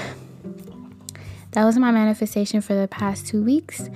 that 1.52 1.64
was 1.64 1.78
my 1.78 1.92
manifestation 1.92 2.62
for 2.62 2.74
the 2.74 2.88
past 2.88 3.28
two 3.28 3.44
weeks. 3.44 3.90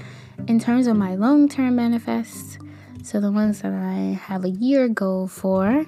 In 0.47 0.59
terms 0.59 0.87
of 0.87 0.95
my 0.95 1.15
long 1.15 1.49
term 1.49 1.75
manifests, 1.75 2.57
so 3.03 3.19
the 3.19 3.31
ones 3.31 3.61
that 3.61 3.73
I 3.73 4.19
have 4.23 4.45
a 4.45 4.49
year 4.49 4.87
goal 4.87 5.27
for, 5.27 5.85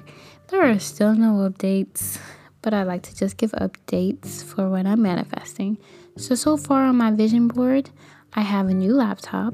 there 0.47 0.63
are 0.63 0.79
still 0.79 1.13
no 1.13 1.47
updates, 1.49 2.19
but 2.61 2.73
I 2.73 2.83
like 2.83 3.03
to 3.03 3.15
just 3.15 3.37
give 3.37 3.51
updates 3.51 4.43
for 4.43 4.69
when 4.69 4.87
I'm 4.87 5.01
manifesting. 5.01 5.77
So, 6.17 6.35
so 6.35 6.57
far 6.57 6.85
on 6.85 6.97
my 6.97 7.11
vision 7.11 7.47
board, 7.47 7.89
I 8.33 8.41
have 8.41 8.67
a 8.67 8.73
new 8.73 8.93
laptop. 8.93 9.53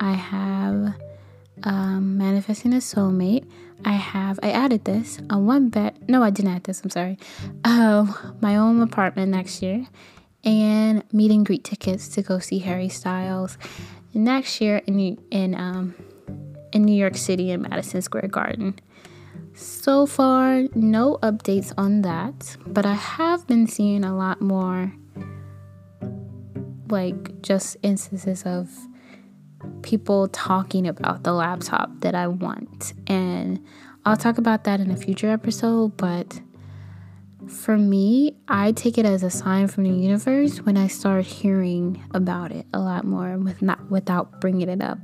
I 0.00 0.12
have 0.12 0.94
um, 1.64 2.18
manifesting 2.18 2.72
a 2.72 2.78
soulmate. 2.78 3.46
I 3.84 3.92
have 3.92 4.40
I 4.42 4.50
added 4.50 4.84
this 4.84 5.18
a 5.30 5.38
one 5.38 5.68
bed. 5.68 5.98
No, 6.08 6.22
I 6.22 6.30
didn't 6.30 6.52
add 6.52 6.64
this. 6.64 6.82
I'm 6.82 6.90
sorry. 6.90 7.18
Uh, 7.64 8.06
my 8.40 8.56
own 8.56 8.80
apartment 8.80 9.30
next 9.30 9.62
year, 9.62 9.86
and 10.44 11.02
meet 11.12 11.30
and 11.30 11.44
greet 11.44 11.64
tickets 11.64 12.08
to 12.10 12.22
go 12.22 12.38
see 12.38 12.58
Harry 12.60 12.88
Styles 12.88 13.58
next 14.14 14.60
year 14.60 14.82
in 14.86 15.18
in 15.30 15.54
um 15.54 15.94
in 16.72 16.84
New 16.84 16.96
York 16.96 17.16
City 17.16 17.50
in 17.50 17.62
Madison 17.62 18.02
Square 18.02 18.28
Garden. 18.28 18.78
So 19.54 20.04
far, 20.04 20.64
no 20.74 21.18
updates 21.22 21.72
on 21.78 22.02
that, 22.02 22.56
but 22.66 22.84
I 22.84 22.94
have 22.94 23.46
been 23.46 23.66
seeing 23.66 24.04
a 24.04 24.14
lot 24.14 24.40
more 24.40 24.92
like 26.88 27.40
just 27.42 27.76
instances 27.82 28.42
of 28.44 28.68
people 29.82 30.28
talking 30.28 30.86
about 30.86 31.24
the 31.24 31.32
laptop 31.32 31.90
that 32.00 32.14
I 32.14 32.26
want. 32.26 32.92
And 33.06 33.64
I'll 34.04 34.16
talk 34.16 34.38
about 34.38 34.64
that 34.64 34.80
in 34.80 34.90
a 34.90 34.96
future 34.96 35.30
episode, 35.30 35.96
but 35.96 36.40
for 37.48 37.76
me, 37.76 38.36
I 38.48 38.72
take 38.72 38.98
it 38.98 39.06
as 39.06 39.22
a 39.22 39.30
sign 39.30 39.68
from 39.68 39.84
the 39.84 39.90
universe 39.90 40.58
when 40.58 40.76
I 40.76 40.88
start 40.88 41.24
hearing 41.24 42.02
about 42.12 42.50
it 42.50 42.66
a 42.72 42.80
lot 42.80 43.04
more 43.04 43.38
with 43.38 43.62
not 43.62 43.90
without 43.90 44.40
bringing 44.40 44.68
it 44.68 44.82
up. 44.82 44.98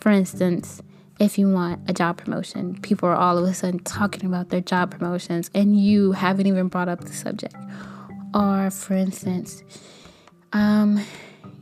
For 0.00 0.10
instance, 0.10 0.82
if 1.18 1.38
you 1.38 1.50
want 1.50 1.88
a 1.88 1.92
job 1.92 2.18
promotion, 2.18 2.80
people 2.80 3.08
are 3.08 3.16
all 3.16 3.38
of 3.38 3.44
a 3.44 3.54
sudden 3.54 3.80
talking 3.80 4.24
about 4.24 4.50
their 4.50 4.60
job 4.60 4.90
promotions 4.90 5.50
and 5.54 5.78
you 5.78 6.12
haven't 6.12 6.46
even 6.46 6.68
brought 6.68 6.88
up 6.88 7.00
the 7.00 7.12
subject. 7.12 7.56
Or 8.34 8.70
for 8.70 8.94
instance, 8.94 9.62
um, 10.52 11.04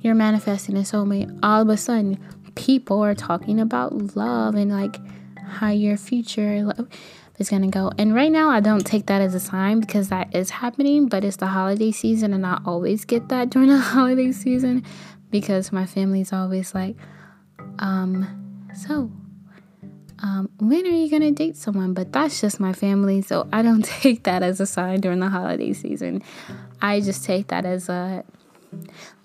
you're 0.01 0.15
manifesting 0.15 0.77
a 0.77 0.81
soulmate, 0.81 1.39
all 1.43 1.63
of 1.63 1.69
a 1.69 1.77
sudden 1.77 2.19
people 2.57 3.05
are 3.05 3.15
talking 3.15 3.61
about 3.61 4.17
love 4.17 4.57
and 4.57 4.73
like 4.73 4.97
how 5.37 5.69
your 5.69 5.97
future 5.97 6.73
is 7.39 7.49
going 7.49 7.63
to 7.63 7.69
go. 7.69 7.93
And 7.99 8.15
right 8.15 8.33
now, 8.33 8.51
I 8.51 8.61
don't 8.61 8.85
take 8.85 9.07
that 9.07 9.23
as 9.23 9.35
a 9.35 9.41
sign 9.41 9.81
because 9.81 10.09
that 10.09 10.35
is 10.35 10.51
happening, 10.51 11.07
but 11.07 11.25
it's 11.25 11.37
the 11.37 11.47
holiday 11.47 11.93
season, 11.93 12.33
and 12.33 12.45
I 12.45 12.61
always 12.65 13.05
get 13.05 13.29
that 13.29 13.51
during 13.51 13.69
the 13.69 13.79
holiday 13.79 14.33
season 14.33 14.85
because 15.31 15.71
my 15.71 15.87
family's 15.87 16.33
always 16.33 16.75
like, 16.75 16.97
um, 17.79 18.69
so. 18.75 19.11
Um, 20.23 20.49
when 20.61 20.87
are 20.87 20.89
you 20.89 21.11
gonna 21.11 21.31
date 21.31 21.59
someone? 21.59 21.93
But 21.93 22.11
that's 22.11 22.41
just 22.41 22.59
my 22.59 22.73
family, 22.73 23.21
so 23.21 23.47
I 23.53 23.61
don't 23.61 23.85
take 24.01 24.25
that 24.25 24.43
as 24.43 24.61
a 24.61 24.67
sign 24.67 25.03
during 25.03 25.21
the 25.21 25.29
holiday 25.29 25.75
season. 25.75 26.23
I 26.81 27.01
just 27.01 27.23
take 27.23 27.49
that 27.49 27.67
as 27.67 27.91
a 27.91 28.25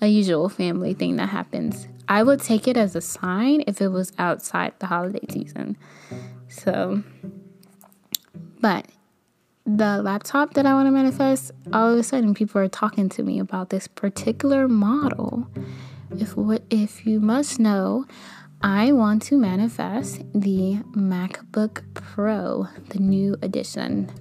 a 0.01 0.07
usual 0.07 0.49
family 0.49 0.93
thing 0.93 1.15
that 1.15 1.29
happens. 1.29 1.87
I 2.11 2.23
would 2.23 2.41
take 2.41 2.67
it 2.67 2.75
as 2.75 2.93
a 2.93 2.99
sign 2.99 3.63
if 3.67 3.79
it 3.79 3.87
was 3.87 4.11
outside 4.19 4.73
the 4.79 4.87
holiday 4.87 5.25
season. 5.29 5.77
So, 6.49 7.03
but 8.59 8.85
the 9.65 10.01
laptop 10.01 10.55
that 10.55 10.65
I 10.65 10.73
want 10.73 10.87
to 10.87 10.91
manifest, 10.91 11.53
all 11.71 11.93
of 11.93 11.97
a 11.97 12.03
sudden 12.03 12.33
people 12.33 12.59
are 12.59 12.67
talking 12.67 13.07
to 13.07 13.23
me 13.23 13.39
about 13.39 13.69
this 13.69 13.87
particular 13.87 14.67
model. 14.67 15.47
If 16.19 16.35
what 16.35 16.63
if 16.69 17.05
you 17.07 17.21
must 17.21 17.61
know, 17.61 18.05
I 18.61 18.91
want 18.91 19.21
to 19.27 19.37
manifest 19.37 20.21
the 20.33 20.79
MacBook 20.93 21.81
Pro, 21.93 22.67
the 22.89 22.99
new 22.99 23.37
edition 23.41 24.11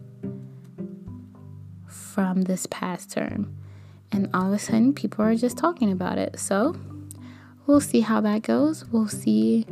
from 1.89 2.43
this 2.43 2.67
past 2.67 3.11
term 3.11 3.53
and 4.13 4.31
all 4.33 4.47
of 4.47 4.53
a 4.53 4.59
sudden 4.61 4.93
people 4.93 5.25
are 5.25 5.35
just 5.35 5.59
talking 5.59 5.91
about 5.91 6.19
it. 6.19 6.39
So 6.39 6.77
we'll 7.71 7.81
see 7.81 8.01
how 8.01 8.21
that 8.21 8.43
goes. 8.43 8.85
We'll 8.87 9.09
see 9.09 9.67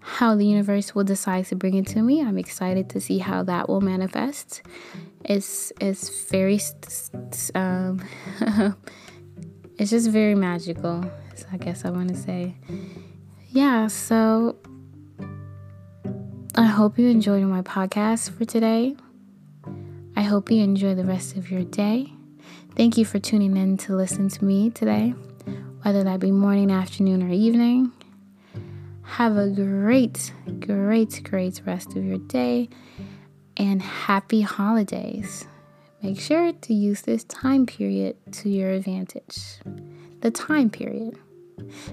how 0.00 0.34
the 0.34 0.44
universe 0.44 0.94
will 0.94 1.04
decide 1.04 1.46
to 1.46 1.54
bring 1.54 1.74
it 1.74 1.86
to 1.88 2.02
me. 2.02 2.20
I'm 2.20 2.36
excited 2.36 2.90
to 2.90 3.00
see 3.00 3.18
how 3.18 3.44
that 3.44 3.68
will 3.68 3.80
manifest. 3.80 4.62
It's 5.24 5.72
it's 5.80 6.26
very 6.28 6.60
um, 7.54 8.02
it's 9.78 9.90
just 9.90 10.10
very 10.10 10.34
magical. 10.34 11.04
So 11.36 11.46
I 11.52 11.56
guess 11.58 11.84
I 11.84 11.90
want 11.90 12.08
to 12.08 12.16
say, 12.16 12.56
yeah. 13.50 13.86
So 13.86 14.56
I 16.56 16.66
hope 16.66 16.98
you 16.98 17.08
enjoyed 17.08 17.44
my 17.44 17.62
podcast 17.62 18.30
for 18.30 18.44
today. 18.44 18.96
I 20.16 20.22
hope 20.22 20.50
you 20.50 20.62
enjoy 20.62 20.96
the 20.96 21.04
rest 21.04 21.36
of 21.36 21.50
your 21.50 21.62
day. 21.62 22.12
Thank 22.76 22.98
you 22.98 23.04
for 23.04 23.20
tuning 23.20 23.56
in 23.56 23.76
to 23.78 23.94
listen 23.94 24.28
to 24.28 24.44
me 24.44 24.70
today, 24.70 25.14
whether 25.82 26.04
that 26.04 26.20
be 26.20 26.30
morning, 26.30 26.70
afternoon, 26.70 27.22
or 27.22 27.32
evening. 27.32 27.92
Have 29.02 29.36
a 29.36 29.48
great, 29.48 30.32
great, 30.60 31.22
great 31.24 31.62
rest 31.64 31.96
of 31.96 32.04
your 32.04 32.18
day 32.18 32.68
and 33.56 33.82
happy 33.82 34.42
holidays. 34.42 35.46
Make 36.02 36.20
sure 36.20 36.52
to 36.52 36.74
use 36.74 37.02
this 37.02 37.24
time 37.24 37.66
period 37.66 38.16
to 38.32 38.48
your 38.48 38.70
advantage. 38.70 39.58
The 40.20 40.30
time 40.30 40.70
period. 40.70 41.18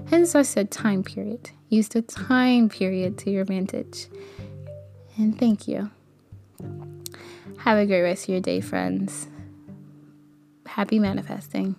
Hence, 0.08 0.34
I 0.34 0.42
said 0.42 0.70
time 0.70 1.02
period. 1.02 1.50
Use 1.68 1.88
the 1.88 2.02
time 2.02 2.68
period 2.68 3.18
to 3.18 3.30
your 3.30 3.42
advantage. 3.42 4.06
And 5.16 5.36
thank 5.36 5.66
you. 5.66 5.90
Have 7.58 7.78
a 7.78 7.86
great 7.86 8.02
rest 8.02 8.24
of 8.24 8.28
your 8.28 8.40
day, 8.40 8.60
friends. 8.60 9.26
Happy 10.66 10.98
manifesting. 10.98 11.74